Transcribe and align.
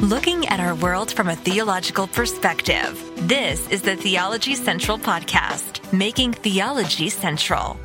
looking 0.00 0.48
at 0.48 0.60
our 0.60 0.74
world 0.76 1.12
from 1.12 1.28
a 1.28 1.36
theological 1.36 2.06
perspective. 2.06 2.98
This 3.28 3.68
is 3.68 3.82
the 3.82 3.96
Theology 3.96 4.54
Central 4.54 4.96
Podcast, 4.96 5.92
making 5.92 6.32
theology 6.32 7.10
central. 7.10 7.78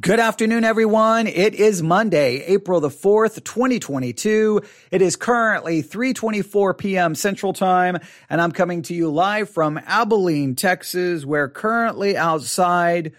Good 0.00 0.20
afternoon, 0.20 0.62
everyone. 0.62 1.26
It 1.26 1.54
is 1.54 1.82
Monday, 1.82 2.44
April 2.46 2.78
the 2.78 2.90
4th, 2.90 3.42
2022. 3.42 4.62
It 4.92 5.02
is 5.02 5.16
currently 5.16 5.82
3.24 5.82 6.78
p.m. 6.78 7.16
Central 7.16 7.52
Time, 7.52 7.98
and 8.30 8.40
I'm 8.40 8.52
coming 8.52 8.82
to 8.82 8.94
you 8.94 9.10
live 9.10 9.50
from 9.50 9.80
Abilene, 9.84 10.54
Texas, 10.54 11.24
where 11.24 11.48
currently 11.48 12.16
outside, 12.16 13.14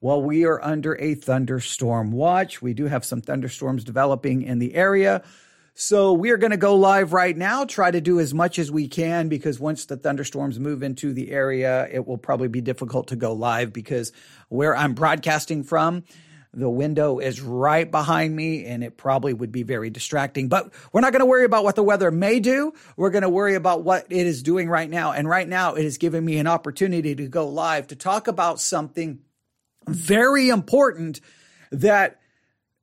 well, 0.00 0.22
we 0.22 0.44
are 0.44 0.62
under 0.62 0.96
a 1.00 1.16
thunderstorm 1.16 2.12
watch. 2.12 2.62
We 2.62 2.72
do 2.72 2.86
have 2.86 3.04
some 3.04 3.20
thunderstorms 3.20 3.82
developing 3.82 4.42
in 4.42 4.60
the 4.60 4.76
area. 4.76 5.24
So 5.80 6.12
we 6.12 6.30
are 6.30 6.36
going 6.38 6.50
to 6.50 6.56
go 6.56 6.74
live 6.74 7.12
right 7.12 7.36
now, 7.36 7.64
try 7.64 7.88
to 7.88 8.00
do 8.00 8.18
as 8.18 8.34
much 8.34 8.58
as 8.58 8.68
we 8.68 8.88
can 8.88 9.28
because 9.28 9.60
once 9.60 9.84
the 9.84 9.96
thunderstorms 9.96 10.58
move 10.58 10.82
into 10.82 11.12
the 11.12 11.30
area, 11.30 11.86
it 11.92 12.04
will 12.04 12.18
probably 12.18 12.48
be 12.48 12.60
difficult 12.60 13.06
to 13.08 13.16
go 13.16 13.32
live 13.32 13.72
because 13.72 14.10
where 14.48 14.74
I'm 14.74 14.94
broadcasting 14.94 15.62
from, 15.62 16.02
the 16.52 16.68
window 16.68 17.20
is 17.20 17.40
right 17.40 17.88
behind 17.88 18.34
me 18.34 18.66
and 18.66 18.82
it 18.82 18.96
probably 18.96 19.32
would 19.32 19.52
be 19.52 19.62
very 19.62 19.88
distracting. 19.88 20.48
But 20.48 20.72
we're 20.92 21.00
not 21.00 21.12
going 21.12 21.20
to 21.20 21.26
worry 21.26 21.44
about 21.44 21.62
what 21.62 21.76
the 21.76 21.84
weather 21.84 22.10
may 22.10 22.40
do. 22.40 22.72
We're 22.96 23.10
going 23.10 23.22
to 23.22 23.28
worry 23.28 23.54
about 23.54 23.84
what 23.84 24.06
it 24.10 24.26
is 24.26 24.42
doing 24.42 24.68
right 24.68 24.90
now. 24.90 25.12
And 25.12 25.28
right 25.28 25.48
now 25.48 25.74
it 25.74 25.84
has 25.84 25.96
given 25.96 26.24
me 26.24 26.38
an 26.38 26.48
opportunity 26.48 27.14
to 27.14 27.28
go 27.28 27.46
live 27.46 27.86
to 27.86 27.94
talk 27.94 28.26
about 28.26 28.58
something 28.58 29.20
very 29.86 30.48
important 30.48 31.20
that 31.70 32.18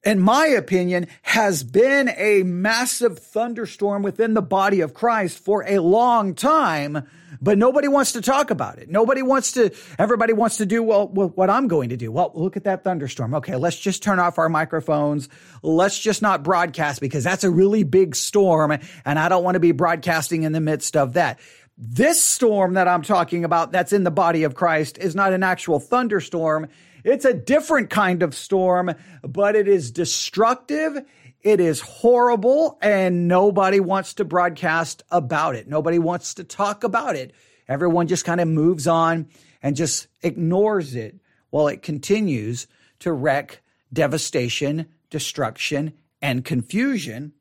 in 0.05 0.19
my 0.19 0.45
opinion, 0.45 1.07
has 1.23 1.63
been 1.63 2.09
a 2.15 2.43
massive 2.43 3.17
thunderstorm 3.17 4.03
within 4.03 4.35
the 4.35 4.41
body 4.41 4.81
of 4.81 4.93
Christ 4.93 5.39
for 5.39 5.65
a 5.67 5.79
long 5.79 6.35
time, 6.35 7.07
but 7.41 7.57
nobody 7.57 7.87
wants 7.87 8.13
to 8.13 8.21
talk 8.21 8.51
about 8.51 8.77
it. 8.77 8.87
Nobody 8.87 9.23
wants 9.23 9.53
to, 9.53 9.71
everybody 9.97 10.31
wants 10.31 10.57
to 10.57 10.65
do, 10.65 10.83
well, 10.83 11.07
what 11.07 11.49
I'm 11.49 11.67
going 11.67 11.89
to 11.89 11.97
do. 11.97 12.11
Well, 12.11 12.31
look 12.35 12.55
at 12.55 12.65
that 12.65 12.83
thunderstorm. 12.83 13.33
Okay, 13.35 13.55
let's 13.55 13.77
just 13.77 14.03
turn 14.03 14.19
off 14.19 14.37
our 14.37 14.47
microphones. 14.47 15.27
Let's 15.63 15.99
just 15.99 16.21
not 16.21 16.43
broadcast 16.43 17.01
because 17.01 17.23
that's 17.23 17.43
a 17.43 17.49
really 17.49 17.83
big 17.83 18.15
storm 18.15 18.77
and 19.05 19.19
I 19.19 19.27
don't 19.27 19.43
want 19.43 19.55
to 19.55 19.59
be 19.59 19.71
broadcasting 19.71 20.43
in 20.43 20.51
the 20.51 20.61
midst 20.61 20.95
of 20.95 21.13
that. 21.13 21.39
This 21.77 22.21
storm 22.21 22.75
that 22.75 22.87
I'm 22.87 23.01
talking 23.01 23.43
about 23.43 23.73
that's 23.73 23.91
in 23.91 24.05
the 24.05 24.11
body 24.11 24.43
of 24.43 24.55
Christ 24.55 24.97
is 24.97 25.13
not 25.13 25.33
an 25.33 25.43
actual 25.43 25.79
thunderstorm. 25.79 26.69
It's 27.03 27.25
a 27.25 27.33
different 27.33 27.89
kind 27.89 28.23
of 28.23 28.33
storm, 28.33 28.93
but 29.21 29.55
it 29.55 29.67
is 29.67 29.91
destructive. 29.91 31.05
It 31.41 31.59
is 31.59 31.81
horrible 31.81 32.77
and 32.81 33.27
nobody 33.27 33.81
wants 33.81 34.15
to 34.15 34.25
broadcast 34.25 35.03
about 35.11 35.55
it. 35.55 35.67
Nobody 35.67 35.99
wants 35.99 36.35
to 36.35 36.43
talk 36.45 36.83
about 36.85 37.17
it. 37.17 37.33
Everyone 37.67 38.07
just 38.07 38.25
kind 38.25 38.39
of 38.39 38.47
moves 38.47 38.87
on 38.87 39.27
and 39.61 39.75
just 39.75 40.07
ignores 40.23 40.95
it 40.95 41.19
while 41.49 41.67
it 41.67 41.81
continues 41.81 42.67
to 42.99 43.11
wreak 43.11 43.61
devastation, 43.91 44.87
destruction, 45.09 45.93
and 46.21 46.45
confusion 46.45 47.33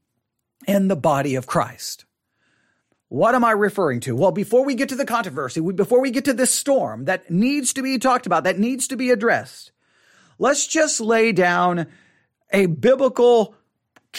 in 0.66 0.88
the 0.88 0.96
body 0.96 1.36
of 1.36 1.46
Christ. 1.46 2.04
What 3.14 3.36
am 3.36 3.44
I 3.44 3.52
referring 3.52 4.00
to? 4.00 4.16
Well, 4.16 4.32
before 4.32 4.64
we 4.64 4.74
get 4.74 4.88
to 4.88 4.96
the 4.96 5.04
controversy, 5.06 5.60
before 5.60 6.00
we 6.00 6.10
get 6.10 6.24
to 6.24 6.32
this 6.32 6.50
storm 6.50 7.04
that 7.04 7.30
needs 7.30 7.72
to 7.74 7.80
be 7.80 7.96
talked 7.96 8.26
about, 8.26 8.42
that 8.42 8.58
needs 8.58 8.88
to 8.88 8.96
be 8.96 9.12
addressed, 9.12 9.70
let's 10.40 10.66
just 10.66 11.00
lay 11.00 11.30
down 11.30 11.86
a 12.52 12.66
biblical 12.66 13.54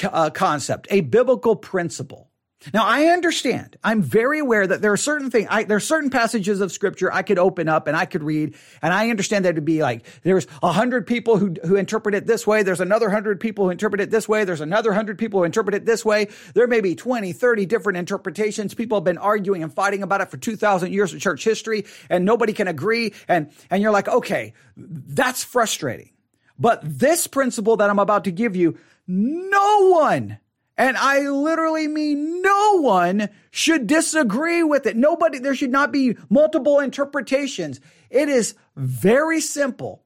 uh, 0.01 0.29
concept, 0.29 0.87
a 0.89 1.01
biblical 1.01 1.57
principle 1.57 2.29
now 2.73 2.85
I 2.85 3.05
understand. 3.07 3.77
I'm 3.83 4.01
very 4.01 4.39
aware 4.39 4.65
that 4.65 4.81
there 4.81 4.91
are 4.91 4.97
certain 4.97 5.29
things, 5.29 5.47
I, 5.49 5.63
there 5.63 5.77
are 5.77 5.81
certain 5.81 6.09
passages 6.09 6.61
of 6.61 6.71
scripture 6.71 7.11
I 7.11 7.21
could 7.21 7.39
open 7.39 7.67
up 7.67 7.87
and 7.87 7.95
I 7.95 8.05
could 8.05 8.23
read, 8.23 8.55
and 8.81 8.93
I 8.93 9.09
understand 9.09 9.45
that 9.45 9.49
it'd 9.49 9.65
be 9.65 9.81
like, 9.81 10.05
there's 10.23 10.47
a 10.63 10.71
hundred 10.71 11.07
people 11.07 11.37
who, 11.37 11.55
who 11.63 11.75
interpret 11.75 12.15
it 12.15 12.25
this 12.25 12.45
way. 12.47 12.63
There's 12.63 12.81
another 12.81 13.09
hundred 13.09 13.39
people 13.39 13.65
who 13.65 13.71
interpret 13.71 14.01
it 14.01 14.11
this 14.11 14.27
way. 14.27 14.43
There's 14.43 14.61
another 14.61 14.93
hundred 14.93 15.17
people 15.17 15.39
who 15.39 15.43
interpret 15.43 15.75
it 15.75 15.85
this 15.85 16.03
way. 16.03 16.27
There 16.53 16.67
may 16.67 16.81
be 16.81 16.95
20, 16.95 17.33
30 17.33 17.65
different 17.65 17.97
interpretations. 17.97 18.73
People 18.73 18.97
have 18.97 19.05
been 19.05 19.17
arguing 19.17 19.63
and 19.63 19.73
fighting 19.73 20.03
about 20.03 20.21
it 20.21 20.29
for 20.31 20.37
2,000 20.37 20.93
years 20.93 21.13
of 21.13 21.19
church 21.19 21.43
history, 21.43 21.85
and 22.09 22.25
nobody 22.25 22.53
can 22.53 22.67
agree. 22.67 23.13
And, 23.27 23.51
and 23.69 23.81
you're 23.81 23.91
like, 23.91 24.07
okay, 24.07 24.53
that's 24.77 25.43
frustrating. 25.43 26.11
But 26.57 26.81
this 26.83 27.27
principle 27.27 27.77
that 27.77 27.89
I'm 27.89 27.99
about 27.99 28.23
to 28.25 28.31
give 28.31 28.55
you, 28.55 28.77
no 29.07 29.89
one 29.91 30.39
and 30.77 30.97
I 30.97 31.29
literally 31.29 31.87
mean 31.87 32.41
no 32.41 32.81
one 32.81 33.29
should 33.51 33.87
disagree 33.87 34.63
with 34.63 34.85
it. 34.85 34.97
Nobody, 34.97 35.39
there 35.39 35.55
should 35.55 35.71
not 35.71 35.91
be 35.91 36.17
multiple 36.29 36.79
interpretations. 36.79 37.79
It 38.09 38.27
is 38.29 38.55
very 38.75 39.39
simple. 39.39 40.01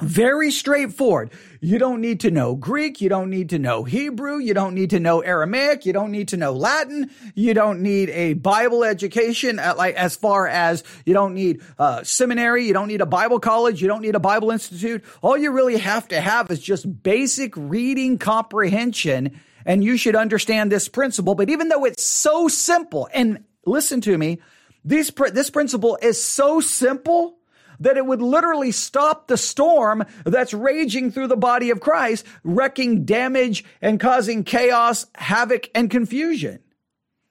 Very 0.00 0.50
straightforward. 0.50 1.30
You 1.60 1.78
don't 1.78 2.00
need 2.00 2.20
to 2.20 2.30
know 2.30 2.54
Greek. 2.54 3.02
You 3.02 3.10
don't 3.10 3.28
need 3.28 3.50
to 3.50 3.58
know 3.58 3.84
Hebrew. 3.84 4.38
You 4.38 4.54
don't 4.54 4.74
need 4.74 4.88
to 4.90 4.98
know 4.98 5.20
Aramaic. 5.20 5.84
You 5.84 5.92
don't 5.92 6.10
need 6.10 6.28
to 6.28 6.38
know 6.38 6.52
Latin. 6.52 7.10
You 7.34 7.52
don't 7.52 7.82
need 7.82 8.08
a 8.08 8.32
Bible 8.32 8.84
education 8.84 9.58
at 9.58 9.76
like 9.76 9.94
as 9.94 10.16
far 10.16 10.48
as 10.48 10.82
you 11.04 11.12
don't 11.12 11.34
need 11.34 11.60
uh, 11.78 12.02
seminary. 12.04 12.64
You 12.64 12.72
don't 12.72 12.88
need 12.88 13.02
a 13.02 13.06
Bible 13.06 13.38
college. 13.38 13.82
You 13.82 13.86
don't 13.86 14.00
need 14.00 14.14
a 14.14 14.20
Bible 14.20 14.50
institute. 14.50 15.04
All 15.20 15.36
you 15.36 15.50
really 15.50 15.76
have 15.76 16.08
to 16.08 16.20
have 16.20 16.50
is 16.50 16.58
just 16.58 17.02
basic 17.02 17.54
reading 17.54 18.16
comprehension 18.16 19.38
and 19.64 19.82
you 19.84 19.96
should 19.96 20.16
understand 20.16 20.70
this 20.70 20.88
principle. 20.88 21.34
But 21.34 21.50
even 21.50 21.68
though 21.68 21.84
it's 21.84 22.04
so 22.04 22.48
simple, 22.48 23.08
and 23.12 23.44
listen 23.66 24.00
to 24.02 24.16
me, 24.16 24.40
these, 24.84 25.10
this 25.32 25.50
principle 25.50 25.98
is 26.02 26.22
so 26.22 26.60
simple 26.60 27.38
that 27.80 27.96
it 27.96 28.06
would 28.06 28.22
literally 28.22 28.70
stop 28.70 29.26
the 29.26 29.36
storm 29.36 30.04
that's 30.24 30.54
raging 30.54 31.10
through 31.10 31.26
the 31.26 31.36
body 31.36 31.70
of 31.70 31.80
Christ, 31.80 32.24
wrecking 32.44 33.04
damage 33.04 33.64
and 33.80 33.98
causing 33.98 34.44
chaos, 34.44 35.06
havoc, 35.14 35.68
and 35.74 35.90
confusion. 35.90 36.60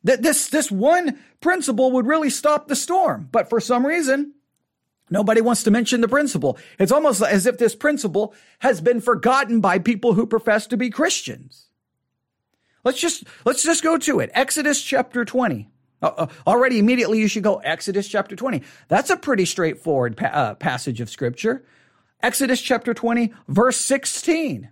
That 0.04 0.22
this, 0.22 0.50
this 0.50 0.72
one 0.72 1.20
principle 1.42 1.92
would 1.92 2.08
really 2.08 2.30
stop 2.30 2.68
the 2.68 2.76
storm. 2.76 3.30
But 3.32 3.50
for 3.50 3.60
some 3.60 3.86
reason, 3.86 4.34
Nobody 5.12 5.42
wants 5.42 5.64
to 5.64 5.72
mention 5.72 6.00
the 6.00 6.08
principle. 6.08 6.58
It's 6.80 6.92
almost 6.92 7.22
as 7.22 7.46
if 7.46 7.58
this 7.58 7.76
principle 7.76 8.34
has 8.60 8.80
been 8.80 9.02
forgotten 9.02 9.60
by 9.60 9.78
people 9.78 10.14
who 10.14 10.26
profess 10.26 10.66
to 10.68 10.78
be 10.78 10.90
Christians. 10.90 11.68
Let's 12.84 13.00
just 13.00 13.24
let's 13.46 13.64
just 13.64 13.84
go 13.84 13.98
to 13.98 14.20
it. 14.20 14.32
Exodus 14.34 14.82
chapter 14.82 15.26
20. 15.26 15.70
Uh, 16.02 16.06
uh, 16.18 16.28
already 16.48 16.80
immediately 16.80 17.20
you 17.20 17.28
should 17.28 17.44
go 17.44 17.58
Exodus 17.58 18.08
chapter 18.08 18.36
20. 18.36 18.64
That's 18.88 19.10
a 19.10 19.18
pretty 19.18 19.46
straightforward 19.46 20.18
pa- 20.18 20.26
uh, 20.28 20.54
passage 20.56 21.00
of 21.00 21.10
scripture. 21.10 21.64
Exodus 22.24 22.62
chapter 22.62 22.94
20 22.94 23.34
verse 23.48 23.78
16. 23.78 24.70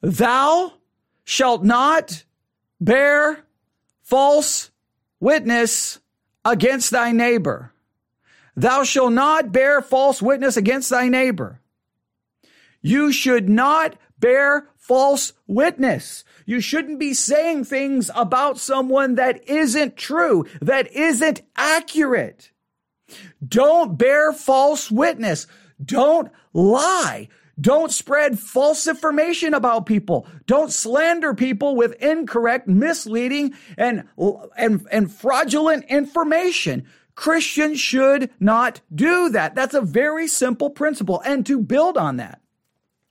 Thou 0.00 0.72
shalt 1.24 1.64
not 1.64 2.24
bear 2.80 3.44
false 4.02 4.70
witness 5.20 6.00
against 6.44 6.90
thy 6.90 7.12
neighbor. 7.12 7.72
Thou 8.56 8.82
shalt 8.82 9.12
not 9.12 9.52
bear 9.52 9.80
false 9.80 10.20
witness 10.20 10.56
against 10.56 10.90
thy 10.90 11.08
neighbor. 11.08 11.60
You 12.80 13.12
should 13.12 13.48
not 13.48 13.96
bear 14.18 14.68
false 14.76 15.32
witness. 15.46 16.24
You 16.48 16.62
shouldn't 16.62 16.98
be 16.98 17.12
saying 17.12 17.64
things 17.64 18.10
about 18.14 18.56
someone 18.56 19.16
that 19.16 19.46
isn't 19.50 19.98
true, 19.98 20.46
that 20.62 20.90
isn't 20.92 21.42
accurate. 21.56 22.52
Don't 23.46 23.98
bear 23.98 24.32
false 24.32 24.90
witness. 24.90 25.46
Don't 25.84 26.32
lie. 26.54 27.28
Don't 27.60 27.92
spread 27.92 28.38
false 28.38 28.86
information 28.86 29.52
about 29.52 29.84
people. 29.84 30.26
Don't 30.46 30.72
slander 30.72 31.34
people 31.34 31.76
with 31.76 31.92
incorrect, 32.02 32.66
misleading, 32.66 33.52
and, 33.76 34.04
and, 34.56 34.86
and 34.90 35.12
fraudulent 35.12 35.84
information. 35.90 36.86
Christians 37.14 37.78
should 37.78 38.30
not 38.40 38.80
do 38.94 39.28
that. 39.28 39.54
That's 39.54 39.74
a 39.74 39.82
very 39.82 40.26
simple 40.26 40.70
principle. 40.70 41.20
And 41.26 41.44
to 41.44 41.60
build 41.60 41.98
on 41.98 42.16
that, 42.16 42.40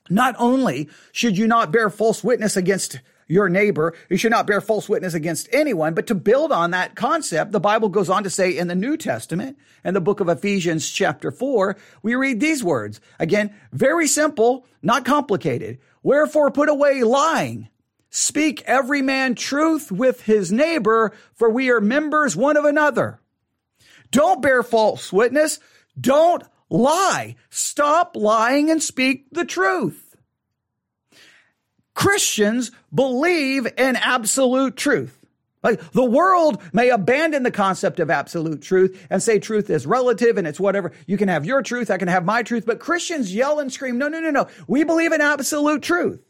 not 0.10 0.33
only 0.40 0.90
should 1.12 1.38
you 1.38 1.45
not 1.45 1.72
bear 1.72 1.92
false 1.92 2.24
witness 2.24 2.57
against 2.57 3.00
your 3.28 3.50
neighbor, 3.50 3.94
you 4.10 4.18
should 4.18 4.32
not 4.32 4.48
bear 4.48 4.62
false 4.62 4.88
witness 4.88 5.14
against 5.14 5.50
anyone, 5.52 5.94
but 5.94 6.08
to 6.08 6.16
build 6.16 6.52
on 6.52 6.72
that 6.72 6.96
concept, 6.96 7.52
the 7.52 7.60
Bible 7.60 7.90
goes 7.90 8.10
on 8.10 8.24
to 8.24 8.30
say 8.30 8.58
in 8.58 8.68
the 8.68 8.76
New 8.76 8.98
Testament, 8.98 9.58
in 9.84 9.94
the 9.94 10.02
book 10.02 10.20
of 10.20 10.30
Ephesians 10.30 10.90
chapter 10.90 11.32
4, 11.32 11.76
we 12.02 12.16
read 12.16 12.40
these 12.40 12.64
words. 12.64 13.02
Again, 13.20 13.54
very 13.72 14.08
simple, 14.08 14.66
not 14.82 15.06
complicated. 15.06 15.80
Wherefore 16.04 16.52
put 16.52 16.70
away 16.70 17.04
lying. 17.04 17.70
Speak 18.10 18.64
every 18.66 19.02
man 19.02 19.36
truth 19.36 19.92
with 19.92 20.24
his 20.24 20.52
neighbor, 20.52 21.14
for 21.34 21.50
we 21.50 21.70
are 21.70 21.82
members 21.82 22.36
one 22.36 22.56
of 22.56 22.66
another. 22.66 23.20
Don't 24.12 24.42
bear 24.42 24.64
false 24.64 25.12
witness. 25.12 25.60
Don't 26.00 26.44
lie. 26.70 27.36
Stop 27.50 28.16
lying 28.16 28.70
and 28.72 28.82
speak 28.82 29.26
the 29.32 29.46
truth. 29.46 30.06
Christians 31.98 32.70
believe 32.94 33.66
in 33.76 33.96
absolute 33.96 34.76
truth. 34.76 35.18
Like 35.64 35.82
the 35.94 36.06
world 36.06 36.62
may 36.72 36.90
abandon 36.90 37.42
the 37.42 37.50
concept 37.50 38.00
of 38.00 38.12
absolute 38.12 38.62
truth 38.62 39.08
and 39.10 39.22
say 39.22 39.40
truth 39.40 39.72
is 39.72 39.88
relative 39.88 40.38
and 40.38 40.46
it's 40.46 40.60
whatever. 40.60 40.92
You 41.08 41.18
can 41.18 41.28
have 41.28 41.44
your 41.44 41.64
truth, 41.64 41.90
I 41.90 41.98
can 41.98 42.08
have 42.08 42.24
my 42.24 42.44
truth, 42.44 42.68
but 42.68 42.80
Christians 42.80 43.34
yell 43.34 43.60
and 43.60 43.74
scream, 43.74 43.98
no, 43.98 44.10
no, 44.10 44.20
no, 44.20 44.30
no. 44.30 44.48
We 44.68 44.84
believe 44.84 45.12
in 45.12 45.22
absolute 45.22 45.82
truth. 45.82 46.24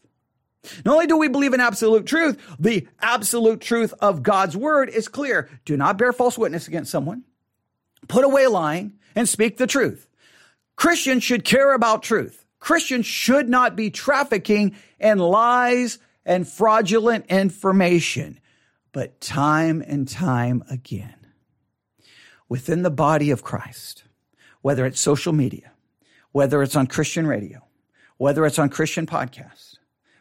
Not 0.86 0.94
only 0.94 1.06
do 1.06 1.18
we 1.18 1.28
believe 1.28 1.52
in 1.52 1.60
absolute 1.60 2.06
truth, 2.06 2.42
the 2.58 2.88
absolute 3.02 3.60
truth 3.60 3.92
of 4.00 4.22
God's 4.22 4.56
word 4.56 4.88
is 4.88 5.06
clear. 5.06 5.50
Do 5.66 5.76
not 5.76 5.98
bear 5.98 6.14
false 6.14 6.38
witness 6.38 6.66
against 6.66 6.90
someone. 6.90 7.24
Put 8.08 8.24
away 8.24 8.46
lying 8.46 8.94
and 9.14 9.28
speak 9.28 9.58
the 9.58 9.66
truth. 9.66 10.08
Christians 10.76 11.24
should 11.24 11.44
care 11.44 11.74
about 11.74 12.02
truth. 12.02 12.46
Christians 12.60 13.06
should 13.06 13.48
not 13.48 13.76
be 13.76 13.90
trafficking 13.90 14.74
in 14.98 15.18
lies 15.18 15.98
and 16.24 16.46
fraudulent 16.46 17.26
information. 17.26 18.40
But 18.92 19.20
time 19.20 19.82
and 19.86 20.08
time 20.08 20.64
again, 20.70 21.14
within 22.48 22.82
the 22.82 22.90
body 22.90 23.30
of 23.30 23.44
Christ, 23.44 24.04
whether 24.62 24.86
it's 24.86 25.00
social 25.00 25.32
media, 25.32 25.72
whether 26.32 26.62
it's 26.62 26.74
on 26.76 26.86
Christian 26.86 27.26
radio, 27.26 27.62
whether 28.16 28.44
it's 28.44 28.58
on 28.58 28.70
Christian 28.70 29.06
podcasts, 29.06 29.76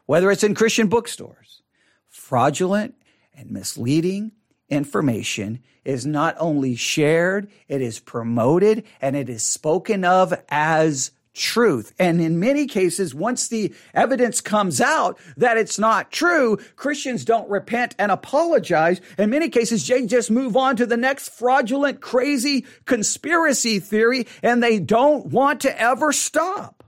whether 0.05 0.29
it's 0.31 0.43
in 0.43 0.53
Christian 0.53 0.87
bookstores, 0.87 1.61
fraudulent 2.07 2.95
and 3.35 3.51
misleading 3.51 4.31
information 4.69 5.59
is 5.85 6.05
not 6.05 6.35
only 6.39 6.75
shared, 6.75 7.49
it 7.67 7.81
is 7.81 7.99
promoted 7.99 8.83
and 9.01 9.15
it 9.15 9.29
is 9.29 9.43
spoken 9.43 10.03
of 10.03 10.33
as 10.49 11.11
truth. 11.37 11.93
And 11.99 12.19
in 12.19 12.39
many 12.39 12.65
cases, 12.65 13.13
once 13.13 13.47
the 13.47 13.73
evidence 13.93 14.41
comes 14.41 14.81
out 14.81 15.17
that 15.37 15.57
it's 15.57 15.79
not 15.79 16.11
true, 16.11 16.57
Christians 16.75 17.23
don't 17.23 17.49
repent 17.49 17.95
and 17.99 18.11
apologize. 18.11 18.99
In 19.17 19.29
many 19.29 19.49
cases, 19.49 19.87
they 19.87 20.05
just 20.05 20.31
move 20.31 20.57
on 20.57 20.75
to 20.77 20.85
the 20.85 20.97
next 20.97 21.29
fraudulent, 21.29 22.01
crazy 22.01 22.65
conspiracy 22.85 23.79
theory 23.79 24.27
and 24.41 24.61
they 24.61 24.79
don't 24.79 25.27
want 25.27 25.61
to 25.61 25.81
ever 25.81 26.11
stop. 26.11 26.83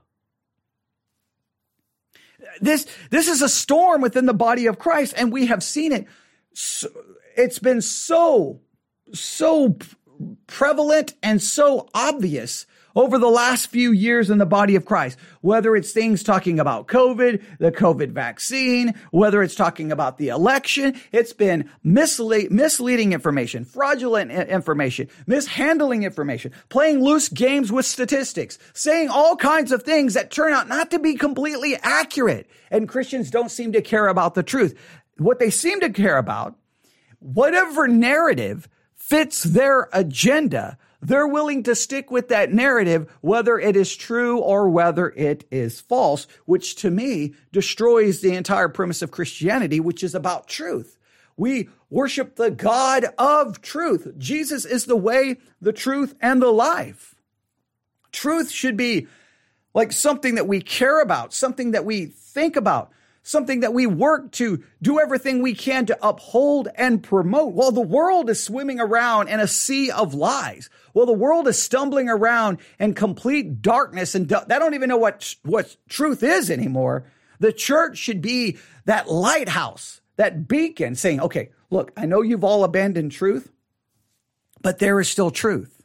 This, 2.59 2.87
this 3.11 3.27
is 3.27 3.41
a 3.41 3.49
storm 3.49 4.01
within 4.01 4.25
the 4.25 4.33
body 4.33 4.65
of 4.65 4.79
Christ 4.79 5.13
and 5.15 5.31
we 5.31 5.45
have 5.45 5.63
seen 5.63 5.91
it. 5.91 6.07
It's 7.37 7.59
been 7.59 7.81
so, 7.81 8.59
so 9.13 9.77
prevalent 10.47 11.13
and 11.21 11.41
so 11.41 11.87
obvious 11.93 12.65
over 12.99 13.17
the 13.17 13.29
last 13.29 13.67
few 13.67 13.93
years 13.93 14.29
in 14.29 14.39
the 14.39 14.45
body 14.45 14.75
of 14.75 14.83
Christ, 14.83 15.17
whether 15.39 15.73
it's 15.73 15.93
things 15.93 16.21
talking 16.21 16.59
about 16.59 16.87
COVID, 16.87 17.41
the 17.57 17.71
COVID 17.71 18.11
vaccine, 18.11 18.93
whether 19.11 19.41
it's 19.41 19.55
talking 19.55 19.89
about 19.89 20.17
the 20.17 20.27
election, 20.27 20.99
it's 21.13 21.31
been 21.31 21.69
misle- 21.85 22.51
misleading 22.51 23.13
information, 23.13 23.63
fraudulent 23.63 24.31
information, 24.31 25.07
mishandling 25.27 26.03
information, 26.03 26.51
playing 26.67 27.01
loose 27.01 27.29
games 27.29 27.71
with 27.71 27.85
statistics, 27.85 28.59
saying 28.73 29.07
all 29.07 29.37
kinds 29.37 29.71
of 29.71 29.83
things 29.83 30.13
that 30.15 30.29
turn 30.29 30.51
out 30.51 30.67
not 30.67 30.91
to 30.91 30.99
be 30.99 31.15
completely 31.15 31.77
accurate. 31.81 32.49
And 32.69 32.89
Christians 32.89 33.31
don't 33.31 33.49
seem 33.49 33.71
to 33.71 33.81
care 33.81 34.09
about 34.09 34.35
the 34.35 34.43
truth. 34.43 34.77
What 35.17 35.39
they 35.39 35.51
seem 35.51 35.79
to 35.79 35.89
care 35.89 36.17
about, 36.17 36.57
whatever 37.19 37.87
narrative 37.87 38.67
fits 38.97 39.43
their 39.43 39.87
agenda, 39.93 40.77
they're 41.01 41.27
willing 41.27 41.63
to 41.63 41.75
stick 41.75 42.11
with 42.11 42.27
that 42.29 42.51
narrative, 42.51 43.11
whether 43.21 43.57
it 43.57 43.75
is 43.75 43.95
true 43.95 44.39
or 44.39 44.69
whether 44.69 45.09
it 45.09 45.45
is 45.49 45.79
false, 45.79 46.27
which 46.45 46.75
to 46.77 46.91
me 46.91 47.33
destroys 47.51 48.21
the 48.21 48.35
entire 48.35 48.69
premise 48.69 49.01
of 49.01 49.11
Christianity, 49.11 49.79
which 49.79 50.03
is 50.03 50.13
about 50.13 50.47
truth. 50.47 50.97
We 51.37 51.69
worship 51.89 52.35
the 52.35 52.51
God 52.51 53.05
of 53.17 53.61
truth. 53.61 54.13
Jesus 54.17 54.65
is 54.65 54.85
the 54.85 54.97
way, 54.97 55.37
the 55.61 55.71
truth, 55.71 56.15
and 56.19 56.41
the 56.41 56.51
life. 56.51 57.15
Truth 58.11 58.51
should 58.51 58.75
be 58.75 59.07
like 59.73 59.93
something 59.93 60.35
that 60.35 60.47
we 60.47 60.59
care 60.59 61.01
about, 61.01 61.33
something 61.33 61.71
that 61.71 61.85
we 61.85 62.07
think 62.07 62.57
about, 62.57 62.91
something 63.29 63.59
that 63.59 63.75
we 63.75 63.85
work 63.85 64.31
to 64.31 64.63
do 64.81 64.99
everything 64.99 65.39
we 65.39 65.53
can 65.53 65.85
to 65.85 65.97
uphold 66.01 66.67
and 66.73 67.03
promote. 67.03 67.53
While 67.53 67.71
the 67.71 67.79
world 67.79 68.27
is 68.27 68.43
swimming 68.43 68.79
around 68.79 69.27
in 69.27 69.39
a 69.39 69.45
sea 69.45 69.91
of 69.91 70.15
lies. 70.15 70.67
While 70.93 71.05
the 71.05 71.13
world 71.13 71.47
is 71.47 71.61
stumbling 71.61 72.09
around 72.09 72.57
in 72.79 72.95
complete 72.95 73.61
darkness 73.61 74.15
and 74.15 74.27
they 74.27 74.57
don't 74.57 74.73
even 74.73 74.89
know 74.89 74.97
what, 74.97 75.35
what 75.43 75.77
truth 75.87 76.23
is 76.23 76.49
anymore. 76.49 77.05
The 77.39 77.53
church 77.53 77.99
should 77.99 78.23
be 78.23 78.57
that 78.85 79.11
lighthouse, 79.11 80.01
that 80.15 80.47
beacon 80.47 80.95
saying, 80.95 81.21
okay, 81.21 81.51
look, 81.69 81.91
I 81.95 82.07
know 82.07 82.23
you've 82.23 82.43
all 82.43 82.63
abandoned 82.63 83.11
truth, 83.11 83.51
but 84.63 84.79
there 84.79 84.99
is 84.99 85.07
still 85.07 85.29
truth. 85.29 85.78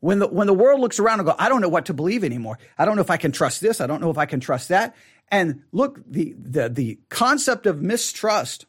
When 0.00 0.20
the, 0.20 0.28
when 0.28 0.46
the 0.46 0.54
world 0.54 0.80
looks 0.80 1.00
around 1.00 1.20
and 1.20 1.26
go, 1.26 1.34
I 1.38 1.48
don't 1.48 1.60
know 1.60 1.68
what 1.68 1.86
to 1.86 1.94
believe 1.94 2.22
anymore. 2.22 2.58
I 2.76 2.84
don't 2.84 2.94
know 2.94 3.02
if 3.02 3.10
I 3.10 3.16
can 3.16 3.32
trust 3.32 3.60
this. 3.60 3.80
I 3.80 3.86
don't 3.86 4.00
know 4.00 4.10
if 4.10 4.18
I 4.18 4.26
can 4.26 4.40
trust 4.40 4.68
that. 4.68 4.94
And 5.28 5.62
look, 5.72 6.00
the, 6.06 6.34
the, 6.38 6.68
the 6.68 6.98
concept 7.08 7.66
of 7.66 7.82
mistrust, 7.82 8.66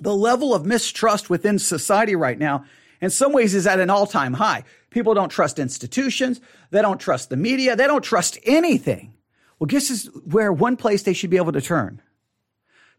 the 0.00 0.14
level 0.14 0.54
of 0.54 0.66
mistrust 0.66 1.30
within 1.30 1.58
society 1.58 2.14
right 2.14 2.38
now, 2.38 2.64
in 3.00 3.10
some 3.10 3.32
ways 3.32 3.54
is 3.54 3.66
at 3.66 3.80
an 3.80 3.90
all 3.90 4.06
time 4.06 4.34
high. 4.34 4.64
People 4.90 5.14
don't 5.14 5.28
trust 5.28 5.58
institutions. 5.58 6.40
They 6.70 6.82
don't 6.82 7.00
trust 7.00 7.30
the 7.30 7.36
media. 7.36 7.76
They 7.76 7.86
don't 7.86 8.04
trust 8.04 8.38
anything. 8.44 9.14
Well, 9.58 9.66
guess 9.66 9.90
is 9.90 10.10
where 10.24 10.52
one 10.52 10.76
place 10.76 11.02
they 11.02 11.12
should 11.12 11.30
be 11.30 11.36
able 11.36 11.52
to 11.52 11.60
turn. 11.60 12.02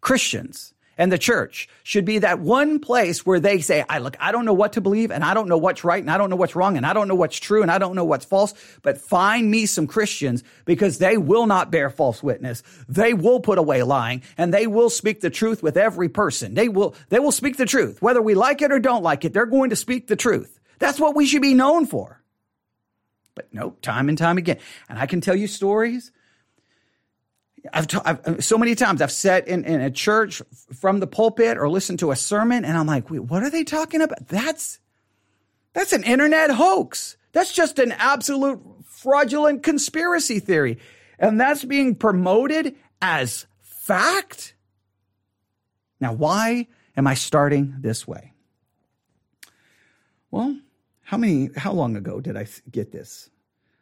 Christians 0.02 0.74
and 0.98 1.12
the 1.12 1.18
church 1.18 1.70
should 1.84 2.06
be 2.06 2.20
that 2.20 2.40
one 2.40 2.80
place 2.80 3.26
where 3.26 3.40
they 3.40 3.62
say, 3.62 3.86
I 3.88 4.00
look, 4.00 4.18
I 4.20 4.32
don't 4.32 4.46
know 4.46 4.54
what 4.54 4.74
to 4.74 4.82
believe 4.82 5.12
and 5.12 5.24
I 5.24 5.34
don't 5.34 5.48
know 5.48 5.58
what's 5.58 5.84
right 5.84 6.02
and 6.02 6.10
I 6.10 6.18
don't 6.18 6.30
know 6.30 6.36
what's 6.36 6.56
wrong 6.56 6.76
and 6.78 6.86
I 6.86 6.94
don't 6.94 7.08
know 7.08 7.16
what's 7.16 7.38
true 7.38 7.62
and 7.62 7.72
I 7.72 7.78
don't 7.78 7.96
know 7.96 8.06
what's 8.06 8.26
false, 8.26 8.54
but 8.82 8.98
find 8.98 9.50
me 9.50 9.66
some 9.66 9.88
Christians 9.88 10.44
because 10.66 10.98
they 10.98 11.18
will 11.18 11.46
not 11.46 11.72
bear 11.72 11.90
false 11.90 12.24
witness. 12.24 12.64
They 12.90 13.14
will 13.14 13.40
put 13.40 13.58
away 13.58 13.84
lying 13.84 14.24
and 14.38 14.54
they 14.54 14.68
will 14.68 14.90
speak 14.90 15.22
the 15.22 15.30
truth 15.30 15.62
with 15.62 15.78
every 15.78 16.10
person. 16.10 16.56
They 16.56 16.70
will, 16.70 16.96
they 17.10 17.20
will 17.20 17.32
speak 17.32 17.58
the 17.58 17.66
truth. 17.66 18.02
Whether 18.02 18.22
we 18.22 18.34
like 18.34 18.62
it 18.62 18.72
or 18.72 18.80
don't 18.80 19.04
like 19.04 19.24
it, 19.26 19.34
they're 19.34 19.46
going 19.46 19.70
to 19.70 19.76
speak 19.76 20.08
the 20.08 20.16
truth. 20.16 20.60
That's 20.80 21.00
what 21.00 21.16
we 21.16 21.26
should 21.26 21.42
be 21.42 21.54
known 21.54 21.86
for. 21.86 22.22
But 23.36 23.54
no, 23.54 23.76
time 23.84 24.10
and 24.10 24.18
time 24.18 24.40
again. 24.40 24.58
And 24.90 24.98
I 24.98 25.06
can 25.06 25.22
tell 25.22 25.36
you 25.36 25.48
stories 25.48 26.12
I've, 27.74 27.88
t- 27.88 27.98
I've 28.04 28.26
uh, 28.28 28.42
so 28.42 28.58
many 28.58 28.76
times 28.76 29.02
I've 29.02 29.12
sat 29.12 29.48
in, 29.48 29.66
in 29.66 29.82
a 29.82 29.92
church 29.92 30.42
from 30.80 31.00
the 31.00 31.08
pulpit 31.08 31.58
or 31.58 31.70
listened 31.70 32.00
to 32.00 32.12
a 32.12 32.16
sermon 32.16 32.66
and 32.66 32.78
I'm 32.78 32.88
like, 32.88 33.10
wait, 33.10 33.20
what 33.20 33.44
are 33.44 33.50
they 33.50 33.64
talking 33.64 34.02
about? 34.02 34.28
That's, 34.28 34.80
that's 35.74 35.94
an 35.94 36.04
internet 36.04 36.52
hoax. 36.52 37.18
That's 37.34 37.54
just 37.54 37.80
an 37.80 37.92
absolute 37.94 38.62
fraudulent 38.86 39.64
conspiracy 39.64 40.40
theory. 40.40 40.80
And 41.20 41.40
that's 41.40 41.66
being 41.66 41.96
promoted 41.96 42.76
as 43.02 43.46
fact. 43.62 44.56
Now, 46.00 46.14
why 46.14 46.68
am 46.96 47.08
I 47.08 47.16
starting 47.16 47.76
this 47.80 48.08
way? 48.08 48.34
Well, 50.32 50.58
how 51.04 51.18
many, 51.18 51.50
how 51.56 51.72
long 51.74 51.96
ago 51.96 52.20
did 52.20 52.36
I 52.38 52.48
get 52.70 52.92
this? 52.92 53.30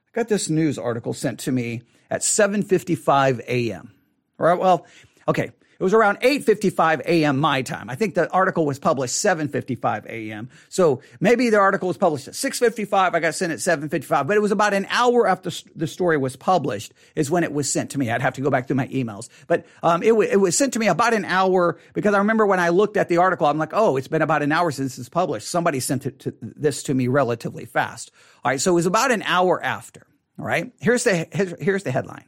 I 0.07 0.19
got 0.19 0.27
this 0.27 0.49
news 0.49 0.77
article 0.77 1.13
sent 1.13 1.39
to 1.41 1.51
me 1.51 1.81
at 2.09 2.21
7:55 2.21 3.41
a.m. 3.47 3.91
All 4.39 4.45
right, 4.47 4.59
well, 4.59 4.85
okay. 5.27 5.51
It 5.77 5.83
was 5.83 5.93
around 5.93 6.21
8:55 6.21 7.01
a.m. 7.01 7.37
my 7.37 7.61
time. 7.61 7.89
I 7.89 7.95
think 7.95 8.15
the 8.15 8.29
article 8.31 8.65
was 8.65 8.79
published 8.79 9.15
7:55 9.15 10.05
a.m. 10.05 10.49
So 10.69 11.01
maybe 11.19 11.49
the 11.49 11.59
article 11.59 11.89
was 11.89 11.97
published 11.97 12.29
at 12.29 12.33
6:55. 12.33 13.13
I 13.13 13.19
got 13.19 13.35
sent 13.35 13.51
at 13.51 13.59
7:55, 13.59 14.25
but 14.25 14.37
it 14.37 14.39
was 14.39 14.51
about 14.51 14.73
an 14.73 14.87
hour 14.89 15.27
after 15.27 15.51
the 15.75 15.87
story 15.87 16.15
was 16.17 16.37
published 16.37 16.93
is 17.15 17.29
when 17.29 17.43
it 17.43 17.51
was 17.51 17.69
sent 17.69 17.91
to 17.91 17.99
me. 17.99 18.09
I'd 18.09 18.21
have 18.21 18.35
to 18.35 18.41
go 18.41 18.49
back 18.49 18.67
through 18.67 18.77
my 18.77 18.87
emails, 18.87 19.27
but 19.47 19.65
um, 19.83 20.01
it, 20.01 20.09
w- 20.09 20.29
it 20.29 20.37
was 20.37 20.57
sent 20.57 20.73
to 20.73 20.79
me 20.79 20.87
about 20.87 21.13
an 21.13 21.25
hour 21.25 21.77
because 21.93 22.13
I 22.13 22.19
remember 22.19 22.45
when 22.45 22.59
I 22.59 22.69
looked 22.69 22.95
at 22.95 23.09
the 23.09 23.17
article, 23.17 23.45
I'm 23.47 23.57
like, 23.57 23.73
oh, 23.73 23.97
it's 23.97 24.07
been 24.07 24.21
about 24.21 24.43
an 24.43 24.53
hour 24.53 24.71
since 24.71 24.97
it's 24.97 25.09
published. 25.09 25.49
Somebody 25.49 25.81
sent 25.81 26.05
it 26.05 26.19
to, 26.19 26.33
this 26.41 26.83
to 26.83 26.93
me 26.93 27.09
relatively 27.09 27.65
fast. 27.65 28.11
All 28.45 28.51
right, 28.51 28.61
so 28.61 28.71
it 28.71 28.75
was 28.75 28.85
about 28.85 29.11
an 29.11 29.23
hour 29.23 29.61
after. 29.61 30.07
All 30.37 30.45
right. 30.45 30.71
Here's 30.79 31.03
the, 31.03 31.27
here's 31.59 31.83
the 31.83 31.91
headline. 31.91 32.25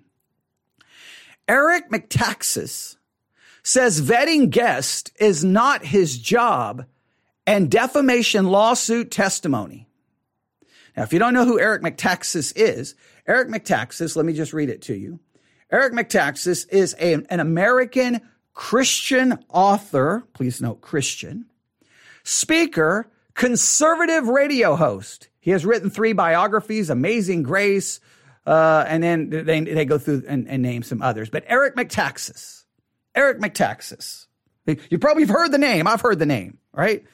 Eric 1.47 1.89
Metaxas 1.89 2.97
says 3.63 4.01
vetting 4.01 4.49
guest 4.49 5.11
is 5.19 5.43
not 5.43 5.85
his 5.85 6.17
job 6.17 6.85
and 7.45 7.71
defamation 7.71 8.45
lawsuit 8.45 9.11
testimony. 9.11 9.87
Now, 10.95 11.03
if 11.03 11.13
you 11.13 11.19
don't 11.19 11.33
know 11.33 11.45
who 11.45 11.59
Eric 11.59 11.81
Metaxas 11.83 12.53
is, 12.55 12.95
Eric 13.27 13.49
Metaxas, 13.49 14.15
let 14.15 14.25
me 14.25 14.33
just 14.33 14.53
read 14.53 14.69
it 14.69 14.81
to 14.83 14.95
you. 14.95 15.19
Eric 15.71 15.93
Metaxas 15.93 16.67
is 16.69 16.95
a, 16.99 17.13
an 17.29 17.39
American 17.39 18.21
Christian 18.53 19.37
author, 19.49 20.23
please 20.33 20.61
note 20.61 20.81
Christian, 20.81 21.45
speaker, 22.23 23.09
conservative 23.33 24.27
radio 24.27 24.75
host. 24.75 25.29
He 25.47 25.51
has 25.51 25.65
written 25.65 25.89
three 25.89 26.11
biographies, 26.11 26.89
Amazing 26.89 27.43
Grace, 27.43 28.01
uh, 28.45 28.83
and 28.85 29.01
then 29.01 29.29
they, 29.29 29.61
they 29.61 29.85
go 29.85 29.97
through 29.97 30.23
and, 30.27 30.45
and 30.49 30.61
name 30.61 30.83
some 30.83 31.01
others. 31.01 31.29
But 31.29 31.45
Eric 31.47 31.77
Metaxas, 31.77 32.65
Eric 33.15 33.39
Metaxas. 33.39 34.25
You 34.65 34.99
probably 34.99 35.23
have 35.23 35.29
heard 35.29 35.53
the 35.53 35.57
name. 35.57 35.87
I've 35.87 36.01
heard 36.01 36.19
the 36.19 36.25
name, 36.25 36.57
right? 36.73 37.05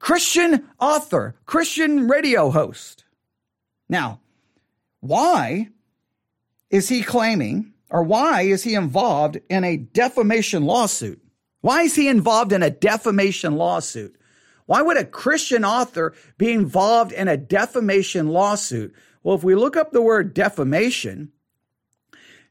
Christian 0.00 0.66
author, 0.80 1.36
Christian 1.46 2.08
radio 2.08 2.50
host. 2.50 3.04
Now, 3.88 4.18
why 4.98 5.68
is 6.70 6.88
he 6.88 7.04
claiming 7.04 7.72
or 7.88 8.02
why 8.02 8.42
is 8.42 8.64
he 8.64 8.74
involved 8.74 9.38
in 9.48 9.62
a 9.62 9.76
defamation 9.76 10.64
lawsuit? 10.64 11.22
Why 11.60 11.82
is 11.82 11.94
he 11.94 12.08
involved 12.08 12.50
in 12.50 12.64
a 12.64 12.70
defamation 12.70 13.54
lawsuit? 13.54 14.15
Why 14.66 14.82
would 14.82 14.96
a 14.96 15.04
Christian 15.04 15.64
author 15.64 16.14
be 16.38 16.52
involved 16.52 17.12
in 17.12 17.28
a 17.28 17.36
defamation 17.36 18.28
lawsuit? 18.28 18.94
Well, 19.22 19.36
if 19.36 19.44
we 19.44 19.54
look 19.54 19.76
up 19.76 19.92
the 19.92 20.02
word 20.02 20.34
defamation, 20.34 21.32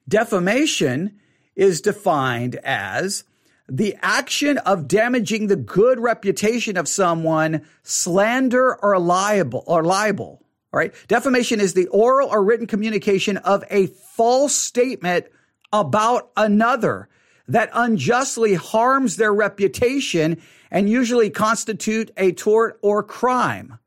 defamation 0.08 1.20
is 1.56 1.82
defined 1.82 2.56
as 2.64 3.24
the 3.68 3.96
action 4.02 4.58
of 4.60 4.88
damaging 4.88 5.48
the 5.48 5.56
good 5.56 6.00
reputation 6.00 6.78
of 6.78 6.88
someone, 6.88 7.66
slander 7.84 8.76
or 8.76 8.98
libel 9.00 9.64
or 9.68 9.84
libel. 9.84 10.42
All 10.74 10.80
right. 10.80 10.94
Defamation 11.08 11.60
is 11.60 11.74
the 11.74 11.88
oral 11.88 12.30
or 12.30 12.44
written 12.44 12.68
communication 12.68 13.38
of 13.38 13.64
a 13.70 13.88
false 13.88 14.54
statement 14.54 15.28
about 15.72 16.32
another 16.38 17.10
that 17.48 17.70
unjustly 17.74 18.56
harms 18.56 19.18
their 19.18 19.34
reputation 19.34 20.42
and 20.72 20.90
usually 20.90 21.30
constitute 21.30 22.12
a 22.18 22.32
tort 22.32 22.80
or 22.82 23.04
crime. 23.04 23.78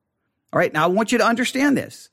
All 0.53 0.59
right. 0.59 0.73
Now 0.73 0.85
I 0.85 0.89
want 0.89 1.13
you 1.13 1.19
to 1.19 1.27
understand 1.27 1.77
this. 1.77 2.09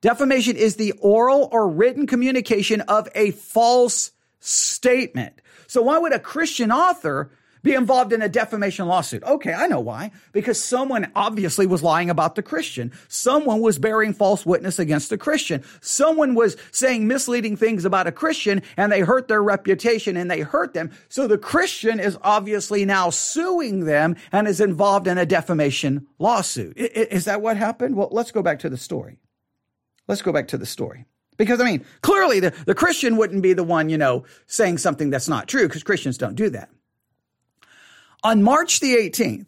Defamation 0.00 0.56
is 0.56 0.76
the 0.76 0.92
oral 0.92 1.48
or 1.52 1.68
written 1.68 2.06
communication 2.06 2.80
of 2.82 3.08
a 3.14 3.30
false 3.32 4.12
statement. 4.40 5.40
So 5.66 5.82
why 5.82 5.98
would 5.98 6.12
a 6.12 6.18
Christian 6.18 6.70
author 6.70 7.30
be 7.66 7.74
involved 7.74 8.12
in 8.12 8.22
a 8.22 8.28
defamation 8.28 8.86
lawsuit? 8.86 9.22
Okay, 9.24 9.52
I 9.52 9.66
know 9.66 9.80
why. 9.80 10.12
Because 10.32 10.62
someone 10.62 11.10
obviously 11.14 11.66
was 11.66 11.82
lying 11.82 12.08
about 12.08 12.34
the 12.34 12.42
Christian. 12.42 12.92
Someone 13.08 13.60
was 13.60 13.78
bearing 13.78 14.14
false 14.14 14.46
witness 14.46 14.78
against 14.78 15.10
the 15.10 15.18
Christian. 15.18 15.62
Someone 15.80 16.34
was 16.34 16.56
saying 16.70 17.06
misleading 17.06 17.56
things 17.56 17.84
about 17.84 18.06
a 18.06 18.12
Christian 18.12 18.62
and 18.76 18.90
they 18.90 19.00
hurt 19.00 19.28
their 19.28 19.42
reputation 19.42 20.16
and 20.16 20.30
they 20.30 20.40
hurt 20.40 20.72
them. 20.72 20.90
So 21.08 21.26
the 21.26 21.38
Christian 21.38 22.00
is 22.00 22.16
obviously 22.22 22.84
now 22.84 23.10
suing 23.10 23.84
them 23.84 24.16
and 24.32 24.48
is 24.48 24.60
involved 24.60 25.06
in 25.06 25.18
a 25.18 25.26
defamation 25.26 26.06
lawsuit. 26.18 26.76
Is 26.76 27.26
that 27.26 27.42
what 27.42 27.56
happened? 27.56 27.96
Well, 27.96 28.08
let's 28.12 28.30
go 28.30 28.42
back 28.42 28.60
to 28.60 28.70
the 28.70 28.78
story. 28.78 29.18
Let's 30.08 30.22
go 30.22 30.32
back 30.32 30.48
to 30.48 30.58
the 30.58 30.66
story. 30.66 31.04
Because 31.36 31.60
I 31.60 31.64
mean, 31.64 31.84
clearly 32.00 32.40
the, 32.40 32.54
the 32.64 32.74
Christian 32.74 33.16
wouldn't 33.16 33.42
be 33.42 33.52
the 33.52 33.64
one, 33.64 33.88
you 33.88 33.98
know, 33.98 34.24
saying 34.46 34.78
something 34.78 35.10
that's 35.10 35.28
not 35.28 35.48
true 35.48 35.66
because 35.66 35.82
Christians 35.82 36.16
don't 36.16 36.34
do 36.34 36.48
that. 36.50 36.70
On 38.22 38.42
March 38.42 38.80
the 38.80 38.96
18th, 38.96 39.46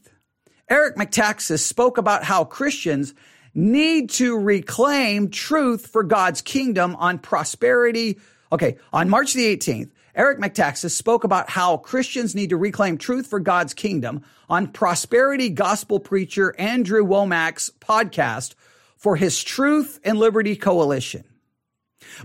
Eric 0.68 0.96
Metaxas 0.96 1.60
spoke 1.60 1.98
about 1.98 2.24
how 2.24 2.44
Christians 2.44 3.14
need 3.54 4.10
to 4.10 4.38
reclaim 4.38 5.30
truth 5.30 5.86
for 5.86 6.02
God's 6.02 6.42
kingdom 6.42 6.94
on 6.96 7.18
prosperity. 7.18 8.18
Okay. 8.52 8.76
On 8.92 9.08
March 9.08 9.32
the 9.32 9.56
18th, 9.56 9.90
Eric 10.14 10.38
Metaxas 10.38 10.90
spoke 10.90 11.24
about 11.24 11.50
how 11.50 11.76
Christians 11.76 12.34
need 12.34 12.50
to 12.50 12.56
reclaim 12.56 12.98
truth 12.98 13.26
for 13.26 13.40
God's 13.40 13.72
kingdom 13.72 14.22
on 14.48 14.68
prosperity 14.68 15.48
gospel 15.48 16.00
preacher 16.00 16.54
Andrew 16.58 17.04
Wommack's 17.04 17.70
podcast 17.80 18.54
for 18.96 19.16
his 19.16 19.42
Truth 19.42 20.00
and 20.04 20.18
Liberty 20.18 20.56
Coalition. 20.56 21.24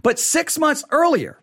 But 0.01 0.17
six 0.19 0.57
months 0.57 0.83
earlier, 0.89 1.39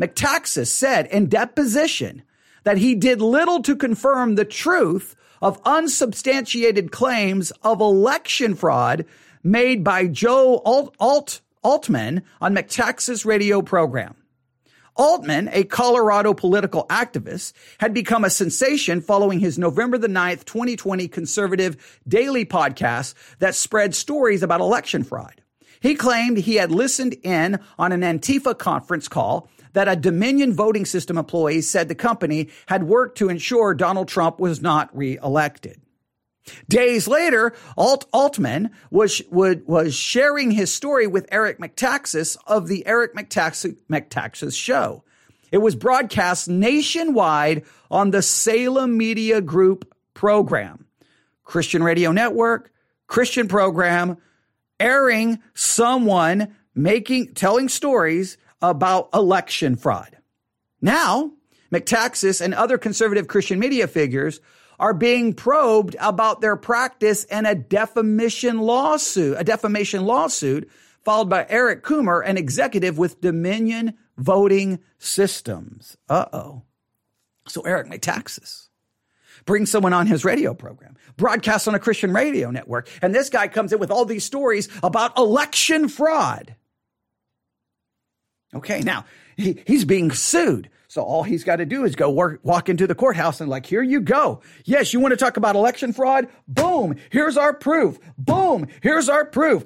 Metaxas 0.00 0.66
said 0.66 1.06
in 1.06 1.28
deposition 1.28 2.22
that 2.64 2.78
he 2.78 2.94
did 2.94 3.20
little 3.20 3.62
to 3.62 3.76
confirm 3.76 4.34
the 4.34 4.44
truth 4.44 5.14
of 5.40 5.60
unsubstantiated 5.64 6.90
claims 6.90 7.52
of 7.62 7.80
election 7.80 8.54
fraud 8.54 9.04
made 9.42 9.84
by 9.84 10.06
Joe 10.06 10.60
Alt, 10.64 10.94
Alt, 10.98 11.40
Oltmann 11.62 12.22
on 12.40 12.54
Metaxas 12.54 13.24
radio 13.24 13.62
program. 13.62 14.16
Oltmann, 14.96 15.50
a 15.52 15.64
Colorado 15.64 16.34
political 16.34 16.86
activist, 16.86 17.52
had 17.78 17.92
become 17.92 18.24
a 18.24 18.30
sensation 18.30 19.00
following 19.00 19.40
his 19.40 19.58
November 19.58 19.98
the 19.98 20.08
9th, 20.08 20.44
2020 20.44 21.08
conservative 21.08 22.00
daily 22.06 22.44
podcast 22.44 23.14
that 23.40 23.56
spread 23.56 23.94
stories 23.94 24.42
about 24.42 24.60
election 24.60 25.02
fraud. 25.02 25.42
He 25.80 25.96
claimed 25.96 26.38
he 26.38 26.54
had 26.54 26.70
listened 26.70 27.16
in 27.24 27.58
on 27.78 27.92
an 27.92 28.02
Antifa 28.02 28.56
conference 28.56 29.08
call 29.08 29.48
that 29.74 29.88
a 29.88 29.96
Dominion 29.96 30.52
voting 30.52 30.86
system 30.86 31.18
employee 31.18 31.60
said 31.60 31.88
the 31.88 31.94
company 31.94 32.48
had 32.66 32.84
worked 32.84 33.18
to 33.18 33.28
ensure 33.28 33.74
Donald 33.74 34.08
Trump 34.08 34.40
was 34.40 34.62
not 34.62 34.96
reelected. 34.96 35.80
Days 36.68 37.08
later, 37.08 37.54
Alt 37.76 38.10
Oltmann 38.12 38.70
was, 38.90 39.22
would, 39.30 39.66
was 39.66 39.94
sharing 39.94 40.50
his 40.50 40.72
story 40.72 41.06
with 41.06 41.26
Eric 41.30 41.58
Metaxas 41.58 42.36
of 42.46 42.68
the 42.68 42.86
Eric 42.86 43.14
Metaxas, 43.14 43.78
Metaxas 43.90 44.56
show. 44.56 45.04
It 45.50 45.58
was 45.58 45.74
broadcast 45.74 46.48
nationwide 46.48 47.64
on 47.90 48.10
the 48.10 48.22
Salem 48.22 48.96
Media 48.96 49.40
Group 49.40 49.94
program, 50.12 50.86
Christian 51.44 51.82
Radio 51.82 52.12
Network, 52.12 52.72
Christian 53.06 53.48
program, 53.48 54.18
airing 54.78 55.40
someone 55.54 56.56
making, 56.74 57.34
telling 57.34 57.68
stories 57.68 58.36
about 58.62 59.08
election 59.14 59.76
fraud. 59.76 60.16
Now, 60.80 61.32
Metaxas 61.72 62.40
and 62.40 62.54
other 62.54 62.78
conservative 62.78 63.26
Christian 63.28 63.58
media 63.58 63.86
figures 63.86 64.40
are 64.78 64.94
being 64.94 65.32
probed 65.34 65.96
about 66.00 66.40
their 66.40 66.56
practice 66.56 67.24
in 67.24 67.46
a 67.46 67.54
defamation 67.54 68.58
lawsuit, 68.58 69.36
a 69.38 69.44
defamation 69.44 70.04
lawsuit 70.04 70.70
filed 71.04 71.28
by 71.28 71.46
Eric 71.48 71.82
Coomer, 71.84 72.22
an 72.24 72.36
executive 72.38 72.98
with 72.98 73.20
Dominion 73.20 73.94
Voting 74.16 74.80
Systems. 74.98 75.96
Uh 76.08 76.26
oh. 76.32 76.62
So 77.46 77.62
Eric 77.62 77.88
Metaxas 77.88 78.68
brings 79.44 79.70
someone 79.70 79.92
on 79.92 80.06
his 80.06 80.24
radio 80.24 80.54
program, 80.54 80.96
broadcasts 81.16 81.68
on 81.68 81.74
a 81.74 81.78
Christian 81.78 82.12
radio 82.12 82.50
network, 82.50 82.88
and 83.02 83.14
this 83.14 83.28
guy 83.28 83.48
comes 83.48 83.72
in 83.72 83.78
with 83.78 83.90
all 83.90 84.04
these 84.04 84.24
stories 84.24 84.68
about 84.82 85.16
election 85.18 85.88
fraud. 85.88 86.56
Okay, 88.54 88.80
now 88.80 89.04
he, 89.36 89.62
he's 89.66 89.84
being 89.84 90.10
sued. 90.10 90.68
So 90.94 91.02
all 91.02 91.24
he's 91.24 91.42
got 91.42 91.56
to 91.56 91.66
do 91.66 91.84
is 91.84 91.96
go 91.96 92.08
work, 92.08 92.38
walk 92.44 92.68
into 92.68 92.86
the 92.86 92.94
courthouse 92.94 93.40
and 93.40 93.50
like, 93.50 93.66
here 93.66 93.82
you 93.82 94.00
go. 94.00 94.40
Yes, 94.64 94.92
you 94.92 95.00
want 95.00 95.10
to 95.10 95.16
talk 95.16 95.36
about 95.36 95.56
election 95.56 95.92
fraud? 95.92 96.28
Boom. 96.46 96.94
Here's 97.10 97.36
our 97.36 97.52
proof. 97.52 97.98
Boom. 98.16 98.68
Here's 98.80 99.08
our 99.08 99.24
proof. 99.24 99.64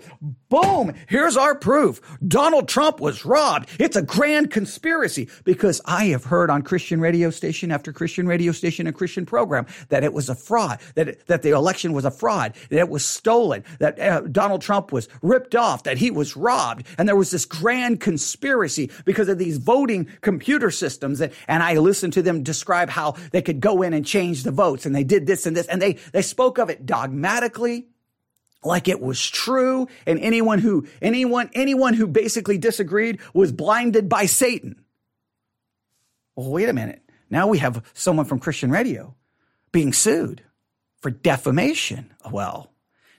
Boom. 0.48 0.94
Here's 1.06 1.36
our 1.36 1.54
proof. 1.54 2.00
Donald 2.26 2.66
Trump 2.66 3.00
was 3.00 3.26
robbed. 3.26 3.68
It's 3.78 3.96
a 3.96 4.00
grand 4.00 4.50
conspiracy 4.50 5.28
because 5.44 5.82
I 5.84 6.06
have 6.06 6.24
heard 6.24 6.48
on 6.48 6.62
Christian 6.62 6.98
radio 6.98 7.28
station 7.28 7.70
after 7.70 7.92
Christian 7.92 8.26
radio 8.26 8.52
station 8.52 8.86
and 8.86 8.96
Christian 8.96 9.26
program 9.26 9.66
that 9.90 10.04
it 10.04 10.14
was 10.14 10.30
a 10.30 10.34
fraud, 10.34 10.80
that, 10.94 11.26
that 11.26 11.42
the 11.42 11.50
election 11.50 11.92
was 11.92 12.06
a 12.06 12.10
fraud, 12.10 12.54
that 12.70 12.78
it 12.78 12.88
was 12.88 13.04
stolen, 13.04 13.62
that 13.80 14.00
uh, 14.00 14.22
Donald 14.22 14.62
Trump 14.62 14.92
was 14.92 15.10
ripped 15.20 15.54
off, 15.54 15.82
that 15.82 15.98
he 15.98 16.10
was 16.10 16.34
robbed. 16.34 16.86
And 16.96 17.06
there 17.06 17.16
was 17.16 17.30
this 17.30 17.44
grand 17.44 18.00
conspiracy 18.00 18.90
because 19.04 19.28
of 19.28 19.36
these 19.36 19.58
voting 19.58 20.08
computer 20.22 20.70
systems 20.70 21.17
and, 21.20 21.32
and 21.46 21.62
I 21.62 21.74
listened 21.74 22.14
to 22.14 22.22
them 22.22 22.42
describe 22.42 22.90
how 22.90 23.12
they 23.32 23.42
could 23.42 23.60
go 23.60 23.82
in 23.82 23.92
and 23.92 24.04
change 24.04 24.42
the 24.42 24.50
votes 24.50 24.86
and 24.86 24.94
they 24.94 25.04
did 25.04 25.26
this 25.26 25.46
and 25.46 25.56
this 25.56 25.66
and 25.66 25.80
they, 25.80 25.94
they 26.12 26.22
spoke 26.22 26.58
of 26.58 26.70
it 26.70 26.86
dogmatically 26.86 27.88
like 28.64 28.88
it 28.88 29.00
was 29.00 29.24
true 29.24 29.88
and 30.06 30.18
anyone 30.18 30.58
who 30.58 30.86
anyone 31.00 31.50
anyone 31.54 31.94
who 31.94 32.06
basically 32.06 32.58
disagreed 32.58 33.20
was 33.32 33.52
blinded 33.52 34.08
by 34.08 34.26
Satan. 34.26 34.84
Well, 36.34 36.50
wait 36.50 36.68
a 36.68 36.72
minute. 36.72 37.02
Now 37.30 37.48
we 37.48 37.58
have 37.58 37.84
someone 37.94 38.26
from 38.26 38.38
Christian 38.38 38.70
radio 38.70 39.14
being 39.72 39.92
sued 39.92 40.42
for 41.00 41.10
defamation. 41.10 42.12
Well, 42.30 42.70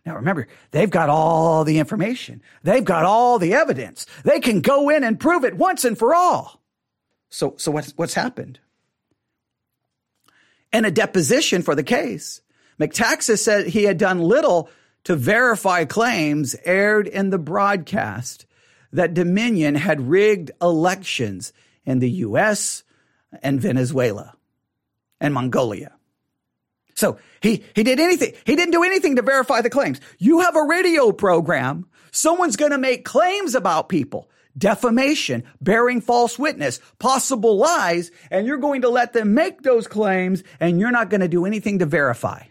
now 0.06 0.16
remember, 0.16 0.48
they've 0.72 0.90
got 0.90 1.10
all 1.10 1.64
the 1.64 1.80
information. 1.80 2.42
They've 2.64 2.84
got 2.84 3.06
all 3.06 3.40
the 3.40 3.54
evidence. 3.54 4.06
They 4.24 4.40
can 4.40 4.62
go 4.62 4.90
in 4.90 5.04
and 5.04 5.20
prove 5.20 5.44
it 5.44 5.56
once 5.56 5.86
and 5.86 5.98
for 5.98 6.16
all. 6.16 6.59
So, 7.30 7.56
so 7.58 7.72
what's, 7.72 7.92
what's 7.92 8.14
happened? 8.14 8.60
In 10.72 10.86
a 10.86 10.92
deposition 10.92 11.62
for 11.62 11.76
the 11.76 11.84
case, 11.84 12.42
Metaxas 12.80 13.40
said 13.40 13.68
he 13.68 13.84
had 13.84 13.98
done 13.98 14.20
little 14.20 14.70
to 15.04 15.16
verify 15.16 15.86
claims 15.86 16.56
aired 16.64 17.08
in 17.08 17.30
the 17.30 17.40
broadcast 17.40 18.46
that 18.92 19.14
Dominion 19.14 19.76
had 19.76 20.10
rigged 20.10 20.52
elections 20.62 21.54
in 21.86 22.00
the 22.00 22.10
US 22.10 22.84
and 23.42 23.62
Venezuela 23.62 24.34
and 25.20 25.34
Mongolia. 25.34 25.94
So 26.96 27.18
he, 27.42 27.64
he 27.76 27.84
did 27.84 28.00
anything. 28.00 28.34
He 28.46 28.56
didn't 28.56 28.74
do 28.74 28.84
anything 28.84 29.16
to 29.16 29.22
verify 29.22 29.62
the 29.62 29.70
claims. 29.70 30.02
You 30.18 30.42
have 30.42 30.56
a 30.56 30.64
radio 30.64 31.12
program. 31.12 31.88
Someone's 32.12 32.58
going 32.58 32.72
to 32.72 32.78
make 32.78 33.06
claims 33.06 33.56
about 33.56 33.90
people 33.90 34.30
defamation, 34.60 35.44
bearing 35.60 36.02
false 36.02 36.38
witness, 36.38 36.80
possible 37.00 37.58
lies, 37.58 38.12
and 38.30 38.46
you're 38.46 38.58
going 38.58 38.82
to 38.82 38.90
let 38.90 39.14
them 39.14 39.34
make 39.34 39.64
those 39.64 39.88
claims 39.88 40.44
and 40.60 40.80
you're 40.80 40.92
not 40.92 41.10
going 41.10 41.22
to 41.22 41.28
do 41.28 41.46
anything 41.46 41.80
to 41.80 41.86
verify. 41.88 42.44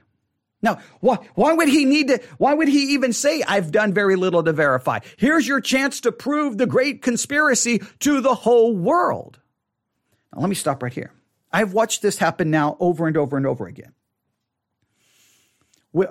Now, 0.61 0.81
why, 1.01 1.19
why 1.35 1.53
would 1.53 1.69
he 1.69 1.85
need 1.85 2.09
to, 2.09 2.21
why 2.39 2.55
would 2.55 2.67
he 2.67 2.95
even 2.95 3.13
say, 3.13 3.43
I've 3.47 3.71
done 3.71 3.93
very 3.93 4.17
little 4.17 4.43
to 4.43 4.53
verify? 4.53 4.99
Here's 5.17 5.47
your 5.47 5.61
chance 5.61 6.01
to 6.01 6.11
prove 6.11 6.59
the 6.59 6.67
great 6.67 7.01
conspiracy 7.01 7.81
to 8.01 8.21
the 8.21 8.35
whole 8.35 8.75
world. 8.75 9.39
Now, 10.35 10.41
let 10.41 10.49
me 10.49 10.57
stop 10.57 10.83
right 10.83 10.93
here. 10.93 11.13
I've 11.53 11.73
watched 11.73 12.03
this 12.03 12.19
happen 12.19 12.51
now 12.51 12.77
over 12.81 13.07
and 13.07 13.17
over 13.17 13.37
and 13.37 13.47
over 13.47 13.67
again. 13.67 13.93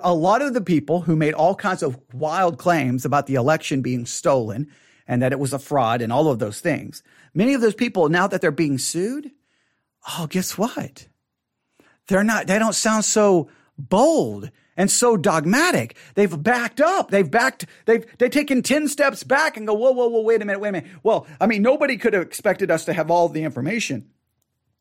A 0.02 0.14
lot 0.14 0.42
of 0.42 0.54
the 0.54 0.60
people 0.60 1.02
who 1.02 1.14
made 1.14 1.34
all 1.34 1.54
kinds 1.54 1.82
of 1.82 1.98
wild 2.12 2.58
claims 2.58 3.04
about 3.04 3.26
the 3.26 3.34
election 3.34 3.80
being 3.80 4.06
stolen 4.06 4.70
and 5.08 5.22
that 5.22 5.32
it 5.32 5.40
was 5.40 5.52
a 5.52 5.58
fraud 5.58 6.02
and 6.02 6.12
all 6.12 6.28
of 6.28 6.38
those 6.38 6.60
things, 6.60 7.02
many 7.34 7.54
of 7.54 7.60
those 7.60 7.74
people, 7.74 8.08
now 8.08 8.28
that 8.28 8.40
they're 8.40 8.50
being 8.50 8.78
sued, 8.78 9.32
oh, 10.06 10.26
guess 10.28 10.56
what? 10.56 11.08
They're 12.06 12.22
not, 12.22 12.46
they 12.46 12.58
don't 12.58 12.74
sound 12.74 13.04
so 13.04 13.48
bold 13.76 14.50
and 14.76 14.90
so 14.90 15.16
dogmatic. 15.16 15.96
They've 16.14 16.42
backed 16.42 16.80
up. 16.80 17.10
They've 17.10 17.28
backed, 17.28 17.66
they've, 17.86 18.06
they've 18.18 18.30
taken 18.30 18.62
10 18.62 18.88
steps 18.88 19.24
back 19.24 19.56
and 19.56 19.66
go, 19.66 19.74
whoa, 19.74 19.90
whoa, 19.90 20.08
whoa, 20.08 20.20
wait 20.20 20.40
a 20.40 20.44
minute, 20.44 20.60
wait 20.60 20.68
a 20.68 20.72
minute. 20.72 20.90
Well, 21.02 21.26
I 21.40 21.46
mean, 21.46 21.62
nobody 21.62 21.96
could 21.96 22.12
have 22.12 22.22
expected 22.22 22.70
us 22.70 22.84
to 22.84 22.92
have 22.92 23.10
all 23.10 23.28
the 23.28 23.42
information. 23.42 24.10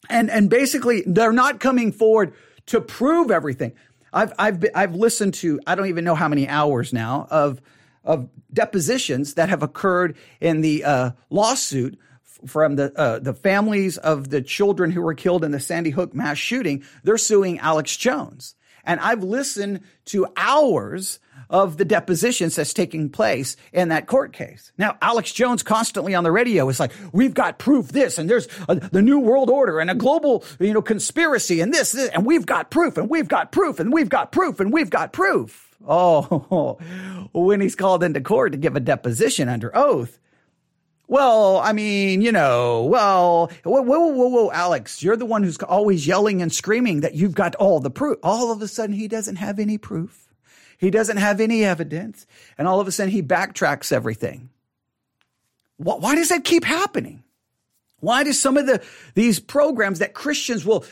And, 0.10 0.30
and 0.30 0.50
basically 0.50 1.04
they're 1.08 1.34
not 1.34 1.60
coming 1.60 1.92
forward 1.92 2.34
to 2.68 2.80
prove 2.80 3.32
everything. 3.32 3.74
I've, 4.14 4.34
I've, 4.38 4.64
I've 4.76 4.96
listened 4.96 5.34
to, 5.36 5.60
I 5.66 5.76
don't 5.76 5.88
even 5.88 6.04
know 6.04 6.16
how 6.16 6.28
many 6.28 6.48
hours 6.48 6.94
now 6.94 7.28
of, 7.32 7.62
of 8.08 8.28
depositions 8.52 9.36
that 9.36 9.50
have 9.50 9.62
occurred 9.62 10.18
in 10.42 10.62
the 10.62 10.84
uh, 10.84 11.12
lawsuit 11.30 12.00
from 12.46 12.76
the 12.76 12.98
uh, 12.98 13.20
the 13.20 13.34
families 13.34 13.98
of 13.98 14.30
the 14.30 14.42
children 14.42 14.92
who 14.92 15.02
were 15.02 15.14
killed 15.14 15.44
in 15.44 15.52
the 15.52 15.60
Sandy 15.60 15.90
Hook 15.92 16.16
mass 16.16 16.38
shooting. 16.38 16.84
They're 17.04 17.18
suing 17.18 17.60
Alex 17.60 17.96
Jones. 17.96 18.56
And 18.84 19.02
I've 19.02 19.22
listened 19.22 19.82
to 20.06 20.28
hours 20.38 21.20
of 21.50 21.78
the 21.78 21.86
depositions 21.86 22.56
that's 22.56 22.74
taking 22.74 23.10
place 23.10 23.58
in 23.74 23.90
that 23.90 24.08
court 24.08 24.34
case. 24.34 24.72
Now, 24.78 24.98
Alex 25.02 25.32
Jones 25.32 25.62
constantly 25.62 26.16
on 26.16 26.24
the 26.24 26.32
radio 26.32 26.68
is 26.70 26.80
like, 26.80 26.92
we've 27.12 27.34
got 27.34 27.60
proof 27.60 27.90
this 27.90 28.18
and 28.18 28.30
there's 28.30 28.48
a, 28.68 28.76
the 28.76 29.02
new 29.02 29.20
world 29.20 29.50
order 29.50 29.80
and 29.80 29.90
a 29.90 29.96
global, 29.96 30.44
you 30.60 30.74
know, 30.74 30.82
conspiracy 30.82 31.62
and 31.62 31.74
this, 31.74 31.92
this, 31.92 32.10
and 32.10 32.26
we've 32.26 32.46
got 32.46 32.70
proof 32.72 32.98
and 32.98 33.10
we've 33.10 33.28
got 33.28 33.52
proof 33.52 33.80
and 33.80 33.94
we've 33.94 34.10
got 34.10 34.32
proof 34.32 34.60
and 34.60 34.72
we've 34.72 34.90
got 34.90 35.14
proof. 35.14 35.67
Oh, 35.86 36.78
when 37.34 37.62
he's 37.62 37.76
called 37.76 38.04
into 38.04 38.22
court 38.22 38.54
to 38.54 38.58
give 38.58 38.76
a 38.76 38.80
deposition 38.80 39.50
under 39.50 39.76
oath, 39.76 40.20
well, 41.08 41.58
I 41.60 41.72
mean, 41.72 42.22
you 42.22 42.34
know, 42.34 42.84
well, 42.84 43.50
whoa, 43.64 43.82
whoa, 43.82 44.08
whoa, 44.08 44.28
whoa, 44.28 44.52
Alex, 44.52 45.02
you're 45.02 45.16
the 45.16 45.26
one 45.26 45.42
who's 45.42 45.58
always 45.60 46.06
yelling 46.06 46.42
and 46.42 46.52
screaming 46.52 47.00
that 47.02 47.16
you've 47.16 47.36
got 47.36 47.56
all 47.56 47.80
the 47.80 47.90
proof. 47.90 48.18
All 48.24 48.52
of 48.52 48.62
a 48.62 48.68
sudden, 48.68 48.94
he 48.94 49.08
doesn't 49.08 49.38
have 49.38 49.58
any 49.58 49.78
proof. 49.78 50.28
He 50.78 50.92
doesn't 50.92 51.18
have 51.18 51.40
any 51.40 51.64
evidence. 51.64 52.28
And 52.58 52.68
all 52.68 52.82
of 52.82 52.88
a 52.88 52.92
sudden, 52.92 53.12
he 53.12 53.24
backtracks 53.24 53.94
everything. 53.94 54.50
Why 55.78 56.16
does 56.16 56.30
that 56.30 56.44
keep 56.44 56.66
happening? 56.66 57.24
Why 58.00 58.24
do 58.24 58.34
some 58.34 58.58
of 58.58 58.66
the, 58.66 58.84
these 59.16 59.40
programs 59.40 60.00
that 60.00 60.14
Christians 60.14 60.66
will 60.66 60.86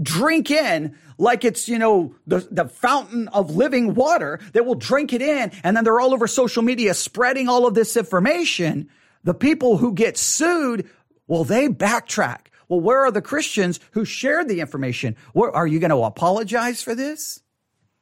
drink 0.00 0.50
in 0.50 0.96
like 1.20 1.44
it's, 1.44 1.68
you 1.68 1.78
know, 1.78 2.14
the, 2.26 2.46
the 2.50 2.64
fountain 2.64 3.28
of 3.28 3.54
living 3.54 3.94
water 3.94 4.40
that 4.54 4.64
will 4.64 4.74
drink 4.74 5.12
it 5.12 5.22
in. 5.22 5.52
And 5.62 5.76
then 5.76 5.84
they're 5.84 6.00
all 6.00 6.14
over 6.14 6.26
social 6.26 6.62
media 6.62 6.94
spreading 6.94 7.48
all 7.48 7.66
of 7.66 7.74
this 7.74 7.96
information 7.96 8.88
the 9.22 9.34
people 9.34 9.76
who 9.76 9.92
get 9.92 10.16
sued, 10.16 10.88
well, 11.26 11.44
they 11.44 11.68
backtrack. 11.68 12.46
Well, 12.68 12.80
where 12.80 13.04
are 13.04 13.10
the 13.10 13.20
Christians 13.20 13.78
who 13.90 14.06
shared 14.06 14.48
the 14.48 14.60
information? 14.60 15.14
Where, 15.34 15.54
are 15.54 15.66
you 15.66 15.78
going 15.78 15.90
to 15.90 16.04
apologize 16.04 16.82
for 16.82 16.94
this? 16.94 17.42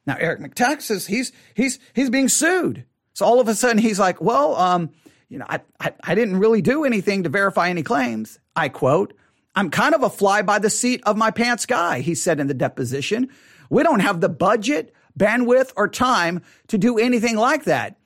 Now, 0.05 0.15
Eric 0.17 0.39
Metaxas, 0.39 1.05
he's, 1.05 1.33
he's, 1.55 1.77
he's 1.93 2.09
being 2.09 2.29
sued. 2.29 2.85
So 3.13 3.25
all 3.25 3.41
of 3.41 3.49
a 3.49 3.55
sudden 3.55 3.79
he's 3.79 3.99
like, 3.99 4.21
well, 4.21 4.55
um, 4.55 4.91
you 5.27 5.39
know, 5.39 5.45
I, 5.49 5.59
I, 5.79 5.93
I 6.01 6.15
didn't 6.15 6.37
really 6.37 6.61
do 6.61 6.85
anything 6.85 7.23
to 7.23 7.29
verify 7.29 7.69
any 7.69 7.83
claims. 7.83 8.39
I 8.55 8.69
quote, 8.69 9.13
I'm 9.55 9.69
kind 9.69 9.95
of 9.95 10.03
a 10.03 10.09
fly 10.09 10.41
by 10.41 10.59
the 10.59 10.69
seat 10.69 11.01
of 11.05 11.17
my 11.17 11.31
pants 11.31 11.65
guy, 11.65 12.01
he 12.01 12.15
said 12.15 12.39
in 12.39 12.47
the 12.47 12.53
deposition. 12.53 13.29
We 13.69 13.83
don't 13.83 13.99
have 13.99 14.21
the 14.21 14.29
budget, 14.29 14.93
bandwidth, 15.17 15.73
or 15.75 15.87
time 15.87 16.41
to 16.67 16.77
do 16.77 16.97
anything 16.97 17.35
like 17.35 17.65
that. 17.65 17.97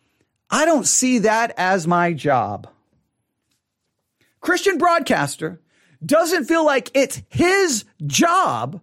I 0.49 0.65
don't 0.65 0.87
see 0.87 1.19
that 1.19 1.53
as 1.57 1.87
my 1.87 2.13
job. 2.13 2.67
Christian 4.39 4.77
broadcaster 4.77 5.61
doesn't 6.05 6.45
feel 6.45 6.65
like 6.65 6.91
it's 6.93 7.21
his 7.29 7.85
job 8.05 8.81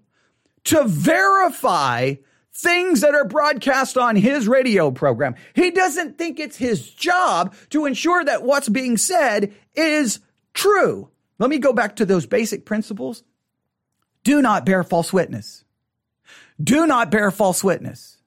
to 0.65 0.85
verify 0.85 2.15
things 2.53 3.01
that 3.01 3.15
are 3.15 3.25
broadcast 3.25 3.97
on 3.97 4.17
his 4.17 4.49
radio 4.49 4.91
program. 4.91 5.35
He 5.55 5.71
doesn't 5.71 6.19
think 6.19 6.41
it's 6.41 6.57
his 6.57 6.91
job 6.91 7.55
to 7.71 7.87
ensure 7.87 8.25
that 8.25 8.43
what's 8.43 8.69
being 8.69 8.97
said 8.97 9.55
is 9.75 10.21
true. 10.55 11.11
Let 11.41 11.51
me 11.51 11.59
go 11.59 11.73
back 11.73 11.97
to 11.97 12.07
those 12.07 12.27
basic 12.27 12.65
principles. 12.65 13.25
Do 14.23 14.43
not 14.43 14.67
bear 14.67 14.85
false 14.85 15.13
witness. 15.13 15.65
Do 16.63 16.87
not 16.87 17.11
bear 17.11 17.31
false 17.31 17.65
witness. 17.65 18.19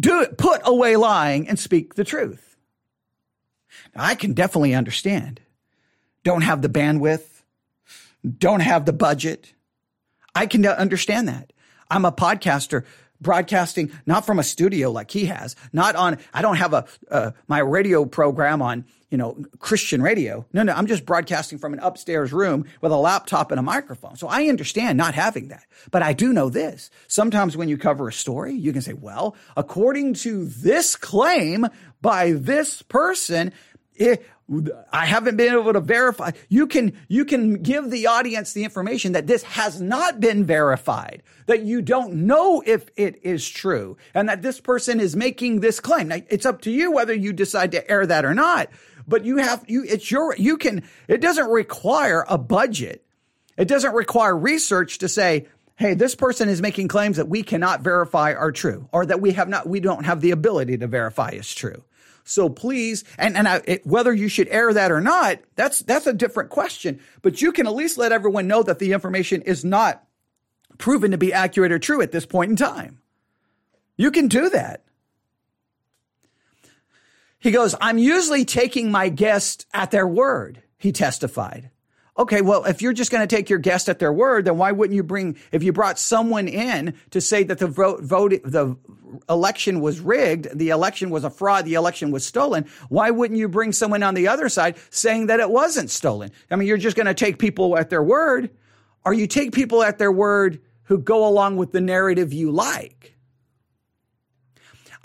Do 0.00 0.26
put 0.36 0.62
away 0.64 0.96
lying 0.96 1.46
and 1.46 1.58
speak 1.58 1.94
the 1.94 2.02
truth. 2.02 2.56
Now, 3.94 4.04
I 4.04 4.14
can 4.14 4.32
definitely 4.32 4.74
understand 4.74 5.40
don't 6.24 6.40
have 6.40 6.62
the 6.62 6.70
bandwidth, 6.70 7.42
don't 8.38 8.60
have 8.60 8.86
the 8.86 8.94
budget. 8.94 9.52
I 10.34 10.46
can 10.46 10.64
understand 10.66 11.28
that. 11.28 11.52
I'm 11.90 12.06
a 12.06 12.12
podcaster 12.12 12.84
broadcasting 13.20 13.92
not 14.06 14.24
from 14.24 14.38
a 14.38 14.42
studio 14.42 14.90
like 14.90 15.10
he 15.10 15.26
has, 15.26 15.54
not 15.72 15.96
on, 15.96 16.18
I 16.32 16.40
don't 16.40 16.56
have 16.56 16.72
a, 16.72 16.86
uh, 17.10 17.30
my 17.46 17.58
radio 17.58 18.06
program 18.06 18.62
on, 18.62 18.86
you 19.14 19.18
know, 19.18 19.36
Christian 19.60 20.02
radio. 20.02 20.44
No, 20.52 20.64
no, 20.64 20.72
I'm 20.72 20.88
just 20.88 21.06
broadcasting 21.06 21.56
from 21.56 21.72
an 21.72 21.78
upstairs 21.78 22.32
room 22.32 22.64
with 22.80 22.90
a 22.90 22.96
laptop 22.96 23.52
and 23.52 23.60
a 23.60 23.62
microphone. 23.62 24.16
So 24.16 24.26
I 24.26 24.48
understand 24.48 24.98
not 24.98 25.14
having 25.14 25.46
that. 25.48 25.66
But 25.92 26.02
I 26.02 26.14
do 26.14 26.32
know 26.32 26.48
this. 26.48 26.90
Sometimes 27.06 27.56
when 27.56 27.68
you 27.68 27.78
cover 27.78 28.08
a 28.08 28.12
story, 28.12 28.54
you 28.54 28.72
can 28.72 28.82
say, 28.82 28.92
well, 28.92 29.36
according 29.56 30.14
to 30.14 30.46
this 30.46 30.96
claim 30.96 31.68
by 32.02 32.32
this 32.32 32.82
person, 32.82 33.52
it, 33.94 34.26
I 34.92 35.06
haven't 35.06 35.36
been 35.36 35.54
able 35.54 35.72
to 35.72 35.80
verify. 35.80 36.32
You 36.48 36.66
can, 36.66 36.94
you 37.06 37.24
can 37.24 37.62
give 37.62 37.90
the 37.90 38.08
audience 38.08 38.52
the 38.52 38.64
information 38.64 39.12
that 39.12 39.28
this 39.28 39.44
has 39.44 39.80
not 39.80 40.18
been 40.18 40.44
verified, 40.44 41.22
that 41.46 41.62
you 41.62 41.80
don't 41.80 42.26
know 42.26 42.62
if 42.66 42.90
it 42.96 43.20
is 43.22 43.48
true, 43.48 43.96
and 44.12 44.28
that 44.28 44.42
this 44.42 44.60
person 44.60 44.98
is 44.98 45.14
making 45.14 45.60
this 45.60 45.78
claim. 45.78 46.08
Now, 46.08 46.18
it's 46.28 46.44
up 46.46 46.62
to 46.62 46.72
you 46.72 46.90
whether 46.90 47.14
you 47.14 47.32
decide 47.32 47.70
to 47.72 47.88
air 47.88 48.04
that 48.06 48.24
or 48.24 48.34
not, 48.34 48.68
but 49.06 49.24
you 49.24 49.38
have, 49.38 49.64
you, 49.68 49.84
it's 49.84 50.10
your, 50.10 50.34
you 50.36 50.56
can, 50.56 50.84
it 51.08 51.20
doesn't 51.20 51.48
require 51.48 52.24
a 52.28 52.38
budget. 52.38 53.04
It 53.56 53.68
doesn't 53.68 53.94
require 53.94 54.36
research 54.36 54.98
to 54.98 55.08
say, 55.08 55.46
hey, 55.76 55.94
this 55.94 56.14
person 56.14 56.48
is 56.48 56.62
making 56.62 56.88
claims 56.88 57.16
that 57.16 57.28
we 57.28 57.42
cannot 57.42 57.80
verify 57.80 58.32
are 58.34 58.52
true, 58.52 58.88
or 58.92 59.06
that 59.06 59.20
we 59.20 59.32
have 59.32 59.48
not, 59.48 59.68
we 59.68 59.80
don't 59.80 60.04
have 60.04 60.20
the 60.20 60.30
ability 60.30 60.78
to 60.78 60.86
verify 60.86 61.30
is 61.30 61.52
true. 61.52 61.84
So 62.24 62.48
please, 62.48 63.04
and, 63.18 63.36
and 63.36 63.46
I, 63.46 63.60
it, 63.64 63.86
whether 63.86 64.12
you 64.12 64.28
should 64.28 64.48
air 64.48 64.72
that 64.72 64.90
or 64.90 65.00
not, 65.00 65.40
that's, 65.56 65.80
that's 65.80 66.06
a 66.06 66.12
different 66.12 66.50
question. 66.50 67.00
But 67.22 67.42
you 67.42 67.52
can 67.52 67.66
at 67.66 67.74
least 67.74 67.98
let 67.98 68.12
everyone 68.12 68.46
know 68.46 68.62
that 68.62 68.78
the 68.78 68.92
information 68.92 69.42
is 69.42 69.64
not 69.64 70.02
proven 70.78 71.10
to 71.10 71.18
be 71.18 71.32
accurate 71.32 71.72
or 71.72 71.78
true 71.78 72.00
at 72.00 72.12
this 72.12 72.24
point 72.24 72.50
in 72.50 72.56
time. 72.56 73.00
You 73.96 74.10
can 74.10 74.28
do 74.28 74.48
that. 74.48 74.83
He 77.44 77.50
goes, 77.50 77.74
I'm 77.78 77.98
usually 77.98 78.46
taking 78.46 78.90
my 78.90 79.10
guest 79.10 79.66
at 79.74 79.90
their 79.90 80.08
word, 80.08 80.62
he 80.78 80.92
testified. 80.92 81.70
Okay, 82.16 82.40
well, 82.40 82.64
if 82.64 82.80
you're 82.80 82.94
just 82.94 83.10
going 83.10 83.20
to 83.26 83.36
take 83.36 83.50
your 83.50 83.58
guest 83.58 83.90
at 83.90 83.98
their 83.98 84.14
word, 84.14 84.46
then 84.46 84.56
why 84.56 84.72
wouldn't 84.72 84.96
you 84.96 85.02
bring, 85.02 85.36
if 85.52 85.62
you 85.62 85.70
brought 85.70 85.98
someone 85.98 86.48
in 86.48 86.94
to 87.10 87.20
say 87.20 87.42
that 87.42 87.58
the 87.58 87.66
vote, 87.66 88.00
vote, 88.00 88.32
the 88.44 88.78
election 89.28 89.82
was 89.82 90.00
rigged, 90.00 90.58
the 90.58 90.70
election 90.70 91.10
was 91.10 91.22
a 91.22 91.28
fraud, 91.28 91.66
the 91.66 91.74
election 91.74 92.12
was 92.12 92.24
stolen, 92.24 92.64
why 92.88 93.10
wouldn't 93.10 93.38
you 93.38 93.46
bring 93.46 93.72
someone 93.72 94.02
on 94.02 94.14
the 94.14 94.26
other 94.26 94.48
side 94.48 94.78
saying 94.88 95.26
that 95.26 95.38
it 95.38 95.50
wasn't 95.50 95.90
stolen? 95.90 96.30
I 96.50 96.56
mean, 96.56 96.66
you're 96.66 96.78
just 96.78 96.96
going 96.96 97.08
to 97.08 97.14
take 97.14 97.38
people 97.38 97.76
at 97.76 97.90
their 97.90 98.02
word, 98.02 98.48
or 99.04 99.12
you 99.12 99.26
take 99.26 99.52
people 99.52 99.82
at 99.82 99.98
their 99.98 100.12
word 100.12 100.62
who 100.84 100.96
go 100.96 101.28
along 101.28 101.58
with 101.58 101.72
the 101.72 101.80
narrative 101.82 102.32
you 102.32 102.50
like. 102.50 103.13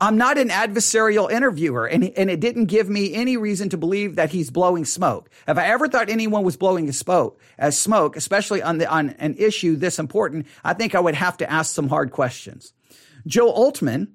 I'm 0.01 0.17
not 0.17 0.37
an 0.37 0.49
adversarial 0.49 1.29
interviewer, 1.29 1.85
and, 1.85 2.05
and 2.17 2.29
it 2.29 2.39
didn't 2.39 2.65
give 2.65 2.89
me 2.89 3.13
any 3.13 3.35
reason 3.35 3.67
to 3.69 3.77
believe 3.77 4.15
that 4.15 4.31
he's 4.31 4.49
blowing 4.49 4.85
smoke. 4.85 5.29
If 5.47 5.57
I 5.57 5.65
ever 5.65 5.89
thought 5.89 6.09
anyone 6.09 6.43
was 6.43 6.55
blowing 6.55 6.87
a 6.87 6.93
smoke, 6.93 7.39
as 7.57 7.77
smoke, 7.77 8.15
especially 8.15 8.61
on 8.61 8.77
the 8.77 8.89
on 8.89 9.09
an 9.19 9.35
issue 9.37 9.75
this 9.75 9.99
important, 9.99 10.47
I 10.63 10.73
think 10.73 10.95
I 10.95 11.01
would 11.01 11.15
have 11.15 11.35
to 11.37 11.51
ask 11.51 11.75
some 11.75 11.89
hard 11.89 12.11
questions. 12.11 12.73
Joe 13.27 13.51
Oltmann, 13.51 14.07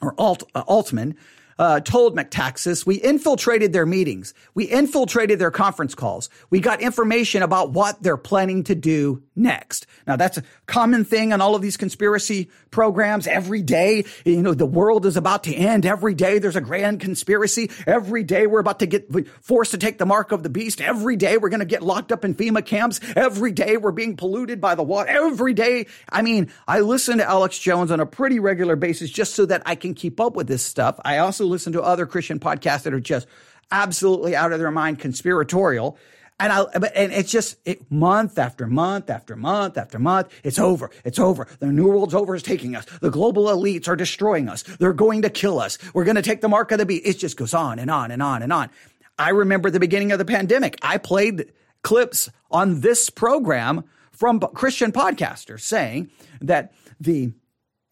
or 0.00 0.14
Alt, 0.18 0.44
uh, 0.54 0.62
Oltmann, 0.64 1.16
uh, 1.58 1.80
told 1.80 2.16
Metaxas, 2.16 2.86
we 2.86 2.96
infiltrated 2.96 3.72
their 3.72 3.86
meetings. 3.86 4.32
We 4.54 4.64
infiltrated 4.66 5.40
their 5.40 5.50
conference 5.50 5.94
calls. 5.94 6.30
We 6.50 6.60
got 6.60 6.80
information 6.80 7.42
about 7.42 7.72
what 7.72 8.00
they're 8.02 8.16
planning 8.16 8.62
to 8.64 8.76
do 8.76 9.22
next. 9.38 9.86
Now 10.06 10.16
that's 10.16 10.38
a 10.38 10.42
common 10.66 11.04
thing 11.04 11.32
on 11.32 11.40
all 11.40 11.54
of 11.54 11.62
these 11.62 11.76
conspiracy 11.76 12.50
programs. 12.70 13.26
Every 13.26 13.62
day, 13.62 14.04
you 14.24 14.42
know, 14.42 14.54
the 14.54 14.66
world 14.66 15.06
is 15.06 15.16
about 15.16 15.44
to 15.44 15.54
end. 15.54 15.86
Every 15.86 16.14
day 16.14 16.38
there's 16.38 16.56
a 16.56 16.60
grand 16.60 17.00
conspiracy. 17.00 17.70
Every 17.86 18.24
day 18.24 18.46
we're 18.46 18.60
about 18.60 18.80
to 18.80 18.86
get 18.86 19.08
forced 19.42 19.70
to 19.70 19.78
take 19.78 19.98
the 19.98 20.06
mark 20.06 20.32
of 20.32 20.42
the 20.42 20.50
beast. 20.50 20.80
Every 20.80 21.16
day 21.16 21.38
we're 21.38 21.48
going 21.48 21.60
to 21.60 21.66
get 21.66 21.82
locked 21.82 22.12
up 22.12 22.24
in 22.24 22.34
FEMA 22.34 22.64
camps. 22.64 23.00
Every 23.16 23.52
day 23.52 23.76
we're 23.76 23.92
being 23.92 24.16
polluted 24.16 24.60
by 24.60 24.74
the 24.74 24.82
water. 24.82 25.08
Every 25.08 25.54
day. 25.54 25.86
I 26.10 26.22
mean, 26.22 26.50
I 26.66 26.80
listen 26.80 27.18
to 27.18 27.24
Alex 27.24 27.58
Jones 27.58 27.90
on 27.90 28.00
a 28.00 28.06
pretty 28.06 28.38
regular 28.40 28.76
basis 28.76 29.10
just 29.10 29.34
so 29.34 29.46
that 29.46 29.62
I 29.64 29.74
can 29.74 29.94
keep 29.94 30.20
up 30.20 30.34
with 30.34 30.48
this 30.48 30.62
stuff. 30.62 30.98
I 31.04 31.18
also 31.18 31.44
listen 31.44 31.72
to 31.74 31.82
other 31.82 32.06
Christian 32.06 32.38
podcasts 32.38 32.82
that 32.82 32.94
are 32.94 33.00
just 33.00 33.26
absolutely 33.70 34.34
out 34.34 34.52
of 34.52 34.58
their 34.58 34.70
mind 34.70 34.98
conspiratorial. 34.98 35.98
And 36.40 36.52
I, 36.52 36.64
but, 36.78 36.92
and 36.94 37.12
it's 37.12 37.32
just 37.32 37.56
it, 37.64 37.90
month 37.90 38.38
after 38.38 38.66
month 38.66 39.10
after 39.10 39.34
month 39.34 39.76
after 39.76 39.98
month. 39.98 40.28
It's 40.44 40.58
over. 40.58 40.90
It's 41.04 41.18
over. 41.18 41.48
The 41.58 41.66
new 41.66 41.88
world's 41.88 42.14
over 42.14 42.34
is 42.34 42.44
taking 42.44 42.76
us. 42.76 42.84
The 43.00 43.10
global 43.10 43.46
elites 43.46 43.88
are 43.88 43.96
destroying 43.96 44.48
us. 44.48 44.62
They're 44.62 44.92
going 44.92 45.22
to 45.22 45.30
kill 45.30 45.58
us. 45.58 45.78
We're 45.94 46.04
going 46.04 46.16
to 46.16 46.22
take 46.22 46.40
the 46.40 46.48
mark 46.48 46.70
of 46.70 46.78
the 46.78 46.86
beast. 46.86 47.06
It 47.06 47.18
just 47.18 47.36
goes 47.36 47.54
on 47.54 47.78
and 47.80 47.90
on 47.90 48.12
and 48.12 48.22
on 48.22 48.42
and 48.42 48.52
on. 48.52 48.70
I 49.18 49.30
remember 49.30 49.68
the 49.70 49.80
beginning 49.80 50.12
of 50.12 50.18
the 50.18 50.24
pandemic. 50.24 50.78
I 50.80 50.98
played 50.98 51.52
clips 51.82 52.30
on 52.50 52.80
this 52.80 53.10
program 53.10 53.84
from 54.12 54.38
Christian 54.40 54.92
podcasters 54.92 55.60
saying 55.60 56.10
that 56.40 56.72
the 57.00 57.32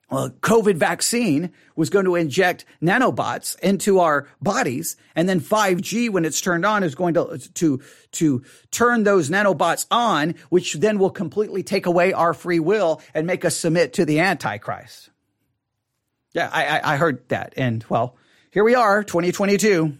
uh, 0.08 0.28
COVID 0.40 0.76
vaccine 0.76 1.52
was 1.74 1.90
going 1.90 2.04
to 2.04 2.14
inject 2.14 2.64
nanobots 2.80 3.58
into 3.58 3.98
our 3.98 4.28
bodies, 4.40 4.96
and 5.16 5.28
then 5.28 5.40
5G, 5.40 6.10
when 6.10 6.24
it's 6.24 6.40
turned 6.40 6.64
on, 6.64 6.84
is 6.84 6.94
going 6.94 7.14
to 7.14 7.38
to 7.54 7.80
to 8.12 8.44
turn 8.70 9.02
those 9.02 9.30
nanobots 9.30 9.86
on, 9.90 10.36
which 10.48 10.74
then 10.74 10.98
will 10.98 11.10
completely 11.10 11.62
take 11.62 11.86
away 11.86 12.12
our 12.12 12.34
free 12.34 12.60
will 12.60 13.02
and 13.14 13.26
make 13.26 13.44
us 13.44 13.56
submit 13.56 13.94
to 13.94 14.04
the 14.04 14.20
Antichrist. 14.20 15.10
Yeah, 16.32 16.50
I, 16.52 16.94
I 16.94 16.96
heard 16.96 17.28
that, 17.30 17.54
and 17.56 17.84
well, 17.88 18.16
here 18.50 18.62
we 18.62 18.74
are, 18.74 19.02
2022. 19.02 19.98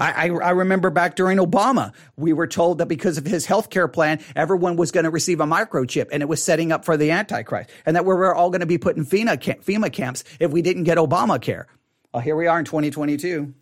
I, 0.00 0.28
I, 0.28 0.30
I, 0.30 0.50
remember 0.50 0.90
back 0.90 1.16
during 1.16 1.38
Obama, 1.38 1.92
we 2.16 2.32
were 2.32 2.46
told 2.46 2.78
that 2.78 2.86
because 2.86 3.18
of 3.18 3.26
his 3.26 3.44
health 3.44 3.68
care 3.68 3.88
plan, 3.88 4.20
everyone 4.34 4.76
was 4.76 4.90
going 4.90 5.04
to 5.04 5.10
receive 5.10 5.40
a 5.40 5.44
microchip 5.44 6.08
and 6.12 6.22
it 6.22 6.28
was 6.28 6.42
setting 6.42 6.72
up 6.72 6.84
for 6.84 6.96
the 6.96 7.10
Antichrist 7.10 7.70
and 7.84 7.94
that 7.94 8.04
we 8.04 8.14
were 8.14 8.34
all 8.34 8.50
going 8.50 8.60
to 8.60 8.66
be 8.66 8.78
put 8.78 8.96
in 8.96 9.04
FEMA, 9.04 9.36
FEMA 9.62 9.92
camps 9.92 10.24
if 10.40 10.50
we 10.50 10.62
didn't 10.62 10.84
get 10.84 10.96
Obamacare. 10.98 11.66
Well, 12.12 12.22
here 12.22 12.36
we 12.36 12.46
are 12.46 12.58
in 12.58 12.64
2022. 12.64 13.52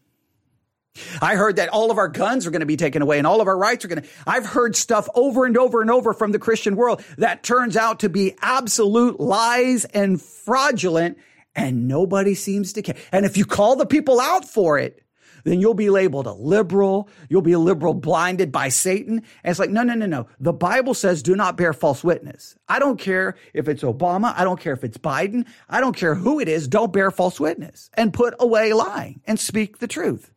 I 1.20 1.34
heard 1.34 1.56
that 1.56 1.70
all 1.70 1.90
of 1.90 1.98
our 1.98 2.06
guns 2.08 2.46
are 2.46 2.52
going 2.52 2.60
to 2.60 2.66
be 2.66 2.76
taken 2.76 3.02
away 3.02 3.18
and 3.18 3.26
all 3.26 3.40
of 3.40 3.48
our 3.48 3.58
rights 3.58 3.84
are 3.84 3.88
going 3.88 4.02
to. 4.02 4.08
I've 4.26 4.46
heard 4.46 4.76
stuff 4.76 5.08
over 5.16 5.44
and 5.44 5.56
over 5.56 5.80
and 5.80 5.90
over 5.90 6.12
from 6.12 6.30
the 6.30 6.38
Christian 6.38 6.76
world 6.76 7.02
that 7.18 7.42
turns 7.42 7.76
out 7.76 8.00
to 8.00 8.08
be 8.08 8.36
absolute 8.40 9.18
lies 9.18 9.84
and 9.86 10.22
fraudulent 10.22 11.18
and 11.56 11.88
nobody 11.88 12.34
seems 12.34 12.72
to 12.74 12.82
care. 12.82 12.96
And 13.10 13.26
if 13.26 13.36
you 13.36 13.44
call 13.44 13.74
the 13.74 13.86
people 13.86 14.20
out 14.20 14.44
for 14.44 14.78
it, 14.78 15.03
then 15.44 15.60
you'll 15.60 15.74
be 15.74 15.90
labeled 15.90 16.26
a 16.26 16.32
liberal. 16.32 17.08
You'll 17.28 17.42
be 17.42 17.52
a 17.52 17.58
liberal 17.58 17.94
blinded 17.94 18.50
by 18.50 18.68
Satan. 18.70 19.18
And 19.44 19.50
it's 19.50 19.60
like, 19.60 19.70
no, 19.70 19.82
no, 19.82 19.94
no, 19.94 20.06
no. 20.06 20.26
The 20.40 20.52
Bible 20.52 20.94
says 20.94 21.22
do 21.22 21.36
not 21.36 21.56
bear 21.56 21.72
false 21.72 22.02
witness. 22.02 22.56
I 22.68 22.78
don't 22.78 22.98
care 22.98 23.36
if 23.52 23.68
it's 23.68 23.82
Obama. 23.82 24.34
I 24.36 24.44
don't 24.44 24.60
care 24.60 24.72
if 24.72 24.82
it's 24.82 24.98
Biden. 24.98 25.46
I 25.68 25.80
don't 25.80 25.96
care 25.96 26.14
who 26.14 26.40
it 26.40 26.48
is. 26.48 26.66
Don't 26.66 26.92
bear 26.92 27.10
false 27.10 27.38
witness 27.38 27.90
and 27.94 28.12
put 28.12 28.34
away 28.40 28.72
lying 28.72 29.20
and 29.26 29.38
speak 29.38 29.78
the 29.78 29.86
truth. 29.86 30.30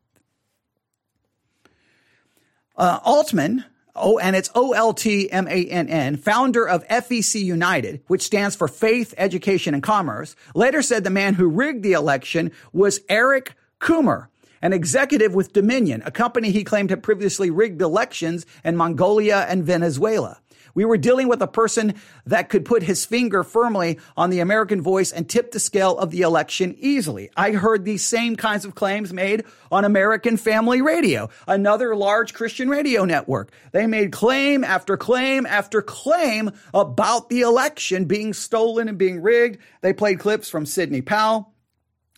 Uh, 2.75 2.99
Oltmann, 2.99 3.63
Oh, 3.99 4.19
and 4.19 4.35
it's 4.35 4.51
O-L-T-M-A-N-N, 4.53 6.17
founder 6.17 6.67
of 6.67 6.87
FEC 6.87 7.43
United, 7.43 8.03
which 8.05 8.21
stands 8.21 8.55
for 8.55 8.67
Faith, 8.67 9.15
Education, 9.17 9.73
and 9.73 9.81
Commerce, 9.81 10.35
later 10.53 10.83
said 10.83 11.03
the 11.03 11.09
man 11.09 11.33
who 11.33 11.47
rigged 11.47 11.81
the 11.81 11.93
election 11.93 12.51
was 12.71 12.99
Eric 13.09 13.55
Coomer, 13.79 14.27
an 14.61 14.73
executive 14.73 15.33
with 15.33 15.53
Dominion, 15.53 16.01
a 16.05 16.11
company 16.11 16.51
he 16.51 16.63
claimed 16.63 16.89
had 16.89 17.03
previously 17.03 17.49
rigged 17.49 17.81
elections 17.81 18.45
in 18.63 18.75
Mongolia 18.75 19.45
and 19.49 19.63
Venezuela. 19.63 20.39
We 20.77 20.85
were 20.85 20.97
dealing 20.97 21.27
with 21.27 21.41
a 21.41 21.47
person 21.47 21.95
that 22.27 22.49
could 22.49 22.63
put 22.63 22.83
his 22.83 23.03
finger 23.03 23.43
firmly 23.43 23.97
on 24.15 24.29
the 24.29 24.41
American 24.41 24.79
voice 24.79 25.11
and 25.11 25.27
tip 25.27 25.51
the 25.51 25.59
scale 25.59 25.97
of 25.97 26.11
the 26.11 26.21
election 26.21 26.75
easily. 26.77 27.31
I 27.35 27.53
heard 27.53 27.83
these 27.83 28.05
same 28.05 28.35
kinds 28.35 28.63
of 28.63 28.75
claims 28.75 29.11
made 29.11 29.45
on 29.71 29.85
American 29.85 30.37
Family 30.37 30.83
Radio, 30.83 31.31
another 31.47 31.95
large 31.95 32.35
Christian 32.35 32.69
radio 32.69 33.05
network. 33.05 33.51
They 33.71 33.87
made 33.87 34.11
claim 34.11 34.63
after 34.63 34.97
claim 34.97 35.47
after 35.47 35.81
claim 35.81 36.51
about 36.75 37.29
the 37.29 37.41
election 37.41 38.05
being 38.05 38.33
stolen 38.33 38.87
and 38.87 38.99
being 38.99 39.23
rigged. 39.23 39.57
They 39.81 39.93
played 39.93 40.19
clips 40.19 40.47
from 40.47 40.67
Sidney 40.67 41.01
Powell 41.01 41.51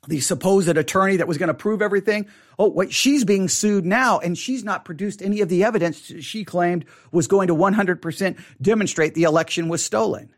the 0.08 0.20
supposed 0.20 0.70
attorney 0.70 1.18
that 1.18 1.28
was 1.28 1.38
going 1.38 1.48
to 1.48 1.54
prove 1.54 1.82
everything. 1.82 2.28
Oh, 2.58 2.70
wait, 2.70 2.94
she's 2.94 3.26
being 3.26 3.50
sued 3.50 3.86
now, 3.86 4.20
and 4.20 4.38
she's 4.38 4.64
not 4.64 4.86
produced 4.86 5.22
any 5.22 5.42
of 5.42 5.50
the 5.50 5.64
evidence 5.64 6.12
she 6.22 6.46
claimed 6.46 6.86
was 7.12 7.28
going 7.28 7.48
to 7.48 7.56
100% 7.56 8.38
demonstrate 8.62 9.14
the 9.14 9.24
election 9.24 9.68
was 9.68 9.84
stolen. 9.84 10.34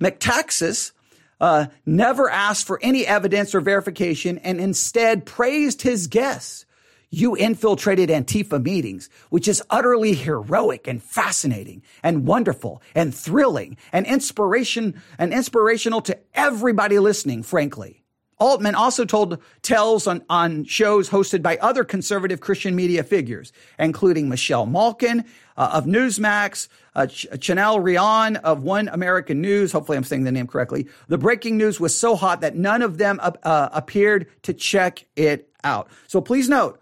Metaxas 0.00 0.92
uh, 1.40 1.66
never 1.84 2.30
asked 2.30 2.66
for 2.66 2.78
any 2.82 3.06
evidence 3.06 3.54
or 3.54 3.60
verification 3.60 4.38
and 4.38 4.60
instead 4.60 5.26
praised 5.26 5.82
his 5.82 6.06
guests. 6.06 6.64
You 7.10 7.36
infiltrated 7.36 8.08
Antifa 8.08 8.60
meetings, 8.60 9.08
which 9.30 9.46
is 9.46 9.62
utterly 9.70 10.14
heroic 10.14 10.88
and 10.88 11.00
fascinating 11.00 11.82
and 12.02 12.26
wonderful 12.26 12.82
and 12.92 13.14
thrilling 13.14 13.76
and 13.92 14.04
inspiration 14.04 15.00
and 15.16 15.32
inspirational 15.32 16.00
to 16.02 16.18
everybody 16.34 16.98
listening, 16.98 17.44
frankly. 17.44 18.03
Oltmann 18.40 18.74
also 18.74 19.04
told 19.04 19.38
tells 19.62 20.06
on, 20.06 20.22
on 20.28 20.64
shows 20.64 21.10
hosted 21.10 21.42
by 21.42 21.56
other 21.58 21.84
conservative 21.84 22.40
Christian 22.40 22.74
media 22.74 23.02
figures, 23.04 23.52
including 23.78 24.28
Michelle 24.28 24.66
Malkin 24.66 25.24
uh, 25.56 25.70
of 25.72 25.84
Newsmax, 25.84 26.68
uh, 26.94 27.06
Ch- 27.06 27.26
Chanel 27.40 27.80
Rion 27.80 28.36
of 28.36 28.62
One 28.62 28.88
American 28.88 29.40
News. 29.40 29.72
Hopefully, 29.72 29.96
I'm 29.96 30.04
saying 30.04 30.24
the 30.24 30.32
name 30.32 30.46
correctly. 30.46 30.88
The 31.08 31.18
breaking 31.18 31.56
news 31.56 31.78
was 31.78 31.96
so 31.96 32.16
hot 32.16 32.40
that 32.40 32.56
none 32.56 32.82
of 32.82 32.98
them 32.98 33.20
uh, 33.22 33.32
uh 33.42 33.68
appeared 33.72 34.26
to 34.42 34.52
check 34.52 35.04
it 35.16 35.48
out. 35.62 35.88
So 36.06 36.20
please 36.20 36.48
note, 36.48 36.80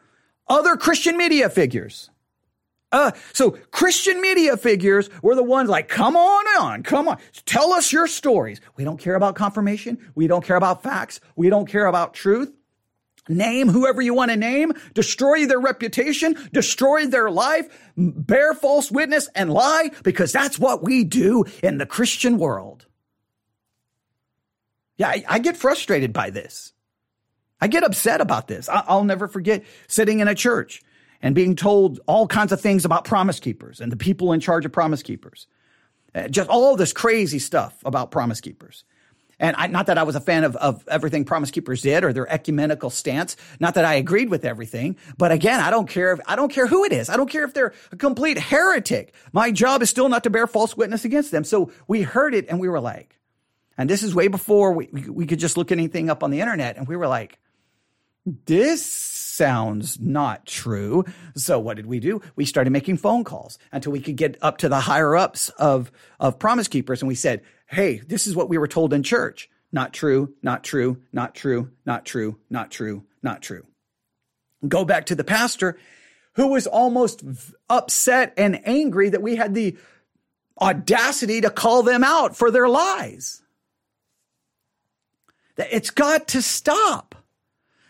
other 0.49 0.77
Christian 0.77 1.17
media 1.17 1.49
figures 1.49 2.11
uh, 2.93 3.13
so 3.33 3.53
Christian 3.71 4.21
media 4.21 4.57
figures 4.57 5.09
were 5.23 5.35
the 5.35 5.43
ones 5.43 5.69
like, 5.69 5.89
come 5.89 6.15
on 6.15 6.45
on, 6.61 6.83
come 6.83 7.09
on, 7.09 7.19
tell 7.47 7.73
us 7.73 7.93
your 7.93 8.07
stories. 8.07 8.61
We 8.77 8.85
don't 8.85 8.99
care 8.99 9.15
about 9.15 9.35
confirmation. 9.35 9.99
We 10.15 10.27
don't 10.27 10.45
care 10.45 10.57
about 10.57 10.83
facts. 10.83 11.21
We 11.35 11.49
don't 11.49 11.67
care 11.67 11.87
about 11.87 12.15
truth. 12.15 12.53
Name 13.29 13.69
whoever 13.69 14.03
you 14.03 14.15
want 14.15 14.33
to 14.33 14.37
name, 14.37 14.73
destroy 14.95 15.47
their 15.47 15.61
reputation, 15.61 16.37
destroy 16.53 17.07
their 17.07 17.31
life, 17.31 17.69
bear 17.97 18.53
false 18.53 18.91
witness 18.91 19.29
and 19.35 19.53
lie 19.53 19.91
because 20.03 20.33
that's 20.33 20.59
what 20.59 20.83
we 20.83 21.05
do 21.05 21.45
in 21.63 21.79
the 21.79 21.87
Christian 21.87 22.37
world. 22.37 22.87
Yeah, 24.97 25.09
I, 25.09 25.25
I 25.29 25.39
get 25.39 25.57
frustrated 25.57 26.13
by 26.13 26.31
this. 26.31 26.73
I 27.61 27.69
get 27.69 27.85
upset 27.85 28.21
about 28.21 28.49
this. 28.49 28.69
I, 28.69 28.83
I'll 28.89 29.05
never 29.05 29.29
forget 29.29 29.65
sitting 29.87 30.19
in 30.19 30.27
a 30.27 30.35
church 30.35 30.83
and 31.23 31.35
being 31.35 31.57
told 31.57 32.01
all 32.07 32.27
kinds 32.27 32.53
of 32.53 32.61
things 32.61 32.85
about 32.85 33.05
promise 33.05 33.41
keepers 33.41 33.81
and 33.81 33.91
the 33.91 33.97
people 33.97 34.33
in 34.33 34.41
charge 34.41 34.67
of 34.67 34.73
promise 34.73 35.03
keepers. 35.03 35.47
Uh, 36.15 36.29
just 36.29 36.51
all 36.51 36.77
this 36.77 36.93
crazy 36.93 37.39
stuff 37.39 37.75
about 37.85 38.11
promise 38.11 38.41
keepers. 38.41 38.85
And 39.43 39.57
I, 39.57 39.67
not 39.67 39.87
that 39.87 39.99
I 39.99 40.05
was 40.05 40.15
a 40.15 40.21
fan 40.21 40.45
of, 40.45 40.55
of 40.57 40.87
everything 40.89 41.25
Promise 41.25 41.51
Keepers 41.51 41.83
did 41.83 42.05
or 42.05 42.13
their 42.13 42.31
ecumenical 42.33 42.91
stance. 42.91 43.37
Not 43.59 43.75
that 43.75 43.85
I 43.85 43.95
agreed 43.95 44.31
with 44.31 44.45
everything, 44.45 44.97
but 45.19 45.33
again, 45.33 45.59
I 45.59 45.71
don't 45.71 45.89
care 45.89 46.13
if, 46.13 46.21
I 46.27 46.37
don't 46.37 46.53
care 46.53 46.69
who 46.69 46.85
it 46.85 46.93
is. 46.93 47.09
I 47.09 47.17
don't 47.17 47.29
care 47.29 47.45
if 47.45 47.53
they're 47.53 47.75
a 47.91 47.97
complete 47.97 48.39
heretic. 48.39 49.13
My 49.33 49.51
job 49.51 49.83
is 49.83 49.91
still 49.91 50.09
not 50.09 50.23
to 50.25 50.31
bear 50.31 50.47
false 50.47 50.77
witness 50.77 51.05
against 51.05 51.33
them. 51.33 51.43
So 51.43 51.73
we 51.89 52.03
heard 52.03 52.35
it 52.37 52.47
and 52.49 52.61
we 52.61 52.69
were 52.69 52.79
like, 52.79 53.19
and 53.77 53.91
this 53.91 54.05
is 54.05 54.15
way 54.15 54.29
before 54.29 54.73
we, 54.75 54.87
we 54.87 55.27
could 55.27 55.41
just 55.41 55.57
look 55.57 55.73
anything 55.73 56.09
up 56.09 56.23
on 56.23 56.31
the 56.31 56.41
internet 56.41 56.77
and 56.77 56.87
we 56.87 56.97
were 56.97 57.09
like, 57.09 57.41
this 58.25 58.85
sounds 58.85 59.99
not 59.99 60.47
true. 60.47 61.05
So 61.35 61.59
what 61.59 61.77
did 61.77 61.87
we 61.87 61.99
do? 61.99 62.21
We 62.37 62.45
started 62.45 62.71
making 62.71 62.99
phone 62.99 63.25
calls 63.25 63.59
until 63.73 63.93
we 63.93 64.01
could 64.01 64.17
get 64.17 64.37
up 64.43 64.59
to 64.59 64.69
the 64.69 64.81
higher 64.81 65.17
ups 65.17 65.49
of, 65.51 65.91
of 66.21 66.39
Promise 66.39 66.69
Keepers. 66.69 67.03
And 67.03 67.09
we 67.09 67.15
said, 67.15 67.43
Hey, 67.67 67.99
this 68.07 68.27
is 68.27 68.37
what 68.37 68.49
we 68.49 68.59
were 68.59 68.69
told 68.69 68.93
in 68.93 69.03
church. 69.03 69.49
Not 69.73 69.93
true, 69.93 70.35
not 70.43 70.63
true, 70.63 71.03
not 71.13 71.35
true, 71.35 71.71
not 71.87 72.05
true, 72.05 72.39
not 72.51 72.71
true, 72.71 73.05
not 73.23 73.41
true. 73.41 73.67
Go 74.69 74.85
back 74.85 75.07
to 75.07 75.15
the 75.15 75.25
pastor 75.25 75.79
who 76.35 76.49
was 76.49 76.67
almost 76.67 77.25
upset 77.69 78.35
and 78.37 78.61
angry 78.67 79.09
that 79.11 79.23
we 79.23 79.37
had 79.37 79.55
the 79.55 79.77
audacity 80.61 81.41
to 81.41 81.51
call 81.51 81.83
them 81.83 82.05
out 82.05 82.37
for 82.37 82.51
their 82.51 82.69
lies. 82.69 83.43
That 85.57 85.69
it's 85.73 85.91
got 85.91 86.29
to 86.29 86.43
stop. 86.43 87.22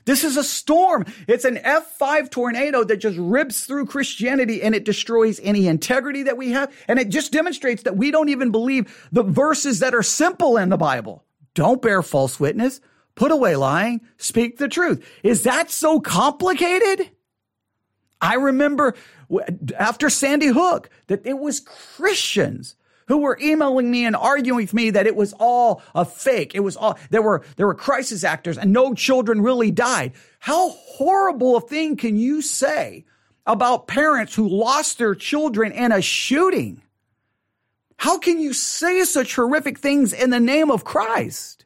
This 0.04 0.24
is 0.24 0.36
a 0.36 0.44
storm. 0.44 1.06
It's 1.28 1.44
an 1.44 1.56
F5 1.56 2.30
tornado 2.30 2.84
that 2.84 2.96
just 2.96 3.18
rips 3.18 3.64
through 3.64 3.86
Christianity 3.86 4.62
and 4.62 4.74
it 4.74 4.84
destroys 4.84 5.40
any 5.42 5.66
integrity 5.68 6.24
that 6.24 6.36
we 6.36 6.50
have. 6.50 6.74
And 6.88 6.98
it 6.98 7.08
just 7.08 7.32
demonstrates 7.32 7.84
that 7.84 7.96
we 7.96 8.10
don't 8.10 8.28
even 8.28 8.50
believe 8.50 9.08
the 9.12 9.22
verses 9.22 9.78
that 9.80 9.94
are 9.94 10.02
simple 10.02 10.56
in 10.56 10.68
the 10.70 10.76
Bible. 10.76 11.24
Don't 11.54 11.82
bear 11.82 12.02
false 12.02 12.40
witness. 12.40 12.80
Put 13.14 13.30
away 13.30 13.56
lying. 13.56 14.00
Speak 14.16 14.58
the 14.58 14.68
truth. 14.68 15.06
Is 15.22 15.44
that 15.44 15.70
so 15.70 16.00
complicated? 16.00 17.10
I 18.20 18.34
remember 18.34 18.94
after 19.78 20.08
Sandy 20.08 20.46
Hook 20.46 20.88
that 21.08 21.26
it 21.26 21.38
was 21.38 21.60
Christians 21.60 22.76
who 23.08 23.18
were 23.18 23.38
emailing 23.40 23.90
me 23.90 24.04
and 24.04 24.16
arguing 24.16 24.56
with 24.56 24.74
me 24.74 24.90
that 24.90 25.06
it 25.06 25.16
was 25.16 25.32
all 25.34 25.82
a 25.94 26.04
fake. 26.04 26.54
It 26.54 26.60
was 26.60 26.76
all, 26.76 26.98
there 27.10 27.22
were, 27.22 27.42
there 27.56 27.66
were 27.66 27.74
crisis 27.74 28.24
actors 28.24 28.58
and 28.58 28.72
no 28.72 28.94
children 28.94 29.40
really 29.40 29.70
died. 29.70 30.12
How 30.38 30.70
horrible 30.70 31.56
a 31.56 31.60
thing 31.60 31.96
can 31.96 32.16
you 32.16 32.42
say 32.42 33.04
about 33.46 33.88
parents 33.88 34.34
who 34.34 34.48
lost 34.48 34.98
their 34.98 35.14
children 35.14 35.72
in 35.72 35.92
a 35.92 36.00
shooting? 36.02 36.82
How 37.96 38.18
can 38.18 38.40
you 38.40 38.52
say 38.52 39.04
such 39.04 39.36
horrific 39.36 39.78
things 39.78 40.12
in 40.12 40.30
the 40.30 40.40
name 40.40 40.70
of 40.70 40.84
Christ? 40.84 41.64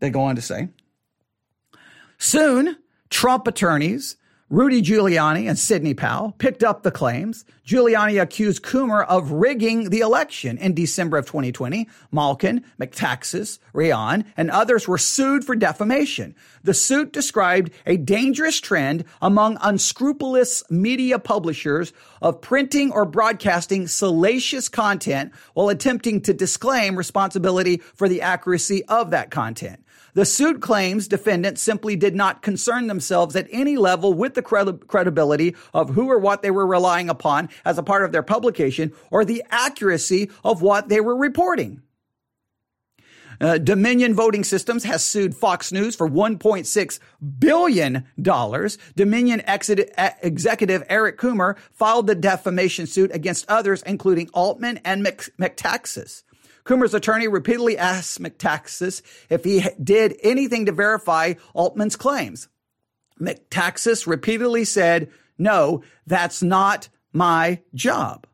They 0.00 0.10
go 0.10 0.22
on 0.22 0.36
to 0.36 0.42
say, 0.42 0.68
soon 2.18 2.76
Trump 3.10 3.46
attorneys 3.46 4.16
Rudy 4.50 4.82
Giuliani 4.82 5.48
and 5.48 5.58
Sidney 5.58 5.94
Powell 5.94 6.32
picked 6.36 6.62
up 6.62 6.82
the 6.82 6.90
claims. 6.90 7.46
Giuliani 7.66 8.20
accused 8.20 8.62
Coomer 8.62 9.06
of 9.06 9.32
rigging 9.32 9.88
the 9.88 10.00
election 10.00 10.58
in 10.58 10.74
December 10.74 11.16
of 11.16 11.24
2020. 11.24 11.88
Malkin, 12.12 12.62
Metaxas, 12.78 13.58
Rion, 13.72 14.26
and 14.36 14.50
others 14.50 14.86
were 14.86 14.98
sued 14.98 15.46
for 15.46 15.56
defamation. 15.56 16.34
The 16.62 16.74
suit 16.74 17.10
described 17.10 17.72
a 17.86 17.96
dangerous 17.96 18.60
trend 18.60 19.04
among 19.22 19.56
unscrupulous 19.62 20.62
media 20.70 21.18
publishers 21.18 21.94
of 22.20 22.42
printing 22.42 22.92
or 22.92 23.06
broadcasting 23.06 23.86
salacious 23.86 24.68
content 24.68 25.32
while 25.54 25.70
attempting 25.70 26.20
to 26.20 26.34
disclaim 26.34 26.96
responsibility 26.96 27.78
for 27.94 28.10
the 28.10 28.20
accuracy 28.20 28.84
of 28.84 29.10
that 29.12 29.30
content. 29.30 29.83
The 30.14 30.24
suit 30.24 30.62
claims 30.62 31.08
defendants 31.08 31.60
simply 31.60 31.96
did 31.96 32.14
not 32.14 32.40
concern 32.40 32.86
themselves 32.86 33.34
at 33.34 33.48
any 33.50 33.76
level 33.76 34.14
with 34.14 34.34
the 34.34 34.42
credibility 34.42 35.56
of 35.74 35.90
who 35.90 36.08
or 36.08 36.18
what 36.18 36.42
they 36.42 36.52
were 36.52 36.66
relying 36.66 37.10
upon 37.10 37.48
as 37.64 37.78
a 37.78 37.82
part 37.82 38.04
of 38.04 38.12
their 38.12 38.22
publication 38.22 38.92
or 39.10 39.24
the 39.24 39.42
accuracy 39.50 40.30
of 40.44 40.62
what 40.62 40.88
they 40.88 41.00
were 41.00 41.16
reporting. 41.16 41.82
Uh, 43.40 43.58
Dominion 43.58 44.14
Voting 44.14 44.44
Systems 44.44 44.84
has 44.84 45.02
sued 45.02 45.34
Fox 45.34 45.72
News 45.72 45.96
for 45.96 46.08
$1.6 46.08 46.98
billion. 47.38 48.06
Dominion 48.94 49.42
executive 50.22 50.84
Eric 50.88 51.18
Coomer 51.18 51.58
filed 51.72 52.06
the 52.06 52.14
defamation 52.14 52.86
suit 52.86 53.10
against 53.12 53.50
others, 53.50 53.82
including 53.82 54.28
Oltmann 54.28 54.80
and 54.84 55.04
Metaxas. 55.04 56.22
Coomer's 56.64 56.94
attorney 56.94 57.28
repeatedly 57.28 57.76
asked 57.76 58.20
Metaxas 58.20 59.02
if 59.28 59.44
he 59.44 59.64
did 59.82 60.16
anything 60.22 60.66
to 60.66 60.72
verify 60.72 61.34
Oltmann's 61.54 61.96
claims. 61.96 62.48
Metaxas 63.20 64.06
repeatedly 64.06 64.64
said, 64.64 65.10
no, 65.38 65.82
that's 66.06 66.42
not 66.42 66.88
my 67.12 67.60
job. 67.74 68.26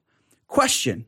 Question. 0.47 1.07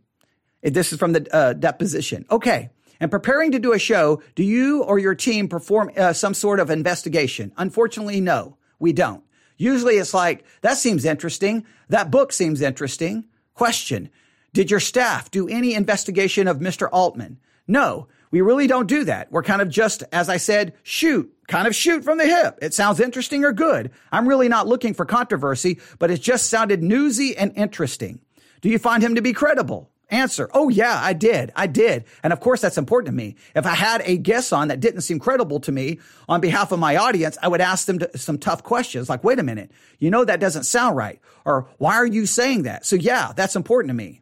This 0.63 0.93
is 0.93 0.99
from 0.99 1.13
the 1.13 1.27
uh, 1.35 1.53
deposition. 1.55 2.27
Okay. 2.31 2.71
And 3.01 3.11
preparing 3.11 3.51
to 3.53 3.59
do 3.59 3.73
a 3.73 3.79
show, 3.79 4.23
do 4.37 4.45
you 4.45 4.85
or 4.85 4.99
your 4.99 5.15
team 5.15 5.49
perform 5.49 5.91
uh, 5.97 6.13
some 6.13 6.35
sort 6.35 6.61
of 6.61 6.71
investigation? 6.71 7.53
Unfortunately, 7.57 8.21
no, 8.21 8.57
we 8.79 8.93
don't. 8.93 9.25
Usually 9.57 9.95
it's 9.95 10.15
like, 10.15 10.45
that 10.61 10.77
seems 10.77 11.05
interesting. 11.05 11.67
That 11.89 12.11
book 12.11 12.33
seems 12.33 12.61
interesting. 12.61 13.25
Question. 13.55 14.11
Did 14.55 14.71
your 14.71 14.81
staff 14.81 15.31
do 15.31 15.49
any 15.49 15.75
investigation 15.75 16.47
of 16.47 16.59
Mr. 16.59 16.91
Oltmann? 16.91 17.37
No, 17.67 18.09
we 18.31 18.41
really 18.43 18.67
don't 18.67 18.87
do 18.87 19.05
that. 19.05 19.33
We're 19.33 19.43
kind 19.43 19.63
of 19.63 19.69
just, 19.71 20.05
as 20.13 20.29
I 20.29 20.37
said, 20.37 20.75
shoot, 20.83 21.33
kind 21.49 21.67
of 21.67 21.75
shoot 21.75 22.05
from 22.05 22.19
the 22.19 22.27
hip. 22.27 22.59
It 22.61 22.75
sounds 22.75 23.01
interesting 23.01 23.45
or 23.45 23.53
good. 23.53 23.91
I'm 24.11 24.29
really 24.29 24.49
not 24.49 24.69
looking 24.69 24.95
for 24.95 25.07
controversy, 25.07 25.81
but 25.99 26.11
it 26.11 26.21
just 26.21 26.51
sounded 26.51 26.83
newsy 26.83 27.37
and 27.37 27.53
interesting. 27.57 28.21
Do 28.61 28.69
you 28.69 28.79
find 28.79 29.03
him 29.03 29.15
to 29.15 29.23
be 29.23 29.33
credible? 29.33 29.91
Answer. 30.11 30.51
Oh 30.53 30.69
yeah, 30.69 31.01
I 31.03 31.15
did. 31.15 31.53
I 31.57 31.67
did. 31.67 32.05
And 32.23 32.35
of 32.35 32.41
course 32.41 32.61
that's 32.61 32.77
important 32.77 33.07
to 33.07 33.17
me. 33.17 33.37
If 33.57 33.65
I 33.65 33.75
had 33.75 34.03
a 34.05 34.19
guest 34.19 34.53
on 34.53 34.69
that 34.69 34.81
didn't 34.81 35.01
seem 35.01 35.19
credible 35.19 35.61
to 35.61 35.73
me 35.73 36.01
on 36.29 36.43
behalf 36.43 36.71
of 36.71 36.79
my 36.79 36.97
audience, 36.97 37.39
I 37.43 37.49
would 37.49 37.63
ask 37.63 37.87
them 37.87 38.01
to, 38.01 38.19
some 38.19 38.37
tough 38.37 38.63
questions 38.63 39.09
like, 39.09 39.25
wait 39.25 39.39
a 39.39 39.43
minute, 39.43 39.71
you 39.99 40.11
know, 40.11 40.27
that 40.27 40.41
doesn't 40.41 40.65
sound 40.65 40.97
right. 40.97 41.19
Or 41.47 41.67
why 41.79 41.95
are 41.95 42.07
you 42.07 42.27
saying 42.27 42.65
that? 42.65 42.85
So 42.85 42.97
yeah, 42.97 43.33
that's 43.35 43.57
important 43.57 43.89
to 43.89 43.95
me. 43.95 44.22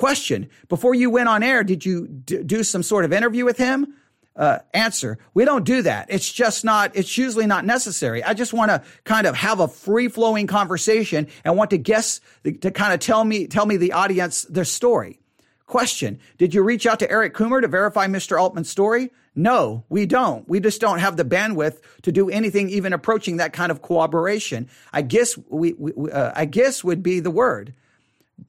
Question. 0.00 0.48
Before 0.70 0.94
you 0.94 1.10
went 1.10 1.28
on 1.28 1.42
air, 1.42 1.62
did 1.62 1.84
you 1.84 2.08
d- 2.08 2.42
do 2.42 2.64
some 2.64 2.82
sort 2.82 3.04
of 3.04 3.12
interview 3.12 3.44
with 3.44 3.58
him? 3.58 3.92
Uh, 4.34 4.60
answer. 4.72 5.18
We 5.34 5.44
don't 5.44 5.62
do 5.62 5.82
that. 5.82 6.06
It's 6.08 6.32
just 6.32 6.64
not, 6.64 6.96
it's 6.96 7.18
usually 7.18 7.44
not 7.44 7.66
necessary. 7.66 8.24
I 8.24 8.32
just 8.32 8.54
want 8.54 8.70
to 8.70 8.82
kind 9.04 9.26
of 9.26 9.36
have 9.36 9.60
a 9.60 9.68
free 9.68 10.08
flowing 10.08 10.46
conversation 10.46 11.28
and 11.44 11.54
want 11.54 11.68
to 11.68 11.76
guess 11.76 12.22
to 12.44 12.70
kind 12.70 12.94
of 12.94 13.00
tell 13.00 13.22
me, 13.22 13.46
tell 13.46 13.66
me 13.66 13.76
the 13.76 13.92
audience 13.92 14.44
their 14.44 14.64
story. 14.64 15.20
Question. 15.66 16.18
Did 16.38 16.54
you 16.54 16.62
reach 16.62 16.86
out 16.86 17.00
to 17.00 17.10
Eric 17.10 17.34
Coomer 17.34 17.60
to 17.60 17.68
verify 17.68 18.06
Mr. 18.06 18.40
Oltmann's 18.40 18.70
story? 18.70 19.10
No, 19.34 19.84
we 19.90 20.06
don't. 20.06 20.48
We 20.48 20.60
just 20.60 20.80
don't 20.80 21.00
have 21.00 21.18
the 21.18 21.26
bandwidth 21.26 21.76
to 22.04 22.10
do 22.10 22.30
anything 22.30 22.70
even 22.70 22.94
approaching 22.94 23.36
that 23.36 23.52
kind 23.52 23.70
of 23.70 23.82
cooperation. 23.82 24.70
I 24.94 25.02
guess 25.02 25.36
we, 25.50 25.74
we 25.74 26.10
uh, 26.10 26.32
I 26.34 26.46
guess 26.46 26.82
would 26.82 27.02
be 27.02 27.20
the 27.20 27.30
word. 27.30 27.74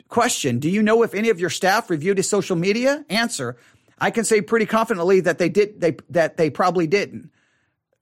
Question 0.07 0.59
Do 0.59 0.69
you 0.69 0.81
know 0.81 1.03
if 1.03 1.13
any 1.13 1.29
of 1.29 1.39
your 1.39 1.49
staff 1.49 1.89
reviewed 1.89 2.17
his 2.17 2.29
social 2.29 2.55
media? 2.55 3.05
Answer 3.09 3.57
I 4.01 4.09
can 4.09 4.25
say 4.25 4.41
pretty 4.41 4.65
confidently 4.65 5.19
that 5.21 5.37
they 5.37 5.47
did 5.47 5.79
they 5.79 5.97
that 6.09 6.37
they 6.37 6.49
probably 6.49 6.87
didn't. 6.87 7.31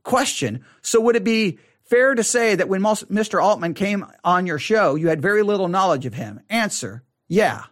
Question 0.04 0.64
So 0.82 1.02
would 1.02 1.18
it 1.18 1.24
be 1.26 1.60
fair 1.84 2.16
to 2.16 2.24
say 2.24 2.56
that 2.56 2.70
when 2.70 2.82
Mr. 2.82 3.42
Oltmann 3.42 3.76
came 3.76 4.06
on 4.24 4.46
your 4.46 4.60
show, 4.60 4.96
you 4.96 5.10
had 5.10 5.22
very 5.22 5.44
little 5.44 5.68
knowledge 5.68 6.06
of 6.06 6.14
him? 6.14 6.40
Answer 6.50 7.04
Yeah. 7.28 7.66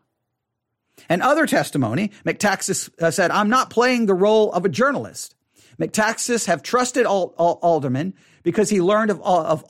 And 1.09 1.21
other 1.21 1.45
testimony, 1.45 2.11
Metaxas 2.25 2.89
uh, 3.01 3.11
said, 3.11 3.29
I'm 3.31 3.49
not 3.49 3.69
playing 3.69 4.07
the 4.07 4.15
role 4.15 4.51
of 4.51 4.65
a 4.65 4.69
journalist. 4.69 5.35
Metaxas 5.79 6.47
have 6.47 6.63
trusted 6.63 7.05
Alderman 7.05 8.15
because 8.41 8.69
he 8.71 8.81
learned 8.81 9.11
of, 9.11 9.21
of, 9.21 9.63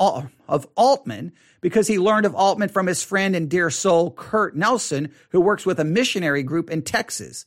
of 0.48 0.76
Oltmann 0.76 1.34
because 1.62 1.88
he 1.88 2.00
learned 2.00 2.26
of 2.26 2.34
Oltmann 2.34 2.72
from 2.72 2.88
his 2.88 3.04
friend 3.04 3.36
and 3.36 3.50
dear 3.50 3.70
soul, 3.70 4.12
Kurt 4.12 4.56
Nelson, 4.56 5.12
who 5.30 5.42
works 5.42 5.66
with 5.66 5.80
a 5.80 5.84
missionary 5.84 6.44
group 6.44 6.70
in 6.70 6.82
Texas. 6.82 7.46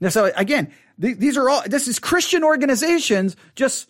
Now, 0.00 0.08
so 0.08 0.30
again, 0.36 0.72
th- 1.00 1.18
these 1.18 1.36
are 1.36 1.48
all, 1.48 1.62
this 1.66 1.88
is 1.88 1.98
Christian 1.98 2.44
organizations, 2.44 3.36
just 3.54 3.88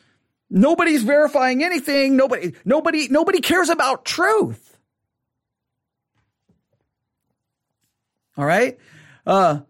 nobody's 0.50 1.02
verifying 1.02 1.64
anything. 1.64 2.16
Nobody, 2.16 2.54
nobody, 2.64 3.08
nobody 3.08 3.40
cares 3.40 3.68
about 3.68 4.04
truth. 4.04 4.78
All 8.36 8.44
right. 8.44 8.78
Uh, 9.26 9.60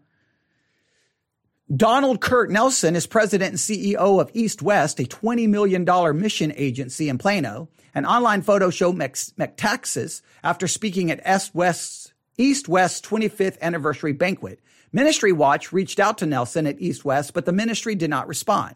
Donald 1.73 2.21
Kurt 2.21 2.51
Nelson 2.51 2.95
is 2.95 3.07
president 3.07 3.51
and 3.51 3.57
CEO 3.57 4.21
of 4.21 4.29
East 4.33 4.61
West, 4.61 4.99
a 4.99 5.03
$20 5.03 5.47
million 5.49 5.85
mission 6.19 6.53
agency 6.55 7.09
in 7.09 7.17
Plano. 7.17 7.69
An 7.95 8.05
online 8.05 8.43
photo 8.43 8.69
show 8.69 8.93
Metaxas 8.93 10.21
after 10.43 10.67
speaking 10.67 11.09
at 11.09 11.21
East 11.27 11.55
West's, 11.55 12.13
East 12.37 12.69
West's 12.69 13.01
25th 13.01 13.59
anniversary 13.61 14.13
banquet. 14.13 14.59
Ministry 14.91 15.31
Watch 15.31 15.73
reached 15.73 15.99
out 15.99 16.19
to 16.19 16.27
Nelson 16.27 16.67
at 16.67 16.79
East 16.79 17.03
West, 17.03 17.33
but 17.33 17.45
the 17.45 17.51
ministry 17.51 17.95
did 17.95 18.09
not 18.09 18.27
respond. 18.27 18.75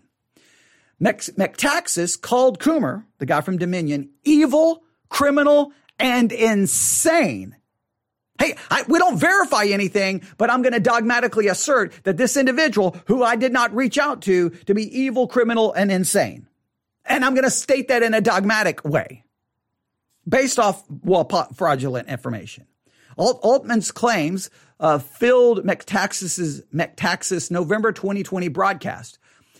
Metaxas 0.99 2.19
called 2.19 2.59
Coomer, 2.59 3.05
the 3.19 3.25
guy 3.25 3.41
from 3.41 3.57
Dominion, 3.57 4.09
evil, 4.23 4.83
criminal, 5.09 5.71
and 5.99 6.31
insane 6.31 7.55
Hey, 8.39 8.55
I, 8.71 8.85
we 8.87 8.99
don't 8.99 9.19
verify 9.19 9.65
anything, 9.65 10.21
but 10.37 10.49
I'm 10.49 10.61
going 10.61 10.73
to 10.73 10.79
dogmatically 10.79 11.47
assert 11.47 11.93
that 12.03 12.15
this 12.15 12.37
individual 12.37 12.95
who 13.07 13.21
I 13.21 13.35
did 13.35 13.51
not 13.51 13.75
reach 13.75 13.97
out 13.97 14.21
to 14.23 14.49
to 14.49 14.73
be 14.73 14.97
evil, 14.97 15.27
criminal, 15.27 15.73
and 15.73 15.91
insane. 15.91 16.47
And 17.09 17.25
I'm 17.25 17.33
going 17.33 17.43
to 17.43 17.51
state 17.51 17.89
that 17.89 18.03
in 18.03 18.13
a 18.13 18.21
dogmatic 18.21 18.85
way 18.85 19.23
based 20.27 20.59
off, 20.59 20.83
well, 20.87 21.27
fraudulent 21.55 22.07
information. 22.07 22.67
Alt- 23.17 23.41
Oltmann's 23.41 23.91
claims 23.91 24.49
uh, 24.79 24.99
filled 24.99 25.65
Metaxas's 25.65 26.61
Metaxas 26.73 27.51
November 27.51 27.91
2020 27.91 28.47
broadcast. 28.47 29.17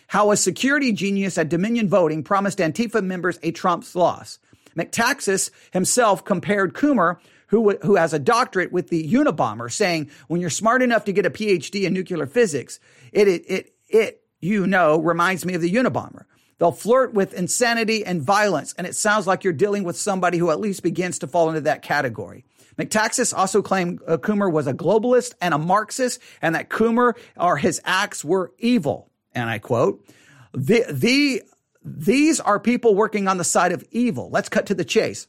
How 0.08 0.32
a 0.32 0.38
security 0.38 0.92
genius 0.92 1.38
at 1.38 1.50
Dominion 1.50 1.90
Voting 1.90 2.24
promised 2.24 2.60
Antifa 2.60 3.04
members 3.04 3.38
a 3.44 3.52
Trump's 3.52 3.96
loss. 3.96 4.40
Metaxas 4.78 5.52
himself 5.72 6.24
compared 6.24 6.74
Coomer 6.74 7.18
who, 7.48 7.78
who 7.82 7.96
has 7.96 8.14
a 8.14 8.20
doctorate 8.20 8.72
with 8.72 8.90
the 8.90 9.12
Unabomber 9.12 9.72
saying 9.72 10.10
when 10.28 10.40
you're 10.40 10.50
smart 10.50 10.82
enough 10.82 11.06
to 11.06 11.12
get 11.12 11.26
a 11.26 11.32
PhD 11.32 11.84
in 11.84 11.94
nuclear 11.94 12.26
physics, 12.28 12.80
it, 13.12 13.28
it, 13.28 13.44
it, 13.48 13.74
it 13.90 14.24
you 14.40 14.68
know, 14.68 15.00
reminds 15.00 15.46
me 15.46 15.56
of 15.56 15.62
the 15.62 15.74
Unabomber. 15.74 16.26
They'll 16.60 16.72
flirt 16.72 17.14
with 17.14 17.34
insanity 17.34 18.06
and 18.06 18.22
violence, 18.22 18.76
and 18.78 18.86
it 18.86 18.96
sounds 18.96 19.26
like 19.26 19.44
you're 19.44 19.54
dealing 19.54 19.84
with 19.86 19.98
somebody 19.98 20.38
who 20.38 20.52
at 20.52 20.60
least 20.60 20.84
begins 20.84 21.20
to 21.20 21.28
fall 21.28 21.48
into 21.50 21.62
that 21.62 21.82
category. 21.82 22.46
Metaxas 22.78 23.34
also 23.36 23.62
claimed 23.62 24.02
uh, 24.08 24.18
Coomer 24.18 24.52
was 24.52 24.68
a 24.68 24.74
globalist 24.74 25.34
and 25.42 25.54
a 25.54 25.58
Marxist, 25.58 26.22
and 26.42 26.56
that 26.56 26.70
Coomer 26.70 27.18
or 27.38 27.58
his 27.58 27.82
acts 27.86 28.24
were 28.24 28.52
evil. 28.60 29.10
And 29.34 29.50
I 29.50 29.60
quote, 29.60 30.06
the, 30.54 30.86
the, 30.90 31.44
these 31.84 32.40
are 32.40 32.60
people 32.60 32.94
working 32.94 33.28
on 33.28 33.38
the 33.38 33.44
side 33.44 33.72
of 33.72 33.84
evil. 33.92 34.30
Let's 34.30 34.50
cut 34.50 34.66
to 34.68 34.76
the 34.76 34.86
chase. 34.86 35.28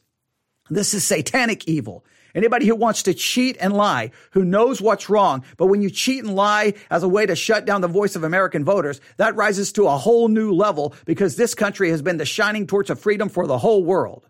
This 0.69 0.93
is 0.93 1.05
satanic 1.05 1.67
evil. 1.67 2.05
Anybody 2.33 2.67
who 2.67 2.75
wants 2.75 3.03
to 3.03 3.13
cheat 3.13 3.57
and 3.59 3.73
lie, 3.73 4.11
who 4.31 4.45
knows 4.45 4.81
what's 4.81 5.09
wrong, 5.09 5.43
but 5.57 5.67
when 5.67 5.81
you 5.81 5.89
cheat 5.89 6.23
and 6.23 6.35
lie 6.35 6.73
as 6.89 7.03
a 7.03 7.09
way 7.09 7.25
to 7.25 7.35
shut 7.35 7.65
down 7.65 7.81
the 7.81 7.87
voice 7.87 8.15
of 8.15 8.23
American 8.23 8.63
voters, 8.63 9.01
that 9.17 9.35
rises 9.35 9.71
to 9.73 9.87
a 9.87 9.97
whole 9.97 10.27
new 10.27 10.51
level 10.51 10.93
because 11.05 11.35
this 11.35 11.53
country 11.53 11.89
has 11.89 12.01
been 12.01 12.17
the 12.17 12.25
shining 12.25 12.67
torch 12.67 12.89
of 12.89 12.99
freedom 12.99 13.29
for 13.29 13.47
the 13.47 13.57
whole 13.57 13.83
world. 13.83 14.27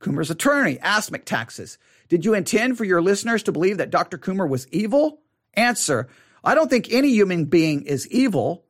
Coomer's 0.00 0.30
attorney 0.30 0.78
asked 0.80 1.12
Metaxas, 1.12 1.78
did 2.08 2.24
you 2.24 2.34
intend 2.34 2.76
for 2.76 2.84
your 2.84 3.00
listeners 3.00 3.42
to 3.44 3.52
believe 3.52 3.78
that 3.78 3.90
Dr. 3.90 4.18
Coomer 4.18 4.48
was 4.48 4.68
evil? 4.68 5.20
Answer, 5.54 6.08
I 6.42 6.54
don't 6.54 6.68
think 6.68 6.92
any 6.92 7.08
human 7.08 7.46
being 7.46 7.82
is 7.82 8.06
evil. 8.08 8.63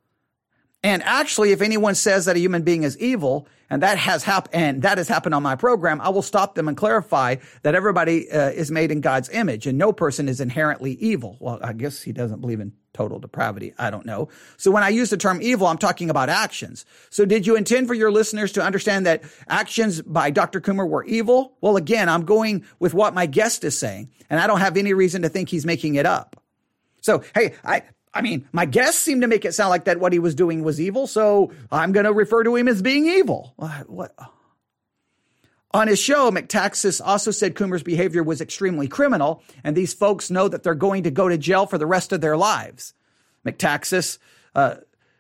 And 0.85 1.03
actually, 1.03 1.53
if 1.53 1.63
anyone 1.63 1.95
says 1.95 2.27
that 2.27 2.37
a 2.37 2.39
human 2.39 2.61
being 2.61 2.83
is 2.83 2.99
evil, 2.99 3.49
and 3.71 3.83
that 3.83 3.97
has 3.97 4.23
happened, 4.23 4.55
and 4.55 4.83
that 4.83 4.99
has 4.99 5.09
happened 5.09 5.35
on 5.35 5.43
my 5.43 5.57
program, 5.57 5.99
I 5.99 6.11
will 6.11 6.21
stop 6.21 6.55
them 6.55 6.69
and 6.69 6.77
clarify 6.77 7.37
that 7.63 7.75
everybody 7.75 8.31
uh, 8.31 8.51
is 8.51 8.71
made 8.71 8.91
in 8.91 9.01
God's 9.01 9.31
image, 9.31 9.67
and 9.67 9.79
no 9.79 9.95
person 9.95 10.29
is 10.29 10.43
inherently 10.43 10.93
evil. 10.93 11.39
Well, 11.41 11.59
I 11.63 11.73
guess 11.73 12.03
he 12.03 12.13
doesn't 12.13 12.43
believe 12.43 12.61
in 12.61 12.75
total 12.93 13.19
depravity. 13.19 13.73
I 13.79 13.91
don't 13.91 14.05
know. 14.05 14.29
So 14.59 14.71
when 14.71 14.83
I 14.83 14.91
use 14.91 15.09
the 15.09 15.17
term 15.17 15.41
evil, 15.41 15.67
I'm 15.67 15.79
talking 15.79 16.11
about 16.11 16.29
actions. 16.29 16.85
So 17.09 17.25
did 17.25 17.47
you 17.47 17.57
intend 17.57 17.89
for 17.89 17.95
your 17.95 18.13
listeners 18.13 18.53
to 18.53 18.63
understand 18.63 19.07
that 19.07 19.25
actions 19.49 20.03
by 20.03 20.31
Dr. 20.31 20.61
Coomer 20.61 20.87
were 20.87 21.05
evil? 21.05 21.57
Well, 21.63 21.79
again, 21.79 22.11
I'm 22.11 22.27
going 22.27 22.63
with 22.79 22.93
what 22.93 23.15
my 23.15 23.25
guest 23.25 23.65
is 23.65 23.77
saying, 23.77 24.11
and 24.29 24.39
I 24.39 24.47
don't 24.47 24.61
have 24.61 24.77
any 24.77 24.93
reason 24.93 25.23
to 25.23 25.31
think 25.31 25.49
he's 25.49 25.65
making 25.65 25.95
it 25.95 26.05
up. 26.05 26.37
So, 27.01 27.23
hey, 27.35 27.55
I, 27.65 27.85
I 28.15 28.23
mean, 28.23 28.49
my 28.53 28.65
guests 28.65 29.01
seem 29.01 29.21
to 29.23 29.27
make 29.27 29.45
it 29.45 29.53
sound 29.53 29.71
like 29.71 29.85
that 29.85 29.99
what 29.99 30.13
he 30.13 30.21
was 30.21 30.37
doing 30.37 30.63
was 30.63 30.81
evil, 30.81 31.07
so 31.09 31.53
I'm 31.73 31.91
going 31.93 32.05
to 32.05 32.13
refer 32.13 32.45
to 32.45 32.55
him 32.55 32.69
as 32.69 32.81
being 32.81 33.07
evil. 33.07 33.53
What? 33.57 33.91
what? 33.91 34.15
On 35.73 35.89
his 35.89 35.99
show, 35.99 36.31
Metaxas 36.31 37.01
also 37.05 37.33
said 37.33 37.57
Coomer's 37.57 37.83
behavior 37.83 38.23
was 38.23 38.41
extremely 38.41 38.87
criminal, 38.87 39.43
and 39.65 39.77
these 39.77 39.93
folks 39.93 40.31
know 40.31 40.47
that 40.47 40.63
they're 40.63 40.77
going 40.77 41.03
to 41.03 41.11
go 41.11 41.29
to 41.29 41.37
jail 41.37 41.67
for 41.67 41.77
the 41.77 41.87
rest 41.87 42.13
of 42.13 42.21
their 42.21 42.37
lives. 42.37 42.95
Metaxas, 43.45 44.19
uh, 44.55 44.77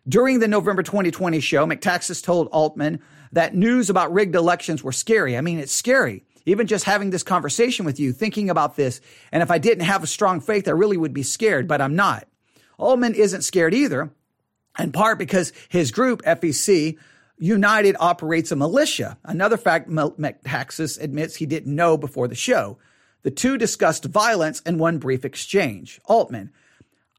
during 0.09 0.39
the 0.39 0.47
November 0.47 0.85
2020 0.85 1.41
show, 1.41 1.67
Metaxas 1.67 2.23
told 2.23 2.49
Oltmann 2.53 3.01
that 3.33 3.57
news 3.57 3.91
about 3.91 4.13
rigged 4.13 4.37
elections 4.37 4.85
were 4.85 4.93
scary. 4.93 5.37
I 5.37 5.41
mean, 5.41 5.59
it's 5.59 5.73
scary. 5.73 6.23
Even 6.47 6.69
just 6.69 6.85
having 6.85 7.11
this 7.11 7.25
conversation 7.25 7.85
with 7.85 7.99
you, 7.99 8.13
thinking 8.13 8.49
about 8.49 8.77
this, 8.77 9.01
and 9.33 9.43
if 9.43 9.51
I 9.51 9.59
didn't 9.59 9.87
have 9.87 10.05
a 10.05 10.07
strong 10.07 10.41
faith, 10.41 10.69
I 10.69 10.73
really 10.73 10.97
would 10.97 11.15
be 11.15 11.25
scared, 11.25 11.67
but 11.67 11.81
I'm 11.81 11.97
not. 11.97 12.29
Oltmann 12.79 13.15
isn't 13.15 13.43
scared 13.43 13.75
either, 13.75 14.11
in 14.79 14.93
part 14.93 15.19
because 15.19 15.53
his 15.69 15.91
group, 15.91 16.23
FEC, 16.23 16.97
United 17.39 17.97
operates 17.99 18.53
a 18.53 18.57
militia. 18.57 19.19
Another 19.25 19.57
fact 19.57 19.89
Metaxas 19.89 21.01
admits 21.01 21.37
he 21.37 21.47
didn't 21.47 21.75
know 21.75 21.97
before 21.97 22.29
the 22.29 22.35
show. 22.35 22.79
The 23.23 23.31
two 23.31 23.59
discussed 23.59 24.05
violence 24.05 24.61
in 24.61 24.79
one 24.79 24.99
brief 24.99 25.25
exchange. 25.25 26.01
Oltmann, 26.09 26.51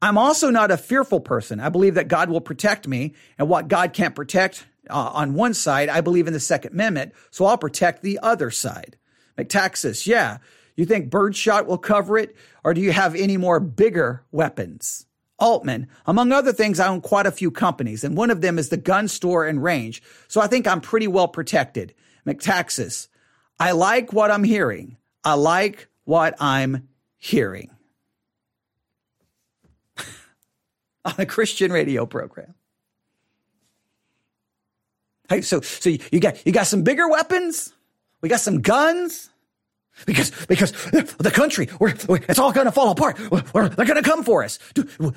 I'm 0.01 0.17
also 0.17 0.49
not 0.49 0.71
a 0.71 0.77
fearful 0.77 1.19
person. 1.19 1.59
I 1.59 1.69
believe 1.69 1.95
that 1.95 2.07
God 2.07 2.29
will 2.29 2.41
protect 2.41 2.87
me, 2.87 3.13
and 3.37 3.49
what 3.49 3.67
God 3.67 3.93
can't 3.93 4.15
protect 4.15 4.65
uh, 4.89 5.11
on 5.13 5.33
one 5.33 5.53
side, 5.53 5.89
I 5.89 6.01
believe 6.01 6.27
in 6.27 6.33
the 6.33 6.39
Second 6.39 6.73
Amendment, 6.73 7.13
so 7.31 7.45
I'll 7.45 7.57
protect 7.57 8.03
the 8.03 8.19
other 8.21 8.51
side. 8.51 8.97
Metaxas, 9.37 10.05
yeah. 10.05 10.37
You 10.75 10.85
think 10.85 11.09
birdshot 11.09 11.65
will 11.65 11.77
cover 11.77 12.17
it, 12.17 12.35
or 12.63 12.73
do 12.73 12.81
you 12.81 12.91
have 12.91 13.15
any 13.15 13.37
more 13.37 13.59
bigger 13.59 14.23
weapons? 14.31 15.05
Oltmann. 15.39 15.87
Among 16.05 16.31
other 16.31 16.53
things, 16.53 16.79
I 16.79 16.87
own 16.87 17.01
quite 17.01 17.25
a 17.25 17.31
few 17.31 17.51
companies, 17.51 18.03
and 18.03 18.15
one 18.15 18.31
of 18.31 18.41
them 18.41 18.57
is 18.57 18.69
the 18.69 18.77
gun 18.77 19.07
store 19.07 19.45
and 19.45 19.63
range, 19.63 20.01
so 20.27 20.41
I 20.41 20.47
think 20.47 20.67
I'm 20.67 20.81
pretty 20.81 21.07
well 21.07 21.27
protected. 21.27 21.93
Metaxas. 22.25 23.07
I 23.59 23.71
like 23.71 24.13
what 24.13 24.31
I'm 24.31 24.43
hearing. 24.43 24.97
I 25.23 25.35
like 25.35 25.89
what 26.03 26.35
I'm 26.39 26.87
hearing. 27.17 27.69
On 31.05 31.13
a 31.17 31.25
Christian 31.25 31.71
radio 31.71 32.05
program. 32.05 32.55
Hey, 35.29 35.41
so 35.41 35.61
so 35.61 35.89
you 35.89 36.19
got 36.19 36.45
you 36.45 36.51
got 36.51 36.67
some 36.67 36.83
bigger 36.83 37.09
weapons? 37.09 37.73
We 38.21 38.29
got 38.29 38.39
some 38.39 38.61
guns? 38.61 39.29
Because 40.05 40.31
because 40.47 40.71
the 40.71 41.31
country 41.34 41.69
we're, 41.79 41.93
we're, 42.08 42.19
it's 42.27 42.39
all 42.39 42.51
going 42.51 42.65
to 42.65 42.71
fall 42.71 42.91
apart. 42.91 43.19
We're, 43.31 43.69
they're 43.69 43.86
going 43.86 44.01
to 44.01 44.10
come 44.10 44.23
for 44.23 44.43
us. 44.43 44.60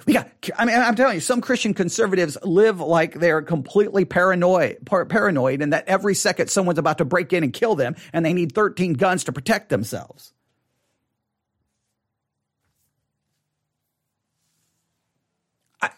We 0.07 0.13
got 0.13 0.31
i 0.57 0.65
mean 0.65 0.77
i'm 0.77 0.95
telling 0.95 1.15
you 1.15 1.21
some 1.21 1.41
christian 1.41 1.75
conservatives 1.75 2.37
live 2.43 2.81
like 2.81 3.15
they're 3.15 3.43
completely 3.43 4.05
paranoid 4.05 4.79
paranoid 4.87 5.63
and 5.63 5.73
that 5.73 5.89
every 5.89 6.15
second 6.15 6.49
someone's 6.49 6.79
about 6.79 6.99
to 6.99 7.05
break 7.05 7.33
in 7.33 7.43
and 7.43 7.53
kill 7.53 7.75
them 7.75 7.97
and 8.13 8.25
they 8.25 8.33
need 8.33 8.53
13 8.53 8.95
guns 8.95 9.25
to 9.25 9.33
protect 9.33 9.69
themselves. 9.69 10.33
I, 15.81 15.91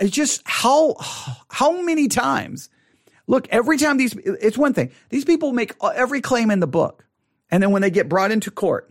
it's 0.00 0.10
just 0.10 0.42
how 0.44 0.96
how 1.48 1.82
many 1.82 2.08
times 2.08 2.68
look 3.26 3.48
every 3.48 3.78
time 3.78 3.96
these 3.96 4.14
it's 4.16 4.58
one 4.58 4.74
thing. 4.74 4.90
These 5.10 5.24
people 5.24 5.52
make 5.52 5.74
every 5.82 6.20
claim 6.20 6.50
in 6.50 6.60
the 6.60 6.66
book 6.66 7.04
and 7.50 7.62
then 7.62 7.70
when 7.70 7.82
they 7.82 7.90
get 7.90 8.08
brought 8.08 8.30
into 8.30 8.50
court, 8.50 8.90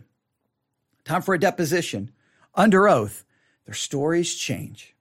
time 1.04 1.22
for 1.22 1.34
a 1.34 1.38
deposition, 1.38 2.10
under 2.54 2.88
oath, 2.88 3.24
their 3.64 3.74
stories 3.74 4.34
change. 4.34 4.94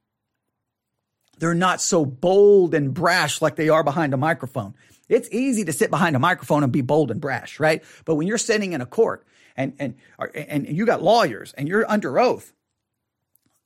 They're 1.40 1.54
not 1.54 1.82
so 1.82 2.06
bold 2.06 2.74
and 2.74 2.94
brash 2.94 3.42
like 3.42 3.56
they 3.56 3.70
are 3.70 3.84
behind 3.84 4.14
a 4.14 4.18
microphone. 4.18 4.76
It's 5.08 5.30
easy 5.32 5.66
to 5.66 5.74
sit 5.74 5.90
behind 5.90 6.16
a 6.16 6.20
microphone 6.20 6.64
and 6.64 6.72
be 6.72 6.82
bold 6.82 7.12
and 7.12 7.20
brash, 7.20 7.60
right? 7.60 7.84
But 8.06 8.16
when 8.16 8.28
you're 8.28 8.38
sitting 8.38 8.74
in 8.74 8.82
a 8.82 8.86
court 8.86 9.26
and, 9.58 9.74
and, 9.80 9.96
and 10.36 10.68
you 10.68 10.86
got 10.86 11.02
lawyers 11.02 11.54
and 11.54 11.68
you're 11.68 11.90
under 11.90 12.20
oath, 12.20 12.54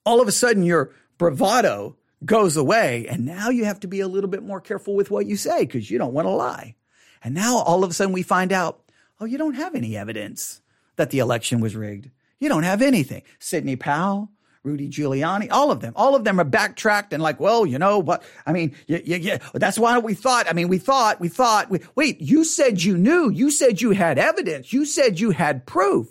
all 0.05 0.21
of 0.21 0.27
a 0.27 0.31
sudden 0.31 0.63
your 0.63 0.91
bravado 1.17 1.97
goes 2.23 2.55
away. 2.55 3.07
And 3.07 3.25
now 3.25 3.49
you 3.49 3.65
have 3.65 3.79
to 3.81 3.87
be 3.87 3.99
a 3.99 4.07
little 4.07 4.29
bit 4.29 4.43
more 4.43 4.61
careful 4.61 4.95
with 4.95 5.11
what 5.11 5.25
you 5.25 5.35
say 5.35 5.61
because 5.61 5.89
you 5.89 5.97
don't 5.97 6.13
want 6.13 6.25
to 6.25 6.31
lie. 6.31 6.75
And 7.23 7.33
now 7.33 7.57
all 7.57 7.83
of 7.83 7.89
a 7.89 7.93
sudden 7.93 8.13
we 8.13 8.23
find 8.23 8.51
out 8.51 8.82
Oh, 9.23 9.25
you 9.25 9.37
don't 9.37 9.53
have 9.53 9.73
any 9.73 9.95
evidence 9.95 10.61
that 10.97 11.09
the 11.09 11.19
election 11.19 11.61
was 11.61 11.77
rigged. 11.77 12.09
You 12.41 12.49
don't 12.49 12.63
have 12.63 12.81
anything. 12.81 13.21
Sidney 13.39 13.77
Powell, 13.77 14.29
Rudy 14.63 14.89
Giuliani, 14.89 15.47
all 15.49 15.71
of 15.71 15.79
them, 15.79 15.93
all 15.95 16.13
of 16.13 16.25
them 16.25 16.41
are 16.41 16.43
backtracked 16.43 17.13
and 17.13 17.23
like, 17.23 17.39
well, 17.39 17.65
you 17.65 17.79
know, 17.79 18.03
but 18.03 18.21
I 18.45 18.51
mean, 18.51 18.75
yeah, 18.85 18.99
yeah, 19.05 19.15
yeah. 19.15 19.37
That's 19.53 19.79
why 19.79 19.97
we 19.99 20.13
thought. 20.13 20.49
I 20.49 20.51
mean, 20.51 20.67
we 20.67 20.77
thought, 20.77 21.21
we 21.21 21.29
thought. 21.29 21.69
We, 21.69 21.79
wait, 21.95 22.19
you 22.19 22.43
said 22.43 22.83
you 22.83 22.97
knew. 22.97 23.29
You 23.29 23.49
said 23.49 23.79
you 23.79 23.91
had 23.91 24.19
evidence. 24.19 24.73
You 24.73 24.83
said 24.83 25.21
you 25.21 25.31
had 25.31 25.65
proof. 25.65 26.09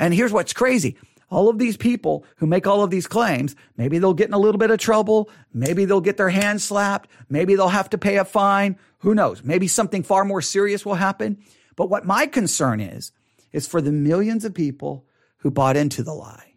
And 0.00 0.12
here's 0.12 0.32
what's 0.32 0.52
crazy. 0.52 0.96
All 1.30 1.48
of 1.48 1.60
these 1.60 1.76
people 1.76 2.24
who 2.38 2.46
make 2.48 2.66
all 2.66 2.82
of 2.82 2.90
these 2.90 3.06
claims, 3.06 3.54
maybe 3.76 4.00
they'll 4.00 4.14
get 4.14 4.26
in 4.26 4.34
a 4.34 4.38
little 4.38 4.58
bit 4.58 4.72
of 4.72 4.80
trouble. 4.80 5.30
Maybe 5.54 5.84
they'll 5.84 6.00
get 6.00 6.16
their 6.16 6.28
hands 6.28 6.64
slapped. 6.64 7.08
Maybe 7.28 7.54
they'll 7.54 7.68
have 7.68 7.90
to 7.90 7.98
pay 7.98 8.16
a 8.16 8.24
fine. 8.24 8.80
Who 8.98 9.14
knows? 9.14 9.44
Maybe 9.44 9.68
something 9.68 10.02
far 10.02 10.24
more 10.24 10.42
serious 10.42 10.84
will 10.84 10.96
happen. 10.96 11.38
But 11.80 11.88
what 11.88 12.04
my 12.04 12.26
concern 12.26 12.78
is, 12.78 13.10
is 13.52 13.66
for 13.66 13.80
the 13.80 13.90
millions 13.90 14.44
of 14.44 14.52
people 14.52 15.06
who 15.38 15.50
bought 15.50 15.78
into 15.78 16.02
the 16.02 16.12
lie, 16.12 16.56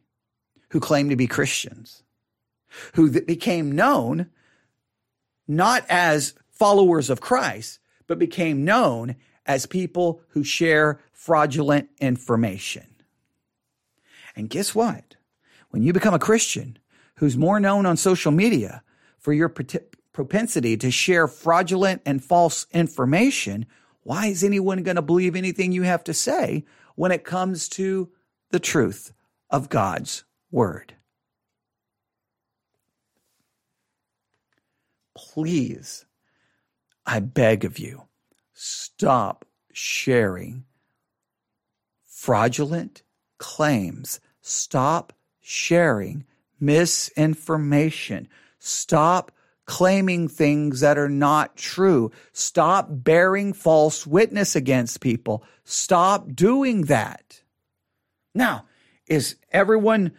who 0.71 0.81
claim 0.81 1.07
to 1.07 1.15
be 1.15 1.27
Christians, 1.27 2.03
who 2.95 3.09
became 3.21 3.71
known 3.71 4.29
not 5.47 5.85
as 5.87 6.33
followers 6.51 7.09
of 7.09 7.21
Christ, 7.21 7.79
but 8.05 8.19
became 8.19 8.65
known 8.65 9.15
as 9.45 9.65
people 9.65 10.19
who 10.31 10.43
share 10.43 10.99
fraudulent 11.13 11.87
information. 12.01 12.93
And 14.35 14.49
guess 14.49 14.75
what? 14.75 15.15
When 15.69 15.83
you 15.83 15.93
become 15.93 16.13
a 16.13 16.19
Christian 16.19 16.77
who's 17.15 17.37
more 17.37 17.61
known 17.61 17.85
on 17.85 17.95
social 17.95 18.33
media 18.33 18.83
for 19.19 19.31
your 19.31 19.47
propensity 19.47 20.75
to 20.75 20.91
share 20.91 21.29
fraudulent 21.29 22.01
and 22.05 22.21
false 22.21 22.67
information, 22.73 23.67
why 24.03 24.27
is 24.27 24.43
anyone 24.43 24.83
going 24.83 24.95
to 24.95 25.01
believe 25.01 25.35
anything 25.35 25.71
you 25.71 25.83
have 25.83 26.03
to 26.05 26.13
say 26.13 26.65
when 26.95 27.11
it 27.11 27.23
comes 27.23 27.67
to 27.69 28.09
the 28.51 28.59
truth 28.59 29.13
of 29.49 29.69
God's 29.69 30.23
word? 30.51 30.95
Please, 35.15 36.05
I 37.05 37.19
beg 37.19 37.65
of 37.65 37.79
you, 37.79 38.03
stop 38.53 39.45
sharing 39.71 40.65
fraudulent 42.23 43.03
claims. 43.37 44.21
Stop 44.39 45.11
sharing 45.41 46.23
misinformation. 46.57 48.29
Stop 48.59 49.29
claiming 49.65 50.27
things 50.27 50.81
that 50.81 50.97
are 50.97 51.09
not 51.09 51.55
true. 51.55 52.11
Stop 52.33 52.87
bearing 52.89 53.53
false 53.53 54.05
witness 54.05 54.55
against 54.55 55.01
people. 55.01 55.43
Stop 55.63 56.33
doing 56.33 56.83
that. 56.83 57.41
Now, 58.35 58.65
is 59.07 59.35
everyone 59.51 60.13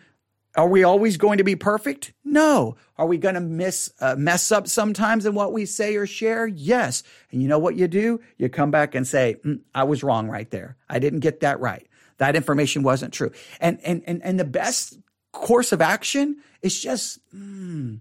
are 0.57 0.69
we 0.69 0.85
always 0.85 1.17
going 1.17 1.39
to 1.39 1.45
be 1.45 1.57
perfect? 1.57 2.13
No. 2.25 2.77
Are 2.97 3.07
we 3.07 3.19
going 3.19 3.35
to 3.35 3.41
miss 3.41 3.93
uh, 4.01 4.15
mess 4.17 4.53
up 4.53 4.69
sometimes 4.69 5.27
in 5.27 5.35
what 5.35 5.53
we 5.53 5.67
say 5.67 5.97
or 5.97 6.07
share? 6.07 6.47
Yes. 6.47 7.03
And 7.33 7.43
you 7.43 7.49
know 7.49 7.59
what 7.59 7.75
you 7.75 7.89
do? 7.89 8.21
You 8.39 8.49
come 8.49 8.71
back 8.71 8.95
and 8.95 9.07
say, 9.07 9.37
mm, 9.45 9.61
"I 9.75 9.83
was 9.83 10.05
wrong 10.05 10.29
right 10.29 10.49
there. 10.51 10.77
I 10.89 11.01
didn't 11.01 11.21
get 11.21 11.41
that 11.41 11.59
right. 11.59 11.89
That 12.19 12.37
information 12.37 12.85
wasn't 12.85 13.13
true." 13.13 13.33
And 13.59 13.81
and 13.83 14.05
and 14.07 14.23
and 14.23 14.39
the 14.39 14.45
best 14.45 14.97
course 15.33 15.73
of 15.73 15.83
action 15.83 16.37
is 16.63 16.81
just, 16.81 17.19
mm, 17.35 17.99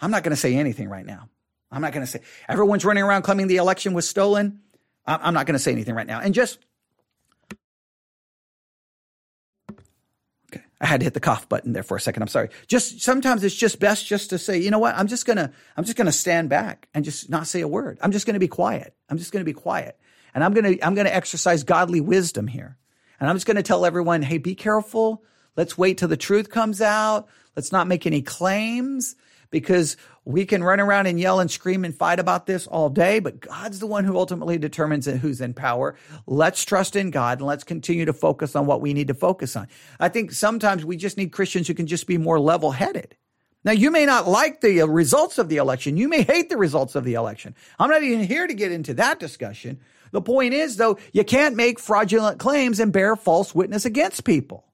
I'm 0.00 0.10
not 0.10 0.22
going 0.22 0.30
to 0.30 0.36
say 0.36 0.54
anything 0.56 0.88
right 0.88 1.04
now. 1.04 1.28
I'm 1.70 1.82
not 1.82 1.92
going 1.92 2.04
to 2.04 2.10
say 2.10 2.20
everyone's 2.48 2.84
running 2.84 3.04
around 3.04 3.22
claiming 3.22 3.46
the 3.46 3.56
election 3.56 3.92
was 3.92 4.08
stolen. 4.08 4.60
I'm 5.06 5.34
not 5.34 5.46
going 5.46 5.54
to 5.54 5.60
say 5.60 5.72
anything 5.72 5.94
right 5.94 6.06
now. 6.06 6.20
And 6.20 6.34
just 6.34 6.58
Okay. 10.52 10.64
I 10.80 10.86
had 10.86 11.00
to 11.00 11.04
hit 11.04 11.14
the 11.14 11.20
cough 11.20 11.48
button 11.48 11.72
there 11.72 11.82
for 11.82 11.96
a 11.96 12.00
second. 12.00 12.22
I'm 12.22 12.28
sorry. 12.28 12.50
Just 12.66 13.00
sometimes 13.00 13.44
it's 13.44 13.54
just 13.54 13.78
best 13.78 14.06
just 14.06 14.30
to 14.30 14.38
say, 14.38 14.58
you 14.58 14.70
know 14.70 14.78
what? 14.78 14.96
I'm 14.96 15.06
just 15.06 15.26
to, 15.38 15.52
I'm 15.76 15.84
just 15.84 15.96
to 16.06 16.12
stand 16.12 16.48
back 16.48 16.88
and 16.92 17.04
just 17.04 17.30
not 17.30 17.46
say 17.46 17.60
a 17.60 17.68
word. 17.68 17.98
I'm 18.02 18.12
just 18.12 18.26
to 18.34 18.40
be 18.40 18.48
quiet. 18.48 18.94
I'm 19.08 19.18
just 19.18 19.32
to 19.42 19.44
be 19.44 19.52
quiet. 19.52 19.98
And 20.34 20.42
I'm 20.42 20.54
to, 20.54 20.86
I'm 20.86 20.94
to 21.06 21.14
exercise 21.14 21.62
godly 21.62 22.00
wisdom 22.00 22.46
here. 22.46 22.76
And 23.20 23.28
I'm 23.28 23.36
just 23.36 23.46
to 23.56 23.62
tell 23.62 23.84
everyone, 23.84 24.22
hey, 24.22 24.38
be 24.38 24.54
careful. 24.54 25.22
Let's 25.56 25.76
wait 25.76 25.98
till 25.98 26.08
the 26.08 26.16
truth 26.16 26.50
comes 26.50 26.80
out. 26.80 27.28
Let's 27.54 27.72
not 27.72 27.86
make 27.86 28.06
any 28.06 28.22
claims 28.22 29.16
because 29.50 29.96
we 30.24 30.46
can 30.46 30.62
run 30.62 30.80
around 30.80 31.06
and 31.06 31.18
yell 31.18 31.40
and 31.40 31.50
scream 31.50 31.84
and 31.84 31.94
fight 31.94 32.20
about 32.20 32.46
this 32.46 32.66
all 32.66 32.88
day, 32.88 33.18
but 33.18 33.40
God's 33.40 33.80
the 33.80 33.86
one 33.86 34.04
who 34.04 34.16
ultimately 34.16 34.58
determines 34.58 35.06
who's 35.06 35.40
in 35.40 35.54
power. 35.54 35.96
Let's 36.26 36.64
trust 36.64 36.96
in 36.96 37.10
God 37.10 37.38
and 37.38 37.46
let's 37.46 37.64
continue 37.64 38.04
to 38.04 38.12
focus 38.12 38.54
on 38.54 38.66
what 38.66 38.80
we 38.80 38.94
need 38.94 39.08
to 39.08 39.14
focus 39.14 39.56
on. 39.56 39.68
I 39.98 40.08
think 40.08 40.32
sometimes 40.32 40.84
we 40.84 40.96
just 40.96 41.16
need 41.16 41.32
Christians 41.32 41.66
who 41.68 41.74
can 41.74 41.86
just 41.86 42.06
be 42.06 42.18
more 42.18 42.38
level 42.38 42.70
headed. 42.70 43.16
Now, 43.62 43.72
you 43.72 43.90
may 43.90 44.06
not 44.06 44.26
like 44.26 44.62
the 44.62 44.82
uh, 44.82 44.86
results 44.86 45.36
of 45.36 45.50
the 45.50 45.58
election. 45.58 45.98
You 45.98 46.08
may 46.08 46.22
hate 46.22 46.48
the 46.48 46.56
results 46.56 46.94
of 46.94 47.04
the 47.04 47.14
election. 47.14 47.54
I'm 47.78 47.90
not 47.90 48.02
even 48.02 48.24
here 48.24 48.46
to 48.46 48.54
get 48.54 48.72
into 48.72 48.94
that 48.94 49.20
discussion. 49.20 49.80
The 50.12 50.22
point 50.22 50.54
is, 50.54 50.76
though, 50.76 50.98
you 51.12 51.24
can't 51.24 51.56
make 51.56 51.78
fraudulent 51.78 52.38
claims 52.38 52.80
and 52.80 52.90
bear 52.92 53.16
false 53.16 53.54
witness 53.54 53.84
against 53.84 54.24
people. 54.24 54.64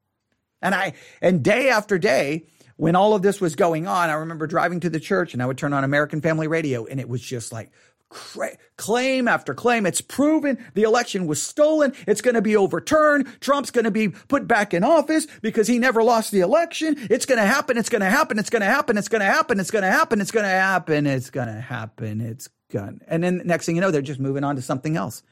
And 0.62 0.74
I, 0.74 0.95
and 1.20 1.43
day 1.43 1.68
after 1.68 1.99
day, 1.99 2.47
when 2.77 2.97
all 2.97 3.14
of 3.14 3.22
this 3.22 3.41
was 3.41 3.55
going 3.55 3.87
on, 3.87 4.11
I 4.11 4.14
remember 4.14 4.47
driving 4.47 4.81
to 4.81 4.91
the 4.91 5.01
church 5.01 5.33
and 5.33 5.43
I 5.43 5.47
would 5.47 5.59
turn 5.59 5.72
on 5.72 5.85
American 5.85 6.20
Family 6.20 6.47
Radio 6.47 6.85
and 6.87 7.01
it 7.01 7.09
was 7.09 7.22
just 7.22 7.53
like 7.53 7.70
cra- 8.09 8.57
claim 8.77 9.29
after 9.29 9.55
claim. 9.55 9.87
It's 9.87 10.01
proven 10.01 10.59
the 10.74 10.83
election 10.83 11.27
was 11.27 11.43
stolen. 11.43 11.95
It's 12.07 12.20
going 12.20 12.35
to 12.35 12.43
be 12.43 12.57
overturned. 12.57 13.27
Trump's 13.41 13.70
going 13.70 13.85
to 13.85 13.91
be 13.91 14.09
put 14.09 14.47
back 14.47 14.74
in 14.74 14.85
office 14.85 15.27
because 15.43 15.66
he 15.66 15.79
never 15.79 16.03
lost 16.03 16.33
the 16.33 16.41
election. 16.41 16.97
It's 17.11 17.27
going 17.27 17.41
to 17.41 17.47
happen. 17.47 17.79
It's 17.79 17.89
going 17.89 18.01
to 18.01 18.11
happen. 18.11 18.39
It's 18.39 18.51
going 18.51 18.61
to 18.61 18.66
happen. 18.66 18.99
It's 18.99 19.09
going 19.09 19.22
to 19.22 19.27
happen. 19.27 19.59
It's 19.59 19.70
going 19.70 19.83
to 19.83 19.91
happen. 19.91 20.20
It's 20.20 20.31
going 20.31 20.45
to 20.45 20.51
happen. 20.51 21.07
It's 21.07 21.31
going 21.31 21.49
to 21.49 21.61
happen. 21.61 22.20
It's 22.20 22.49
going. 22.70 23.01
And 23.07 23.24
then 23.24 23.43
next 23.45 23.66
thing 23.66 23.74
you 23.74 23.81
know, 23.81 23.91
they're 23.91 24.03
just 24.03 24.20
moving 24.20 24.45
on 24.45 24.57
to 24.57 24.62
something 24.62 24.97
else. 24.97 25.22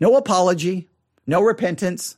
No 0.00 0.16
apology. 0.16 0.88
No 1.26 1.42
repentance. 1.42 2.16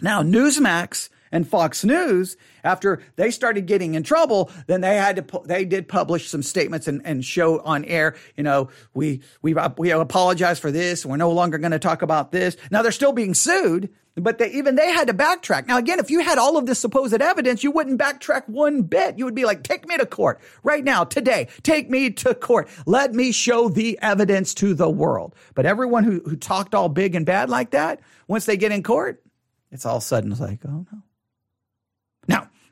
Now, 0.00 0.22
Newsmax 0.22 1.08
and 1.32 1.48
Fox 1.48 1.84
News, 1.84 2.36
after 2.64 3.02
they 3.16 3.30
started 3.30 3.66
getting 3.66 3.94
in 3.94 4.02
trouble, 4.02 4.50
then 4.66 4.80
they 4.80 4.96
had 4.96 5.16
to, 5.16 5.42
they 5.44 5.64
did 5.64 5.88
publish 5.88 6.28
some 6.28 6.42
statements 6.42 6.88
and, 6.88 7.00
and 7.04 7.24
show 7.24 7.60
on 7.60 7.84
air, 7.84 8.16
you 8.36 8.42
know, 8.42 8.68
we, 8.94 9.22
we, 9.42 9.54
we 9.76 9.90
apologize 9.90 10.58
for 10.58 10.70
this. 10.70 11.04
We're 11.06 11.16
no 11.16 11.30
longer 11.30 11.58
going 11.58 11.72
to 11.72 11.78
talk 11.78 12.02
about 12.02 12.32
this. 12.32 12.56
Now 12.70 12.82
they're 12.82 12.92
still 12.92 13.12
being 13.12 13.34
sued, 13.34 13.90
but 14.14 14.38
they, 14.38 14.50
even 14.52 14.74
they 14.74 14.90
had 14.90 15.08
to 15.08 15.14
backtrack. 15.14 15.66
Now, 15.66 15.78
again, 15.78 15.98
if 15.98 16.10
you 16.10 16.20
had 16.20 16.38
all 16.38 16.56
of 16.56 16.66
this 16.66 16.78
supposed 16.78 17.14
evidence, 17.14 17.62
you 17.62 17.70
wouldn't 17.70 18.00
backtrack 18.00 18.48
one 18.48 18.82
bit. 18.82 19.18
You 19.18 19.24
would 19.24 19.34
be 19.34 19.44
like, 19.44 19.62
take 19.62 19.86
me 19.86 19.96
to 19.96 20.06
court 20.06 20.40
right 20.62 20.82
now, 20.82 21.04
today. 21.04 21.48
Take 21.62 21.88
me 21.88 22.10
to 22.10 22.34
court. 22.34 22.68
Let 22.86 23.12
me 23.12 23.32
show 23.32 23.68
the 23.68 23.98
evidence 24.02 24.54
to 24.54 24.74
the 24.74 24.90
world. 24.90 25.34
But 25.54 25.66
everyone 25.66 26.04
who, 26.04 26.20
who 26.24 26.36
talked 26.36 26.74
all 26.74 26.88
big 26.88 27.14
and 27.14 27.24
bad 27.24 27.48
like 27.48 27.70
that, 27.70 28.00
once 28.26 28.44
they 28.46 28.56
get 28.56 28.72
in 28.72 28.82
court, 28.82 29.22
it's 29.70 29.86
all 29.86 30.00
sudden 30.00 30.32
it's 30.32 30.40
like, 30.40 30.60
oh 30.66 30.86
no. 30.90 31.02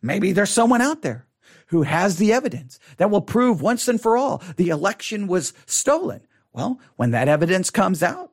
Maybe 0.02 0.32
there's 0.32 0.50
someone 0.50 0.82
out 0.82 1.02
there 1.02 1.26
who 1.68 1.82
has 1.82 2.16
the 2.16 2.32
evidence 2.32 2.78
that 2.98 3.10
will 3.10 3.20
prove 3.20 3.60
once 3.60 3.88
and 3.88 4.00
for 4.00 4.16
all 4.16 4.42
the 4.56 4.68
election 4.68 5.26
was 5.26 5.52
stolen. 5.66 6.20
Well, 6.52 6.80
when 6.96 7.10
that 7.10 7.28
evidence 7.28 7.70
comes 7.70 8.02
out, 8.02 8.30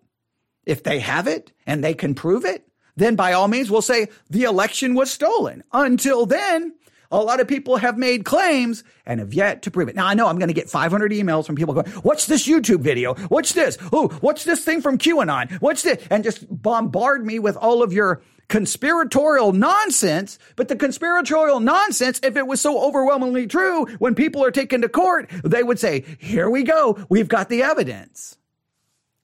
if 0.65 0.83
they 0.83 0.99
have 0.99 1.27
it 1.27 1.51
and 1.65 1.83
they 1.83 1.93
can 1.93 2.15
prove 2.15 2.45
it, 2.45 2.67
then 2.95 3.15
by 3.15 3.33
all 3.33 3.47
means 3.47 3.71
we'll 3.71 3.81
say 3.81 4.07
the 4.29 4.43
election 4.43 4.93
was 4.93 5.09
stolen. 5.09 5.63
Until 5.73 6.25
then, 6.25 6.73
a 7.11 7.21
lot 7.21 7.39
of 7.39 7.47
people 7.47 7.77
have 7.77 7.97
made 7.97 8.25
claims 8.25 8.83
and 9.05 9.19
have 9.19 9.33
yet 9.33 9.61
to 9.63 9.71
prove 9.71 9.89
it. 9.89 9.95
Now 9.95 10.07
I 10.07 10.13
know 10.13 10.27
I'm 10.27 10.37
going 10.37 10.47
to 10.47 10.53
get 10.53 10.69
500 10.69 11.11
emails 11.11 11.45
from 11.45 11.55
people 11.55 11.73
going, 11.73 11.87
"What's 12.01 12.25
this 12.25 12.47
YouTube 12.47 12.79
video? 12.81 13.13
What's 13.27 13.53
this? 13.53 13.77
Oh, 13.91 14.07
what's 14.21 14.45
this 14.45 14.63
thing 14.63 14.81
from 14.81 14.97
QAnon? 14.97 15.51
What's 15.61 15.83
this?" 15.83 16.01
And 16.09 16.23
just 16.23 16.45
bombard 16.49 17.25
me 17.25 17.39
with 17.39 17.57
all 17.57 17.83
of 17.83 17.93
your 17.93 18.21
conspiratorial 18.53 19.51
nonsense, 19.51 20.37
but 20.55 20.67
the 20.67 20.75
conspiratorial 20.75 21.59
nonsense, 21.59 22.19
if 22.21 22.37
it 22.37 22.45
was 22.45 22.61
so 22.61 22.85
overwhelmingly 22.85 23.47
true, 23.47 23.87
when 23.97 24.13
people 24.13 24.45
are 24.45 24.51
taken 24.51 24.79
to 24.81 24.87
court, 24.87 25.27
they 25.43 25.63
would 25.63 25.79
say, 25.79 26.05
here 26.19 26.47
we 26.47 26.61
go. 26.61 27.03
We've 27.09 27.27
got 27.27 27.49
the 27.49 27.63
evidence. 27.63 28.37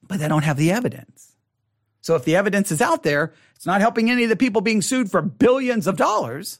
But 0.02 0.18
they 0.18 0.26
don't 0.26 0.42
have 0.42 0.56
the 0.56 0.72
evidence. 0.72 1.36
So 2.00 2.16
if 2.16 2.24
the 2.24 2.34
evidence 2.34 2.72
is 2.72 2.82
out 2.82 3.04
there, 3.04 3.32
it's 3.54 3.66
not 3.66 3.80
helping 3.80 4.10
any 4.10 4.24
of 4.24 4.30
the 4.30 4.36
people 4.36 4.62
being 4.62 4.82
sued 4.82 5.12
for 5.12 5.22
billions 5.22 5.86
of 5.86 5.96
dollars. 5.96 6.58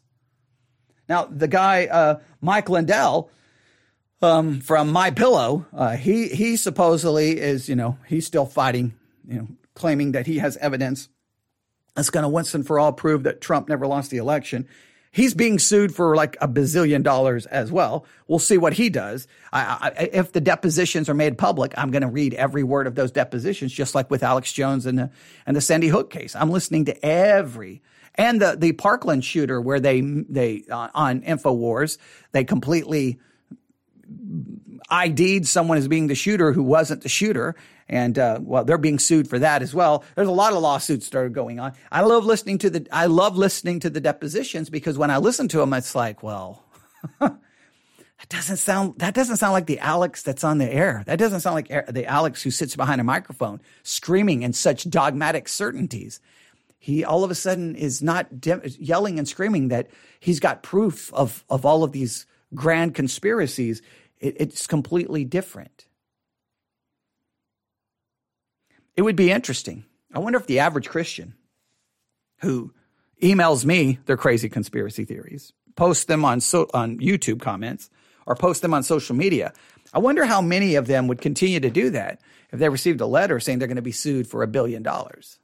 Now, 1.08 1.24
the 1.24 1.48
guy, 1.48 1.86
uh, 1.86 2.20
Mike 2.40 2.68
Lindell, 2.68 3.30
um, 4.22 4.60
from 4.60 4.92
My 4.92 5.10
Pillow, 5.10 5.66
uh, 5.72 5.96
he 5.96 6.28
he 6.28 6.56
supposedly 6.56 7.40
is, 7.40 7.68
you 7.68 7.74
know, 7.74 7.98
he's 8.06 8.28
still 8.28 8.46
fighting, 8.46 8.94
you 9.26 9.38
know, 9.38 9.48
claiming 9.74 10.12
that 10.12 10.28
he 10.28 10.38
has 10.38 10.56
evidence 10.58 11.08
that's 11.94 12.10
going 12.10 12.22
to 12.22 12.28
once 12.28 12.54
and 12.54 12.66
for 12.66 12.78
all 12.78 12.92
prove 12.92 13.24
that 13.24 13.40
Trump 13.40 13.68
never 13.68 13.86
lost 13.86 14.10
the 14.10 14.18
election. 14.18 14.68
He's 15.12 15.34
being 15.34 15.58
sued 15.58 15.92
for 15.92 16.14
like 16.14 16.36
a 16.40 16.46
bazillion 16.46 17.02
dollars 17.02 17.46
as 17.46 17.72
well. 17.72 18.06
We'll 18.28 18.38
see 18.38 18.58
what 18.58 18.74
he 18.74 18.90
does. 18.90 19.26
I, 19.52 19.92
I, 19.98 20.02
if 20.12 20.30
the 20.30 20.40
depositions 20.40 21.08
are 21.08 21.14
made 21.14 21.36
public, 21.36 21.74
I'm 21.76 21.90
going 21.90 22.02
to 22.02 22.08
read 22.08 22.32
every 22.34 22.62
word 22.62 22.86
of 22.86 22.94
those 22.94 23.10
depositions, 23.10 23.72
just 23.72 23.94
like 23.94 24.08
with 24.08 24.22
Alex 24.22 24.52
Jones 24.52 24.86
and 24.86 24.98
the, 24.98 25.10
and 25.46 25.56
the 25.56 25.60
Sandy 25.60 25.88
Hook 25.88 26.10
case. 26.10 26.36
I'm 26.36 26.50
listening 26.50 26.84
to 26.84 27.04
every 27.04 27.82
and 28.14 28.40
the 28.40 28.56
the 28.56 28.72
Parkland 28.72 29.24
shooter 29.24 29.60
where 29.60 29.80
they 29.80 30.00
they 30.00 30.64
uh, 30.70 30.88
on 30.94 31.22
Infowars 31.22 31.98
they 32.32 32.44
completely 32.44 33.18
ID'd 34.90 35.46
someone 35.46 35.78
as 35.78 35.88
being 35.88 36.08
the 36.08 36.14
shooter 36.14 36.52
who 36.52 36.62
wasn't 36.62 37.02
the 37.02 37.08
shooter. 37.08 37.54
And, 37.90 38.18
uh, 38.18 38.38
well, 38.40 38.64
they're 38.64 38.78
being 38.78 38.98
sued 38.98 39.28
for 39.28 39.38
that 39.40 39.62
as 39.62 39.74
well. 39.74 40.04
There's 40.14 40.28
a 40.28 40.32
lot 40.32 40.52
of 40.52 40.60
lawsuits 40.60 41.10
that 41.10 41.18
are 41.18 41.28
going 41.28 41.60
on. 41.60 41.74
I 41.92 42.00
love 42.02 42.24
listening 42.24 42.58
to 42.58 42.70
the, 42.70 42.86
I 42.90 43.06
love 43.06 43.36
listening 43.36 43.80
to 43.80 43.90
the 43.90 44.00
depositions 44.00 44.70
because 44.70 44.96
when 44.96 45.10
I 45.10 45.18
listen 45.18 45.48
to 45.48 45.58
them, 45.58 45.74
it's 45.74 45.94
like, 45.94 46.22
well, 46.22 46.64
that 47.18 47.36
doesn't 48.28 48.58
sound, 48.58 48.94
that 48.98 49.12
doesn't 49.12 49.38
sound 49.38 49.52
like 49.52 49.66
the 49.66 49.80
Alex 49.80 50.22
that's 50.22 50.44
on 50.44 50.58
the 50.58 50.72
air. 50.72 51.02
That 51.06 51.18
doesn't 51.18 51.40
sound 51.40 51.54
like 51.56 51.86
the 51.88 52.06
Alex 52.06 52.42
who 52.42 52.50
sits 52.50 52.76
behind 52.76 53.00
a 53.00 53.04
microphone 53.04 53.60
screaming 53.82 54.42
in 54.42 54.52
such 54.52 54.88
dogmatic 54.88 55.48
certainties 55.48 56.20
he 56.80 57.04
all 57.04 57.22
of 57.22 57.30
a 57.30 57.34
sudden 57.34 57.76
is 57.76 58.02
not 58.02 58.40
de- 58.40 58.68
yelling 58.78 59.18
and 59.18 59.28
screaming 59.28 59.68
that 59.68 59.88
he's 60.18 60.40
got 60.40 60.62
proof 60.62 61.12
of, 61.12 61.44
of 61.50 61.66
all 61.66 61.84
of 61.84 61.92
these 61.92 62.26
grand 62.54 62.94
conspiracies. 62.94 63.82
It, 64.18 64.36
it's 64.40 64.66
completely 64.66 65.24
different. 65.26 65.84
It 69.00 69.04
would 69.04 69.16
be 69.16 69.30
interesting. 69.30 69.86
I 70.12 70.18
wonder 70.18 70.38
if 70.38 70.46
the 70.46 70.58
average 70.58 70.86
Christian 70.86 71.32
who 72.42 72.74
emails 73.22 73.64
me 73.64 73.98
their 74.04 74.18
crazy 74.18 74.50
conspiracy 74.50 75.06
theories, 75.06 75.54
posts 75.74 76.04
them 76.04 76.22
on 76.22 76.42
so, 76.42 76.68
on 76.74 76.98
YouTube 76.98 77.40
comments, 77.40 77.88
or 78.26 78.34
post 78.34 78.60
them 78.60 78.74
on 78.74 78.82
social 78.82 79.16
media. 79.16 79.54
I 79.94 80.00
wonder 80.00 80.26
how 80.26 80.42
many 80.42 80.74
of 80.74 80.86
them 80.86 81.08
would 81.08 81.22
continue 81.22 81.60
to 81.60 81.70
do 81.70 81.88
that 81.88 82.20
if 82.52 82.58
they 82.58 82.68
received 82.68 83.00
a 83.00 83.06
letter 83.06 83.40
saying 83.40 83.58
they're 83.58 83.68
going 83.68 83.76
to 83.76 83.80
be 83.80 83.90
sued 83.90 84.26
for 84.26 84.42
a 84.42 84.46
billion 84.46 84.82
dollars, 84.82 85.38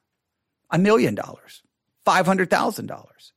a 0.70 0.78
million 0.78 1.14
dollars, 1.14 1.62
five 2.04 2.26
hundred 2.26 2.50
thousand 2.50 2.88
dollars. 2.88 3.32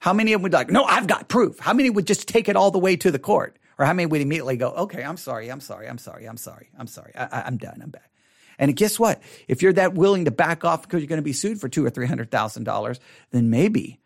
How 0.00 0.12
many 0.12 0.32
of 0.32 0.40
them 0.40 0.42
would 0.42 0.54
like, 0.54 0.70
no, 0.70 0.82
I've 0.82 1.06
got 1.06 1.28
proof? 1.28 1.60
How 1.60 1.72
many 1.72 1.88
would 1.88 2.08
just 2.08 2.26
take 2.26 2.48
it 2.48 2.56
all 2.56 2.72
the 2.72 2.80
way 2.80 2.96
to 2.96 3.12
the 3.12 3.20
court? 3.20 3.60
Or 3.78 3.86
how 3.86 3.92
many 3.92 4.06
would 4.06 4.22
immediately 4.22 4.56
go, 4.56 4.70
okay, 4.70 5.04
I'm 5.04 5.16
sorry, 5.16 5.52
I'm 5.52 5.60
sorry, 5.60 5.86
I'm 5.86 5.98
sorry, 5.98 6.26
I'm 6.26 6.36
sorry, 6.36 6.68
I'm 6.76 6.88
sorry, 6.88 7.12
I, 7.14 7.46
am 7.46 7.58
done, 7.58 7.78
I'm 7.80 7.90
back. 7.90 8.10
And 8.58 8.74
guess 8.74 8.98
what? 8.98 9.22
If 9.48 9.62
you're 9.62 9.72
that 9.74 9.94
willing 9.94 10.24
to 10.24 10.30
back 10.30 10.64
off 10.64 10.82
because 10.82 11.00
you're 11.00 11.08
going 11.08 11.18
to 11.18 11.22
be 11.22 11.32
sued 11.32 11.60
for 11.60 11.68
two 11.68 11.84
or 11.84 11.90
three 11.90 12.06
hundred 12.06 12.30
thousand 12.30 12.64
dollars, 12.64 13.00
then 13.30 13.50
maybe 13.50 14.00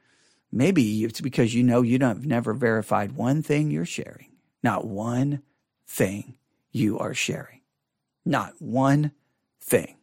Maybe 0.52 1.04
it's 1.04 1.20
because 1.20 1.54
you 1.54 1.62
know 1.62 1.82
you 1.82 1.98
don't 1.98 2.16
have 2.16 2.26
never 2.26 2.52
verified 2.52 3.12
one 3.12 3.42
thing 3.42 3.70
you're 3.70 3.84
sharing. 3.84 4.32
Not 4.62 4.84
one 4.86 5.42
thing 5.86 6.34
you 6.72 6.98
are 6.98 7.14
sharing. 7.14 7.60
Not 8.24 8.54
one 8.58 9.12
thing. 9.60 9.96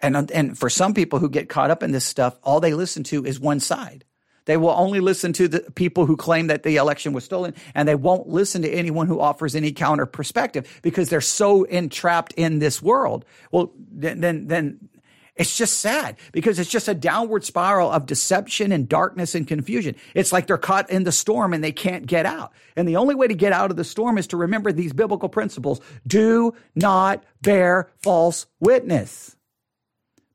And, 0.00 0.30
and 0.30 0.56
for 0.56 0.70
some 0.70 0.94
people 0.94 1.18
who 1.18 1.28
get 1.28 1.48
caught 1.48 1.72
up 1.72 1.82
in 1.82 1.90
this 1.90 2.04
stuff, 2.04 2.38
all 2.44 2.60
they 2.60 2.74
listen 2.74 3.02
to 3.04 3.24
is 3.26 3.40
one 3.40 3.58
side. 3.58 4.04
They 4.48 4.56
will 4.56 4.70
only 4.70 5.00
listen 5.00 5.34
to 5.34 5.46
the 5.46 5.60
people 5.74 6.06
who 6.06 6.16
claim 6.16 6.46
that 6.46 6.62
the 6.62 6.76
election 6.76 7.12
was 7.12 7.22
stolen, 7.22 7.54
and 7.74 7.86
they 7.86 7.94
won't 7.94 8.28
listen 8.28 8.62
to 8.62 8.70
anyone 8.70 9.06
who 9.06 9.20
offers 9.20 9.54
any 9.54 9.72
counter 9.72 10.06
perspective 10.06 10.80
because 10.80 11.10
they're 11.10 11.20
so 11.20 11.64
entrapped 11.64 12.32
in 12.32 12.58
this 12.58 12.80
world. 12.80 13.26
Well, 13.52 13.72
then, 13.76 14.22
then, 14.22 14.46
then 14.46 14.88
it's 15.36 15.54
just 15.54 15.80
sad 15.80 16.16
because 16.32 16.58
it's 16.58 16.70
just 16.70 16.88
a 16.88 16.94
downward 16.94 17.44
spiral 17.44 17.90
of 17.90 18.06
deception 18.06 18.72
and 18.72 18.88
darkness 18.88 19.34
and 19.34 19.46
confusion. 19.46 19.96
It's 20.14 20.32
like 20.32 20.46
they're 20.46 20.56
caught 20.56 20.88
in 20.88 21.04
the 21.04 21.12
storm 21.12 21.52
and 21.52 21.62
they 21.62 21.70
can't 21.70 22.06
get 22.06 22.24
out. 22.24 22.54
And 22.74 22.88
the 22.88 22.96
only 22.96 23.14
way 23.14 23.28
to 23.28 23.34
get 23.34 23.52
out 23.52 23.70
of 23.70 23.76
the 23.76 23.84
storm 23.84 24.16
is 24.16 24.28
to 24.28 24.38
remember 24.38 24.72
these 24.72 24.94
biblical 24.94 25.28
principles. 25.28 25.78
Do 26.06 26.54
not 26.74 27.22
bear 27.42 27.90
false 28.00 28.46
witness. 28.60 29.36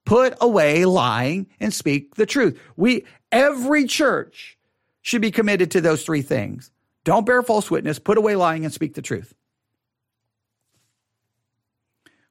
Put 0.05 0.35
away 0.41 0.85
lying 0.85 1.47
and 1.59 1.73
speak 1.73 2.15
the 2.15 2.25
truth. 2.25 2.59
We, 2.75 3.05
every 3.33 3.85
church 3.85 4.57
should 5.01 5.21
be 5.21 5.31
committed 5.31 5.71
to 5.71 5.81
those 5.81 6.03
three 6.03 6.21
things. 6.21 6.71
Don't 7.03 7.25
bear 7.25 7.41
false 7.41 7.69
witness, 7.69 7.99
put 7.99 8.17
away 8.17 8.35
lying, 8.35 8.63
and 8.63 8.73
speak 8.73 8.93
the 8.93 9.01
truth. 9.01 9.33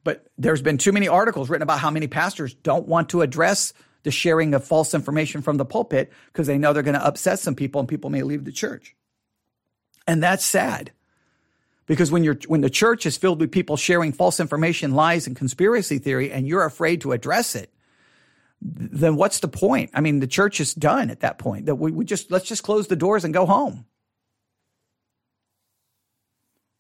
But 0.05 0.27
there's 0.39 0.63
been 0.63 0.79
too 0.79 0.93
many 0.93 1.09
articles 1.09 1.51
written 1.51 1.63
about 1.63 1.79
how 1.79 1.91
many 1.91 2.07
pastors 2.07 2.55
don't 2.55 2.89
want 2.89 3.11
to 3.11 3.23
address 3.23 3.73
the 4.03 4.11
sharing 4.11 4.55
of 4.55 4.65
false 4.65 4.95
information 4.95 5.43
from 5.43 5.59
the 5.59 5.65
pulpit 5.65 6.13
because 6.27 6.47
they 6.47 6.59
know 6.59 6.73
they're 6.73 6.83
going 6.83 6.99
to 6.99 7.07
upset 7.07 7.39
some 7.39 7.55
people 7.55 7.81
and 7.81 7.89
people 7.89 8.11
may 8.11 8.23
leave 8.23 8.45
the 8.45 8.53
church. 8.53 8.97
And 10.07 10.23
that's 10.23 10.45
sad. 10.45 10.91
Because 11.87 12.11
when 12.11 12.25
you're 12.25 12.39
when 12.49 12.63
the 12.63 12.71
church 12.71 13.07
is 13.07 13.17
filled 13.17 13.41
with 13.41 13.53
people 13.53 13.77
sharing 13.77 14.13
false 14.13 14.41
information, 14.41 14.93
lies, 14.93 15.27
and 15.27 15.37
conspiracy 15.37 15.99
theory, 15.99 16.33
and 16.33 16.49
you're 16.49 16.65
afraid 16.65 17.01
to 17.03 17.13
address 17.13 17.55
it, 17.55 17.73
then 18.65 19.17
what's 19.17 19.41
the 19.41 19.49
point? 19.49 19.91
I 19.93 20.01
mean, 20.01 20.21
the 20.21 20.27
church 20.27 20.61
is 20.61 20.73
done 20.73 21.11
at 21.11 21.21
that 21.21 21.39
point. 21.39 21.67
That 21.67 21.75
we, 21.75 21.91
we 21.91 22.05
just 22.05 22.31
let's 22.31 22.47
just 22.47 22.63
close 22.63 22.87
the 22.87 22.97
doors 22.97 23.25
and 23.25 23.35
go 23.35 23.45
home. 23.45 23.87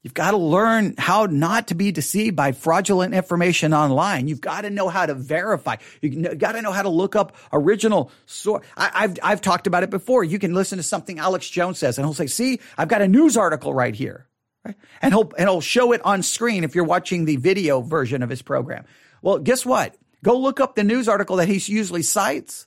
You've 0.03 0.15
got 0.15 0.33
to 0.33 0.37
learn 0.37 0.95
how 0.99 1.27
not 1.27 1.69
to 1.69 1.77
be 1.77 1.93
deceived 1.93 2.35
by 2.35 2.53
fraudulent 2.53 3.15
information 3.15 3.73
online. 3.73 4.27
You've 4.27 4.41
got 4.41 4.63
to 4.63 4.71
know 4.71 4.89
how 4.89 5.07
to 5.07 5.15
verify. 5.15 5.77
You've 6.01 6.39
got 6.39 6.53
to 6.53 6.63
know 6.63 6.73
how 6.73 6.83
to 6.83 6.89
look 6.89 7.15
up 7.15 7.37
original 7.53 8.11
source. 8.27 8.67
I, 8.77 9.03
have 9.03 9.19
I've 9.23 9.41
talked 9.41 9.69
about 9.69 9.85
it 9.85 9.91
before. 9.91 10.25
You 10.25 10.41
can 10.41 10.55
listen 10.55 10.79
to 10.79 10.83
something 10.83 11.21
Alex 11.21 11.49
Jones 11.49 11.79
says 11.79 11.99
and 11.99 12.07
he'll 12.07 12.15
say, 12.15 12.27
see, 12.27 12.59
I've 12.77 12.89
got 12.89 13.01
a 13.01 13.07
news 13.07 13.37
article 13.37 13.73
right 13.73 13.95
here. 13.95 14.27
Right? 14.65 14.75
And 15.01 15.15
he'll, 15.15 15.31
and 15.39 15.49
he'll 15.49 15.61
show 15.61 15.93
it 15.93 16.01
on 16.05 16.23
screen 16.23 16.65
if 16.65 16.75
you're 16.75 16.85
watching 16.85 17.25
the 17.25 17.37
video 17.37 17.81
version 17.81 18.25
of 18.25 18.31
his 18.31 18.43
program. 18.43 18.85
Well, 19.23 19.39
guess 19.39 19.65
what? 19.65 19.97
Go 20.25 20.39
look 20.39 20.61
up 20.61 20.75
the 20.75 20.85
news 20.85 21.09
article 21.09 21.37
that 21.37 21.49
he 21.49 21.55
usually 21.73 22.03
cites. 22.03 22.67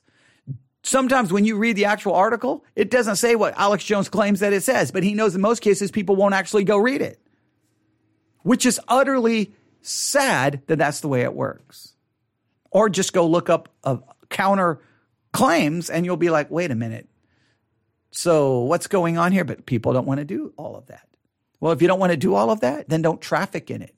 Sometimes 0.82 1.32
when 1.32 1.44
you 1.44 1.56
read 1.56 1.76
the 1.76 1.86
actual 1.86 2.14
article, 2.14 2.64
it 2.76 2.90
doesn't 2.90 3.16
say 3.16 3.34
what 3.34 3.54
Alex 3.56 3.84
Jones 3.84 4.08
claims 4.08 4.40
that 4.40 4.52
it 4.52 4.62
says, 4.62 4.90
but 4.90 5.02
he 5.02 5.14
knows 5.14 5.34
in 5.34 5.40
most 5.40 5.60
cases 5.60 5.90
people 5.90 6.14
won't 6.14 6.34
actually 6.34 6.64
go 6.64 6.76
read 6.76 7.02
it, 7.02 7.20
which 8.42 8.64
is 8.64 8.80
utterly 8.86 9.52
sad 9.82 10.62
that 10.66 10.76
that's 10.76 11.00
the 11.00 11.08
way 11.08 11.22
it 11.22 11.34
works. 11.34 11.94
Or 12.70 12.88
just 12.88 13.12
go 13.12 13.26
look 13.26 13.50
up 13.50 13.68
a 13.84 13.98
counter 14.28 14.80
claims 15.32 15.90
and 15.90 16.04
you'll 16.04 16.16
be 16.16 16.30
like, 16.30 16.50
wait 16.50 16.70
a 16.70 16.76
minute. 16.76 17.08
So 18.10 18.60
what's 18.60 18.86
going 18.86 19.18
on 19.18 19.32
here? 19.32 19.44
But 19.44 19.66
people 19.66 19.92
don't 19.92 20.06
want 20.06 20.18
to 20.18 20.24
do 20.24 20.52
all 20.56 20.76
of 20.76 20.86
that. 20.86 21.08
Well, 21.58 21.72
if 21.72 21.82
you 21.82 21.88
don't 21.88 22.00
want 22.00 22.12
to 22.12 22.16
do 22.16 22.34
all 22.34 22.50
of 22.50 22.60
that, 22.60 22.88
then 22.88 23.02
don't 23.02 23.20
traffic 23.20 23.70
in 23.70 23.82
it. 23.82 23.94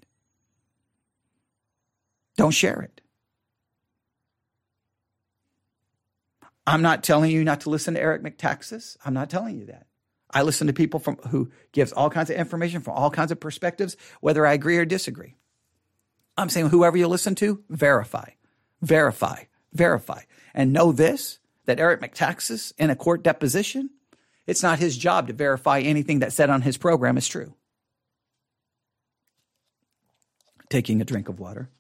Don't 2.37 2.53
share 2.53 2.81
it. 2.81 3.01
I'm 6.69 6.83
not 6.83 7.03
telling 7.03 7.31
you 7.31 7.45
not 7.45 7.63
to 7.63 7.71
listen 7.71 7.95
to 7.95 8.01
Eric 8.01 8.23
Metaxas. 8.23 8.99
I'm 9.03 9.15
not 9.15 9.31
telling 9.31 9.59
you 9.59 9.65
that. 9.67 9.87
I 10.31 10.43
listen 10.43 10.67
to 10.67 10.75
people 10.75 11.01
from 11.01 11.17
who 11.29 11.51
gives 11.73 11.93
all 11.93 12.11
kinds 12.11 12.29
of 12.29 12.37
information 12.37 12.83
from 12.83 12.93
all 12.93 13.11
kinds 13.11 13.33
of 13.33 13.41
perspectives, 13.41 13.97
whether 14.21 14.45
I 14.45 14.53
agree 14.53 14.77
or 14.77 14.85
disagree. 14.85 15.35
I'm 16.37 16.51
saying 16.51 16.69
whoever 16.69 16.99
you 16.99 17.09
listen 17.09 17.35
to, 17.37 17.65
verify, 17.71 18.33
verify, 18.83 19.45
verify, 19.73 20.21
and 20.53 20.75
know 20.75 20.93
this: 20.93 21.39
that 21.65 21.81
Eric 21.81 22.03
Metaxas 22.03 22.75
in 22.77 22.91
a 22.91 22.97
court 22.97 23.25
deposition, 23.25 23.89
it's 24.47 24.63
not 24.63 24.79
his 24.79 24.99
job 24.99 25.29
to 25.29 25.33
verify 25.33 25.81
anything 25.81 26.19
that's 26.19 26.37
said 26.37 26.51
on 26.51 26.61
his 26.61 26.77
program 26.77 27.17
is 27.17 27.27
true. 27.27 27.55
Taking 30.69 31.01
a 31.01 31.07
drink 31.07 31.31
of 31.31 31.41
water. 31.41 31.71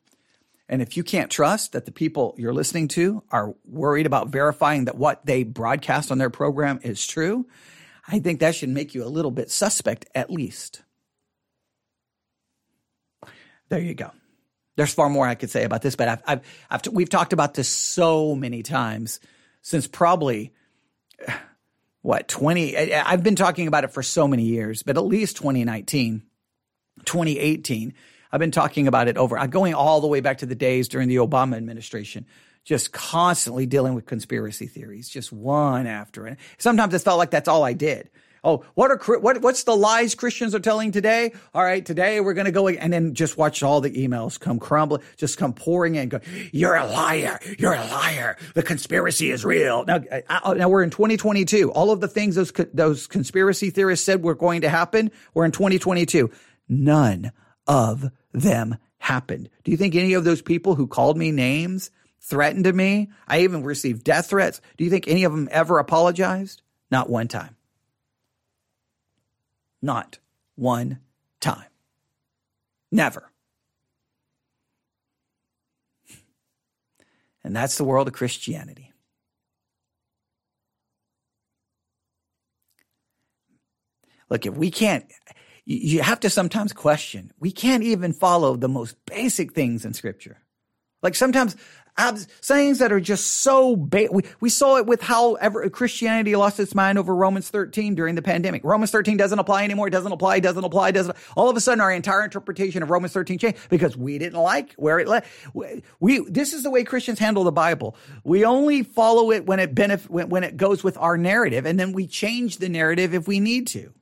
And 0.69 0.83
if 0.83 0.97
you 0.97 1.03
can't 1.03 1.31
trust 1.31 1.73
that 1.73 1.87
the 1.87 1.93
people 1.93 2.35
you're 2.37 2.53
listening 2.53 2.89
to 2.89 3.23
are 3.31 3.55
worried 3.64 4.07
about 4.07 4.29
verifying 4.29 4.85
that 4.85 4.97
what 4.97 5.25
they 5.25 5.43
broadcast 5.43 6.11
on 6.11 6.19
their 6.19 6.31
program 6.31 6.79
is 6.83 7.07
true, 7.07 7.47
I 8.07 8.19
think 8.19 8.41
that 8.41 8.55
should 8.55 8.69
make 8.69 8.95
you 8.95 9.05
a 9.05 9.07
little 9.07 9.31
bit 9.31 9.51
suspect 9.51 10.07
at 10.14 10.31
least. 10.31 10.83
There 13.71 13.81
you 13.81 13.95
go. 13.95 14.11
There's 14.77 14.95
far 14.95 15.09
more 15.09 15.27
I 15.27 15.35
could 15.35 15.51
say 15.51 15.64
about 15.64 15.83
this, 15.83 15.97
but 15.97 16.09
I've, 16.09 16.23
I've, 16.27 16.41
I've 16.71 16.87
we've 16.93 17.09
talked 17.09 17.33
about 17.33 17.55
this 17.55 17.69
so 17.69 18.35
many 18.35 18.62
times 18.62 19.21
since 19.62 19.87
probably 19.87 20.53
what 22.03 22.29
20 22.29 22.95
I've 22.95 23.23
been 23.23 23.37
talking 23.37 23.66
about 23.69 23.85
it 23.85 23.93
for 23.93 24.03
so 24.03 24.29
many 24.29 24.45
years, 24.45 24.83
but 24.83 24.97
at 24.97 25.05
least 25.05 25.37
2019, 25.39 26.23
2018 27.05 27.95
I've 28.33 28.41
been 28.41 28.51
talking 28.51 28.87
about 28.87 29.09
it 29.09 29.16
over, 29.16 29.39
I'm 29.39 29.51
going 29.51 29.74
all 29.74 30.01
the 30.01 30.07
way 30.07 30.20
back 30.20 30.39
to 30.39 30.47
the 30.47 30.55
days 30.55 30.89
during 30.89 31.09
the 31.09 31.16
Obama 31.16 31.57
administration, 31.57 32.26
just 32.64 32.93
constantly 32.93 33.66
dealing 33.66 33.95
with 33.95 34.07
conspiracy 34.07 34.66
theories, 34.66 35.09
just 35.09 35.33
one 35.33 35.87
after 35.87 36.26
another. 36.26 36.41
Sometimes 36.59 36.95
it 36.95 37.01
felt 37.01 37.18
like 37.18 37.31
that's 37.31 37.49
all 37.49 37.64
I 37.64 37.72
did. 37.72 38.11
Oh, 38.45 38.64
what 38.74 38.91
are 38.91 39.18
what 39.18 39.43
what's 39.43 39.64
the 39.64 39.76
lies 39.76 40.14
Christians 40.14 40.55
are 40.55 40.61
telling 40.61 40.93
today? 40.93 41.33
All 41.53 41.62
right, 41.62 41.85
today 41.85 42.20
we're 42.20 42.35
going 42.35 42.45
to 42.45 42.53
go 42.53 42.68
and 42.68 42.93
then 42.93 43.14
just 43.14 43.37
watch 43.37 43.62
all 43.64 43.81
the 43.81 43.91
emails 43.91 44.39
come 44.39 44.61
crumbling, 44.61 45.03
just 45.16 45.39
come 45.39 45.53
pouring 45.53 45.97
in. 45.97 46.09
Go, 46.09 46.20
you're 46.53 46.76
a 46.76 46.87
liar. 46.87 47.41
You're 47.59 47.74
a 47.74 47.85
liar. 47.87 48.37
The 48.55 48.62
conspiracy 48.62 49.31
is 49.33 49.45
real. 49.45 49.85
Now, 49.85 50.03
I, 50.12 50.41
oh, 50.45 50.53
now 50.53 50.68
we're 50.68 50.85
in 50.85 50.91
2022. 50.91 51.72
All 51.72 51.91
of 51.91 52.01
the 52.01 52.09
things 52.09 52.37
those 52.37 52.53
those 52.72 53.07
conspiracy 53.07 53.70
theorists 53.70 54.07
said 54.07 54.22
were 54.22 54.37
going 54.37 54.61
to 54.61 54.68
happen, 54.68 55.11
we're 55.35 55.45
in 55.45 55.53
2022. 55.53 56.31
None 56.68 57.33
of 57.69 58.11
them 58.33 58.77
happened. 58.99 59.49
Do 59.62 59.71
you 59.71 59.77
think 59.77 59.95
any 59.95 60.14
of 60.14 60.25
those 60.25 60.43
people 60.43 60.75
who 60.75 60.87
called 60.87 61.16
me 61.16 61.31
names, 61.31 61.91
threatened 62.21 62.64
to 62.64 62.73
me, 62.73 63.11
I 63.29 63.41
even 63.41 63.62
received 63.62 64.03
death 64.03 64.31
threats, 64.31 64.61
do 64.77 64.85
you 64.85 64.91
think 64.91 65.07
any 65.07 65.25
of 65.25 65.33
them 65.33 65.49
ever 65.53 65.79
apologized? 65.79 66.62
Not 66.91 67.09
one 67.09 67.29
time. 67.29 67.55
Not 69.81 70.19
one 70.57 70.99
time. 71.41 71.69
Never. 72.91 73.31
And 77.45 77.55
that's 77.55 77.77
the 77.77 77.85
world 77.85 78.09
of 78.09 78.14
Christianity. 78.14 78.93
Look, 84.29 84.45
if 84.45 84.55
we 84.55 84.71
can't, 84.71 85.11
you 85.69 86.01
have 86.01 86.21
to 86.21 86.31
sometimes 86.31 86.73
question. 86.73 87.31
We 87.39 87.53
can't 87.53 87.83
even 87.83 88.14
follow 88.14 88.57
the 88.57 88.69
most 88.69 88.97
basic 89.05 89.53
things 89.53 89.85
in 89.85 89.93
scripture. 89.93 90.39
Like 91.03 91.14
sometimes 91.14 91.57
abs- 91.99 92.27
sayings 92.41 92.79
that 92.79 92.91
are 92.91 93.01
just 93.01 93.27
so 93.27 93.77
ba- 93.77 94.09
we, 94.11 94.23
we 94.41 94.49
saw 94.49 94.79
it 94.79 94.87
with 94.87 95.03
how 95.03 95.35
ever 95.35 95.69
Christianity 95.69 96.35
lost 96.37 96.59
its 96.59 96.75
mind 96.75 96.97
over 96.97 97.14
Romans 97.14 97.51
13 97.51 97.95
during 97.95 98.14
the 98.14 98.23
pandemic. 98.23 98.64
Romans 98.64 98.91
13 98.91 99.19
doesn't 99.19 99.39
apply 99.39 99.62
anymore. 99.62 99.89
It 99.89 99.91
doesn't 99.91 100.11
apply, 100.11 100.37
It 100.37 100.41
doesn't 100.41 100.64
apply, 100.64 100.89
It 100.89 100.93
doesn't. 100.93 101.16
All 101.37 101.51
of 101.51 101.57
a 101.59 101.61
sudden 101.61 101.83
our 101.83 101.93
entire 101.93 102.25
interpretation 102.25 102.83
of 102.83 102.89
Romans 102.89 103.12
13 103.12 103.37
changed 103.37 103.59
because 103.69 103.95
we 103.95 104.16
didn't 104.16 104.41
like 104.41 104.73
where 104.77 104.99
it 104.99 105.07
led. 105.07 105.25
We, 106.01 106.21
this 106.31 106.55
is 106.55 106.62
the 106.62 106.71
way 106.71 106.83
Christians 106.83 107.19
handle 107.19 107.45
the 107.45 107.53
Bible. 107.53 107.95
We 108.25 108.47
only 108.47 108.85
follow 108.85 109.31
it 109.33 109.45
when 109.45 109.61
it 109.61 109.75
benefit, 109.75 110.11
when, 110.11 110.31
when 110.31 110.45
it 110.45 110.57
goes 110.57 110.83
with 110.83 110.97
our 110.97 111.19
narrative 111.19 111.66
and 111.66 111.79
then 111.79 111.93
we 111.93 112.07
change 112.07 112.57
the 112.57 112.71
narrative 112.71 113.12
if 113.12 113.29
we 113.29 113.39
need 113.39 113.66
to. 113.69 113.93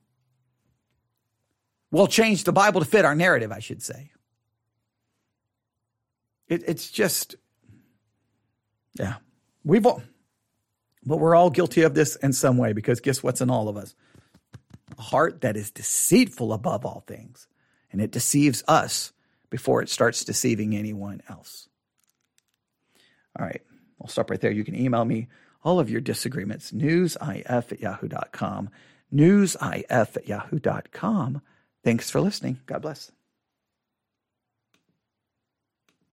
We'll 1.91 2.07
change 2.07 2.43
the 2.43 2.51
Bible 2.51 2.81
to 2.81 2.87
fit 2.87 3.05
our 3.05 3.15
narrative, 3.15 3.51
I 3.51 3.59
should 3.59 3.81
say. 3.81 4.11
It, 6.47 6.63
it's 6.67 6.89
just, 6.89 7.35
yeah, 8.93 9.15
we've 9.63 9.85
all, 9.85 10.01
but 11.05 11.17
we're 11.17 11.35
all 11.35 11.49
guilty 11.49 11.81
of 11.81 11.93
this 11.93 12.15
in 12.17 12.33
some 12.33 12.57
way 12.57 12.73
because 12.73 12.99
guess 12.99 13.23
what's 13.23 13.41
in 13.41 13.49
all 13.49 13.69
of 13.69 13.77
us? 13.77 13.95
A 14.97 15.01
heart 15.01 15.41
that 15.41 15.55
is 15.55 15.71
deceitful 15.71 16.53
above 16.53 16.85
all 16.85 17.03
things, 17.07 17.47
and 17.91 18.01
it 18.01 18.11
deceives 18.11 18.63
us 18.67 19.13
before 19.49 19.81
it 19.81 19.89
starts 19.89 20.25
deceiving 20.25 20.75
anyone 20.75 21.21
else. 21.29 21.69
All 23.37 23.45
right. 23.45 23.61
I'll 24.01 24.07
stop 24.07 24.29
right 24.29 24.39
there. 24.39 24.51
You 24.51 24.63
can 24.63 24.75
email 24.75 25.05
me 25.05 25.27
all 25.63 25.79
of 25.79 25.89
your 25.89 26.01
disagreements, 26.01 26.71
newsif 26.71 27.43
at 27.45 27.79
yahoo.com, 27.79 28.69
newsif 29.13 29.85
at 29.89 30.27
yahoo.com. 30.27 31.41
Thanks 31.87 32.09
for 32.09 32.19
listening. 32.19 32.59
God 32.65 32.81
bless. 32.81 33.13